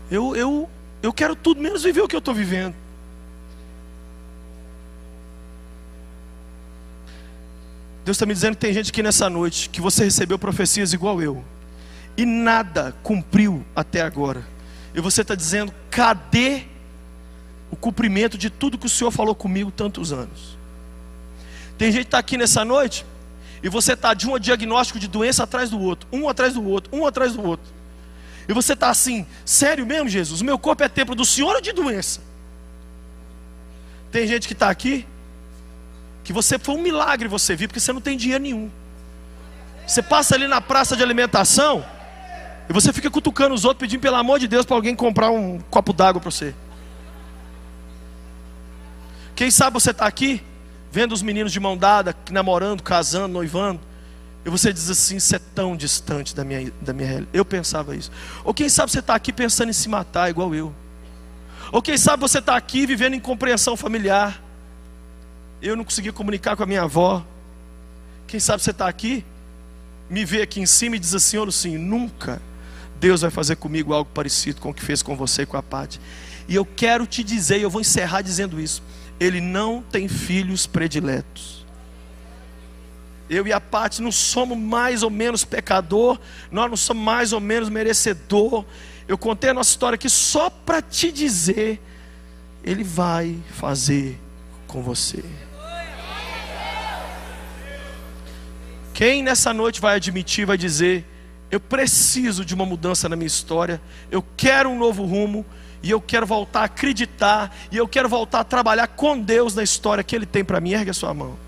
Eu, 0.10 0.36
eu, 0.36 0.70
eu 1.02 1.12
quero 1.12 1.36
tudo 1.36 1.62
menos 1.62 1.84
viver 1.84 2.02
o 2.02 2.08
que 2.08 2.16
eu 2.16 2.20
estou 2.20 2.34
vivendo. 2.34 2.76
Deus 8.06 8.16
está 8.16 8.26
me 8.26 8.34
dizendo 8.34 8.56
que 8.56 8.62
tem 8.62 8.74
gente 8.74 8.90
aqui 8.90 9.04
nessa 9.04 9.30
noite 9.30 9.70
que 9.70 9.82
você 9.82 10.06
recebeu 10.06 10.40
profecias 10.40 10.94
igual 10.94 11.22
eu, 11.22 11.44
e 12.16 12.26
nada 12.26 12.96
cumpriu 13.04 13.66
até 13.76 14.02
agora. 14.02 14.48
E 14.96 15.02
você 15.02 15.24
está 15.24 15.36
dizendo: 15.36 15.74
cadê 15.92 16.64
o 17.70 17.76
cumprimento 17.76 18.38
de 18.38 18.50
tudo 18.50 18.78
que 18.78 18.86
o 18.86 18.90
Senhor 18.90 19.12
falou 19.12 19.36
comigo 19.36 19.72
tantos 19.72 20.14
anos? 20.14 20.58
Tem 21.78 21.92
gente 21.92 22.04
que 22.04 22.08
está 22.08 22.20
aqui 22.20 22.38
nessa 22.38 22.64
noite, 22.64 23.06
e 23.62 23.68
você 23.68 23.92
está 23.92 24.14
de 24.14 24.26
um 24.26 24.40
diagnóstico 24.40 25.00
de 25.00 25.08
doença 25.10 25.44
atrás 25.44 25.70
do 25.70 25.78
outro, 25.78 26.08
um 26.10 26.30
atrás 26.30 26.54
do 26.54 26.64
outro, 26.64 26.96
um 26.96 27.06
atrás 27.06 27.34
do 27.34 27.44
outro. 27.44 27.77
E 28.48 28.54
você 28.54 28.74
está 28.74 28.90
assim, 28.90 29.26
sério 29.46 29.86
mesmo, 29.86 30.08
Jesus? 30.08 30.42
O 30.42 30.46
meu 30.46 30.58
corpo 30.58 30.84
é 30.84 30.88
templo 30.90 31.14
do 31.14 31.26
Senhor 31.26 31.56
ou 31.56 31.62
de 31.62 31.74
doença? 31.74 32.22
Tem 34.12 34.26
gente 34.26 34.48
que 34.48 34.54
está 34.54 34.70
aqui, 34.70 35.06
que 36.24 36.32
você 36.32 36.58
foi 36.58 36.76
um 36.76 36.82
milagre 36.82 37.28
você 37.28 37.56
vir, 37.56 37.68
porque 37.68 37.80
você 37.80 37.92
não 37.92 38.00
tem 38.00 38.18
dinheiro 38.18 38.44
nenhum. 38.44 38.72
Você 39.86 40.02
passa 40.02 40.36
ali 40.36 40.48
na 40.48 40.62
praça 40.62 40.96
de 40.96 41.04
alimentação, 41.04 41.86
e 42.70 42.74
você 42.74 42.92
fica 42.92 43.10
cutucando 43.10 43.54
os 43.54 43.66
outros, 43.66 43.80
pedindo 43.80 44.02
pelo 44.02 44.16
amor 44.16 44.40
de 44.40 44.48
Deus 44.48 44.66
para 44.66 44.76
alguém 44.76 44.96
comprar 44.96 45.30
um 45.30 45.60
copo 45.70 45.94
d'água 45.94 46.22
para 46.22 46.32
você. 46.32 46.54
Quem 49.36 49.52
sabe 49.52 49.74
você 49.74 49.92
está 49.92 50.06
aqui, 50.06 50.42
vendo 50.92 51.12
os 51.12 51.22
meninos 51.22 51.52
de 51.52 51.60
mão 51.60 51.78
dada, 51.78 52.16
namorando, 52.32 52.82
casando, 52.82 53.28
noivando. 53.28 53.80
E 54.48 54.50
você 54.50 54.72
diz 54.72 54.90
assim: 54.90 55.18
Isso 55.18 55.36
é 55.36 55.40
tão 55.40 55.76
distante 55.76 56.34
da 56.34 56.46
minha, 56.46 56.72
da 56.82 56.94
minha 56.94 57.06
realidade. 57.06 57.38
Eu 57.38 57.44
pensava 57.44 57.94
isso. 57.94 58.10
Ou 58.46 58.54
quem 58.54 58.70
sabe 58.70 58.90
você 58.90 59.00
está 59.00 59.14
aqui 59.14 59.34
pensando 59.34 59.70
em 59.70 59.74
se 59.74 59.90
matar, 59.90 60.30
igual 60.30 60.56
eu. 60.56 60.74
Ou 61.70 61.82
quem 61.82 61.98
sabe 61.98 62.22
você 62.22 62.40
está 62.40 62.56
aqui 62.56 62.86
vivendo 62.86 63.14
incompreensão 63.14 63.76
familiar. 63.76 64.42
Eu 65.62 65.76
não 65.76 65.84
conseguia 65.84 66.14
comunicar 66.14 66.56
com 66.56 66.64
a 66.64 66.66
minha 66.66 66.84
avó. 66.84 67.26
Quem 68.26 68.40
sabe 68.40 68.64
você 68.64 68.72
está 68.72 68.88
aqui, 68.88 69.26
me 70.10 70.24
vê 70.24 70.42
aqui 70.44 70.62
em 70.62 70.66
cima 70.66 70.96
e 70.96 71.00
diz 71.00 71.14
assim: 71.14 71.38
Olha, 71.38 71.52
sim, 71.52 71.78
nunca 71.78 72.42
Deus 73.02 73.20
vai 73.20 73.30
fazer 73.30 73.58
comigo 73.58 73.94
algo 73.94 74.10
parecido 74.14 74.62
com 74.62 74.70
o 74.70 74.74
que 74.74 74.82
fez 74.82 75.02
com 75.02 75.18
você 75.18 75.42
e 75.42 75.46
com 75.46 75.58
a 75.58 75.64
Pati. 75.64 76.00
E 76.48 76.56
eu 76.56 76.64
quero 76.66 77.06
te 77.06 77.22
dizer, 77.22 77.60
eu 77.60 77.70
vou 77.70 77.82
encerrar 77.82 78.22
dizendo 78.22 78.62
isso: 78.62 78.82
Ele 79.20 79.42
não 79.42 79.82
tem 79.82 80.08
filhos 80.08 80.66
prediletos. 80.66 81.57
Eu 83.30 83.46
e 83.46 83.52
a 83.52 83.60
Paty 83.60 84.02
não 84.02 84.12
somos 84.12 84.58
mais 84.58 85.04
ou 85.04 85.10
menos 85.10 85.44
pecador, 85.44 86.18
nós 86.50 86.70
não 86.70 86.78
somos 86.78 87.04
mais 87.04 87.34
ou 87.34 87.42
menos 87.42 87.70
merecedor. 87.70 88.64
Eu 89.08 89.18
contei 89.18 89.50
a 89.50 89.54
nossa 89.54 89.70
história 89.70 89.96
aqui 89.96 90.10
só 90.10 90.50
para 90.50 90.82
te 90.82 91.12
dizer, 91.12 91.82
Ele 92.64 92.84
vai 92.84 93.38
fazer 93.52 94.18
com 94.66 94.82
você. 94.82 95.24
Quem 98.94 99.22
nessa 99.22 99.54
noite 99.54 99.80
vai 99.80 99.96
admitir, 99.96 100.46
vai 100.46 100.58
dizer: 100.58 101.06
Eu 101.52 101.60
preciso 101.60 102.44
de 102.44 102.56
uma 102.56 102.66
mudança 102.66 103.08
na 103.08 103.16
minha 103.16 103.28
história, 103.28 103.82
eu 104.10 104.26
quero 104.36 104.70
um 104.70 104.78
novo 104.78 105.06
rumo, 105.06 105.46
e 105.84 105.92
eu 105.92 106.02
quero 106.02 106.26
voltar 106.26 106.62
a 106.62 106.66
acreditar, 106.66 107.56
e 107.72 107.78
eu 107.78 107.88
quero 107.88 108.10
voltar 108.10 108.40
a 108.40 108.44
trabalhar 108.44 108.88
com 108.88 109.20
Deus 109.20 109.54
na 109.54 109.64
história 109.64 110.04
que 110.04 110.16
Ele 110.16 110.26
tem 110.26 110.44
para 110.44 110.60
mim. 110.60 110.72
Ergue 110.72 110.92
a 110.92 110.94
sua 110.94 111.14
mão. 111.14 111.47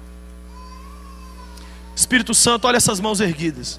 Espírito 2.00 2.34
Santo, 2.34 2.66
olha 2.66 2.78
essas 2.78 3.02
mãos 3.02 3.20
erguidas. 3.20 3.78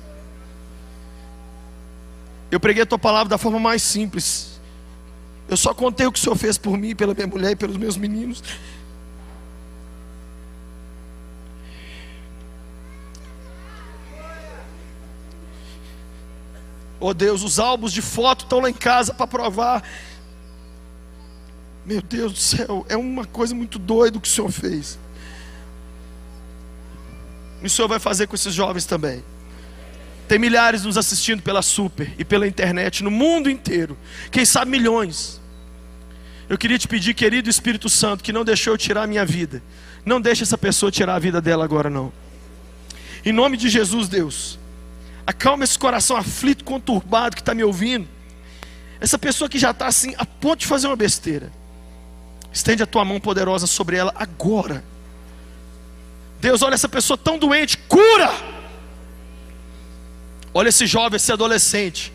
Eu 2.50 2.60
preguei 2.60 2.82
a 2.82 2.86
tua 2.86 2.98
palavra 2.98 3.30
da 3.30 3.38
forma 3.38 3.58
mais 3.58 3.82
simples. 3.82 4.60
Eu 5.48 5.56
só 5.56 5.72
contei 5.72 6.06
o 6.06 6.12
que 6.12 6.18
o 6.18 6.22
Senhor 6.22 6.36
fez 6.36 6.58
por 6.58 6.76
mim, 6.76 6.94
pela 6.94 7.14
minha 7.14 7.26
mulher 7.26 7.52
e 7.52 7.56
pelos 7.56 7.78
meus 7.78 7.96
meninos. 7.96 8.42
Oh 17.00 17.14
Deus, 17.14 17.42
os 17.42 17.58
álbuns 17.58 17.90
de 17.90 18.02
foto 18.02 18.44
estão 18.44 18.60
lá 18.60 18.68
em 18.68 18.74
casa 18.74 19.14
para 19.14 19.26
provar. 19.26 19.82
Meu 21.86 22.02
Deus 22.02 22.32
do 22.34 22.38
céu, 22.38 22.84
é 22.86 22.98
uma 22.98 23.24
coisa 23.24 23.54
muito 23.54 23.78
doida 23.78 24.18
o 24.18 24.20
que 24.20 24.28
o 24.28 24.30
Senhor 24.30 24.52
fez. 24.52 24.98
O 27.62 27.68
Senhor 27.68 27.88
vai 27.88 27.98
fazer 27.98 28.26
com 28.26 28.34
esses 28.34 28.54
jovens 28.54 28.86
também. 28.86 29.22
Tem 30.26 30.38
milhares 30.38 30.84
nos 30.84 30.96
assistindo 30.96 31.42
pela 31.42 31.60
super 31.60 32.12
e 32.16 32.24
pela 32.24 32.46
internet 32.46 33.02
no 33.02 33.10
mundo 33.10 33.50
inteiro. 33.50 33.98
Quem 34.30 34.44
sabe 34.44 34.70
milhões. 34.70 35.40
Eu 36.48 36.56
queria 36.56 36.78
te 36.78 36.88
pedir, 36.88 37.14
querido 37.14 37.50
Espírito 37.50 37.88
Santo, 37.88 38.24
que 38.24 38.32
não 38.32 38.44
deixou 38.44 38.74
eu 38.74 38.78
tirar 38.78 39.02
a 39.02 39.06
minha 39.06 39.24
vida. 39.24 39.62
Não 40.04 40.20
deixe 40.20 40.42
essa 40.42 40.56
pessoa 40.56 40.90
tirar 40.90 41.16
a 41.16 41.18
vida 41.18 41.40
dela 41.40 41.64
agora, 41.64 41.90
não. 41.90 42.12
Em 43.24 43.32
nome 43.32 43.56
de 43.56 43.68
Jesus, 43.68 44.08
Deus. 44.08 44.58
Acalma 45.26 45.64
esse 45.64 45.78
coração 45.78 46.16
aflito, 46.16 46.64
conturbado 46.64 47.36
que 47.36 47.42
está 47.42 47.54
me 47.54 47.62
ouvindo. 47.62 48.08
Essa 49.00 49.18
pessoa 49.18 49.48
que 49.48 49.58
já 49.58 49.70
está 49.70 49.86
assim, 49.86 50.14
a 50.18 50.26
ponto 50.26 50.60
de 50.60 50.66
fazer 50.66 50.86
uma 50.86 50.96
besteira. 50.96 51.52
Estende 52.52 52.82
a 52.82 52.86
tua 52.86 53.04
mão 53.04 53.20
poderosa 53.20 53.66
sobre 53.66 53.96
ela 53.96 54.12
agora. 54.16 54.84
Deus, 56.40 56.62
olha 56.62 56.74
essa 56.74 56.88
pessoa 56.88 57.18
tão 57.18 57.38
doente, 57.38 57.76
cura! 57.76 58.32
Olha 60.52 60.68
esse 60.68 60.86
jovem, 60.86 61.16
esse 61.16 61.30
adolescente, 61.30 62.12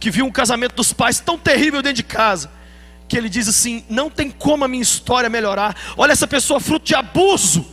que 0.00 0.10
viu 0.10 0.26
um 0.26 0.30
casamento 0.30 0.74
dos 0.74 0.92
pais 0.92 1.20
tão 1.20 1.38
terrível 1.38 1.80
dentro 1.80 1.96
de 1.96 2.02
casa, 2.02 2.50
que 3.08 3.16
ele 3.16 3.28
diz 3.28 3.48
assim: 3.48 3.84
não 3.88 4.10
tem 4.10 4.30
como 4.30 4.64
a 4.64 4.68
minha 4.68 4.82
história 4.82 5.30
melhorar. 5.30 5.76
Olha 5.96 6.12
essa 6.12 6.26
pessoa 6.26 6.60
fruto 6.60 6.86
de 6.86 6.94
abuso. 6.94 7.64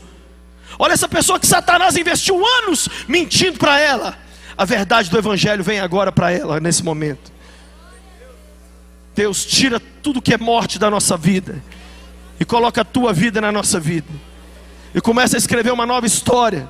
Olha 0.77 0.93
essa 0.93 1.07
pessoa 1.07 1.39
que 1.39 1.47
Satanás 1.47 1.97
investiu 1.97 2.45
anos 2.45 2.87
mentindo 3.07 3.57
para 3.57 3.79
ela. 3.79 4.17
A 4.57 4.63
verdade 4.63 5.09
do 5.09 5.17
Evangelho 5.17 5.63
vem 5.63 5.79
agora 5.79 6.11
para 6.11 6.31
ela 6.31 6.59
nesse 6.59 6.83
momento. 6.83 7.33
Deus 9.13 9.45
tira 9.45 9.79
tudo 9.79 10.21
que 10.21 10.33
é 10.33 10.37
morte 10.37 10.77
da 10.77 10.89
nossa 10.89 11.17
vida 11.17 11.61
e 12.39 12.45
coloca 12.45 12.81
a 12.81 12.85
tua 12.85 13.13
vida 13.13 13.39
na 13.41 13.51
nossa 13.51 13.79
vida. 13.79 14.07
E 14.95 15.01
começa 15.01 15.35
a 15.35 15.37
escrever 15.37 15.73
uma 15.73 15.85
nova 15.85 16.05
história. 16.07 16.69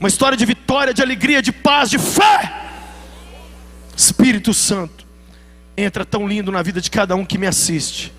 Uma 0.00 0.08
história 0.08 0.34
de 0.36 0.46
vitória, 0.46 0.94
de 0.94 1.02
alegria, 1.02 1.42
de 1.42 1.52
paz, 1.52 1.90
de 1.90 1.98
fé. 1.98 2.70
Espírito 3.94 4.54
Santo, 4.54 5.06
entra 5.76 6.06
tão 6.06 6.26
lindo 6.26 6.50
na 6.50 6.62
vida 6.62 6.80
de 6.80 6.90
cada 6.90 7.14
um 7.14 7.22
que 7.22 7.36
me 7.36 7.46
assiste. 7.46 8.14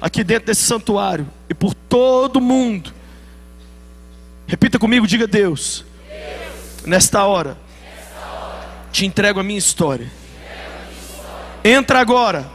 Aqui 0.00 0.24
dentro 0.24 0.46
desse 0.46 0.62
santuário 0.62 1.28
e 1.46 1.52
por 1.52 1.74
todo 1.74 2.40
mundo. 2.40 2.90
Repita 4.46 4.78
comigo, 4.78 5.06
diga 5.06 5.26
Deus. 5.26 5.84
Deus. 6.08 6.86
Nesta, 6.86 7.24
hora, 7.24 7.58
hora, 8.18 8.68
te 8.90 9.04
entrego 9.04 9.38
a 9.38 9.42
minha 9.42 9.58
história. 9.58 10.10
Entra 11.62 12.00
agora 12.00 12.46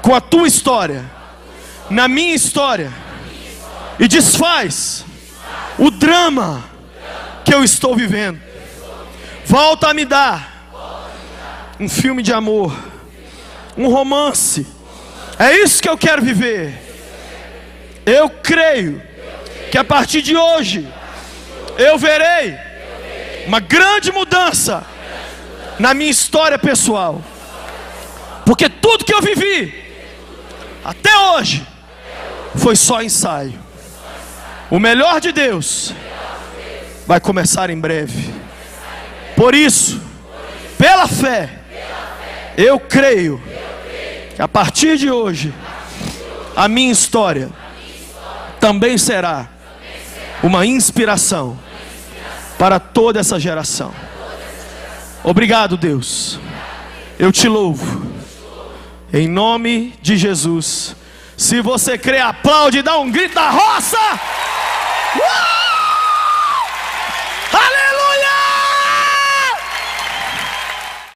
com 0.00 0.14
a 0.14 0.20
tua 0.20 0.48
história 0.48 1.04
na 1.90 2.08
minha 2.08 2.34
história 2.34 2.90
e 3.98 4.08
desfaz 4.08 5.05
o 5.78 5.90
drama 5.90 6.64
que 7.44 7.54
eu 7.54 7.62
estou 7.62 7.94
vivendo. 7.94 8.40
Volta 9.44 9.88
a 9.88 9.94
me 9.94 10.04
dar 10.04 10.56
um 11.78 11.88
filme 11.88 12.22
de 12.22 12.32
amor, 12.32 12.76
um 13.76 13.88
romance. 13.88 14.66
É 15.38 15.56
isso 15.56 15.82
que 15.82 15.88
eu 15.88 15.98
quero 15.98 16.22
viver. 16.22 16.74
Eu 18.04 18.30
creio 18.30 19.02
que 19.70 19.78
a 19.78 19.84
partir 19.84 20.22
de 20.22 20.36
hoje 20.36 20.86
eu 21.78 21.98
verei 21.98 22.56
uma 23.46 23.60
grande 23.60 24.10
mudança 24.10 24.84
na 25.78 25.92
minha 25.92 26.10
história 26.10 26.58
pessoal. 26.58 27.22
Porque 28.44 28.68
tudo 28.68 29.04
que 29.04 29.14
eu 29.14 29.20
vivi 29.20 29.84
até 30.84 31.16
hoje 31.16 31.66
foi 32.56 32.76
só 32.76 33.02
ensaio. 33.02 33.65
O 34.70 34.78
melhor 34.80 35.20
de 35.20 35.32
Deus 35.32 35.94
vai 37.06 37.20
começar 37.20 37.70
em 37.70 37.78
breve. 37.78 38.34
Por 39.36 39.54
isso, 39.54 40.00
pela 40.76 41.06
fé, 41.06 41.50
eu 42.56 42.80
creio 42.80 43.40
que 44.34 44.42
a 44.42 44.48
partir 44.48 44.98
de 44.98 45.10
hoje, 45.10 45.54
a 46.56 46.68
minha 46.68 46.90
história 46.90 47.50
também 48.58 48.98
será 48.98 49.48
uma 50.42 50.66
inspiração 50.66 51.58
para 52.58 52.80
toda 52.80 53.20
essa 53.20 53.38
geração. 53.38 53.92
Obrigado, 55.22 55.76
Deus. 55.76 56.40
Eu 57.18 57.30
te 57.30 57.48
louvo. 57.48 58.06
Em 59.12 59.28
nome 59.28 59.94
de 60.02 60.16
Jesus. 60.16 60.96
Se 61.36 61.60
você 61.60 61.98
crê, 61.98 62.18
aplaude, 62.18 62.82
dá 62.82 62.98
um 62.98 63.10
grito 63.10 63.34
da 63.34 63.50
roça. 63.50 63.98
Uh! 65.16 65.65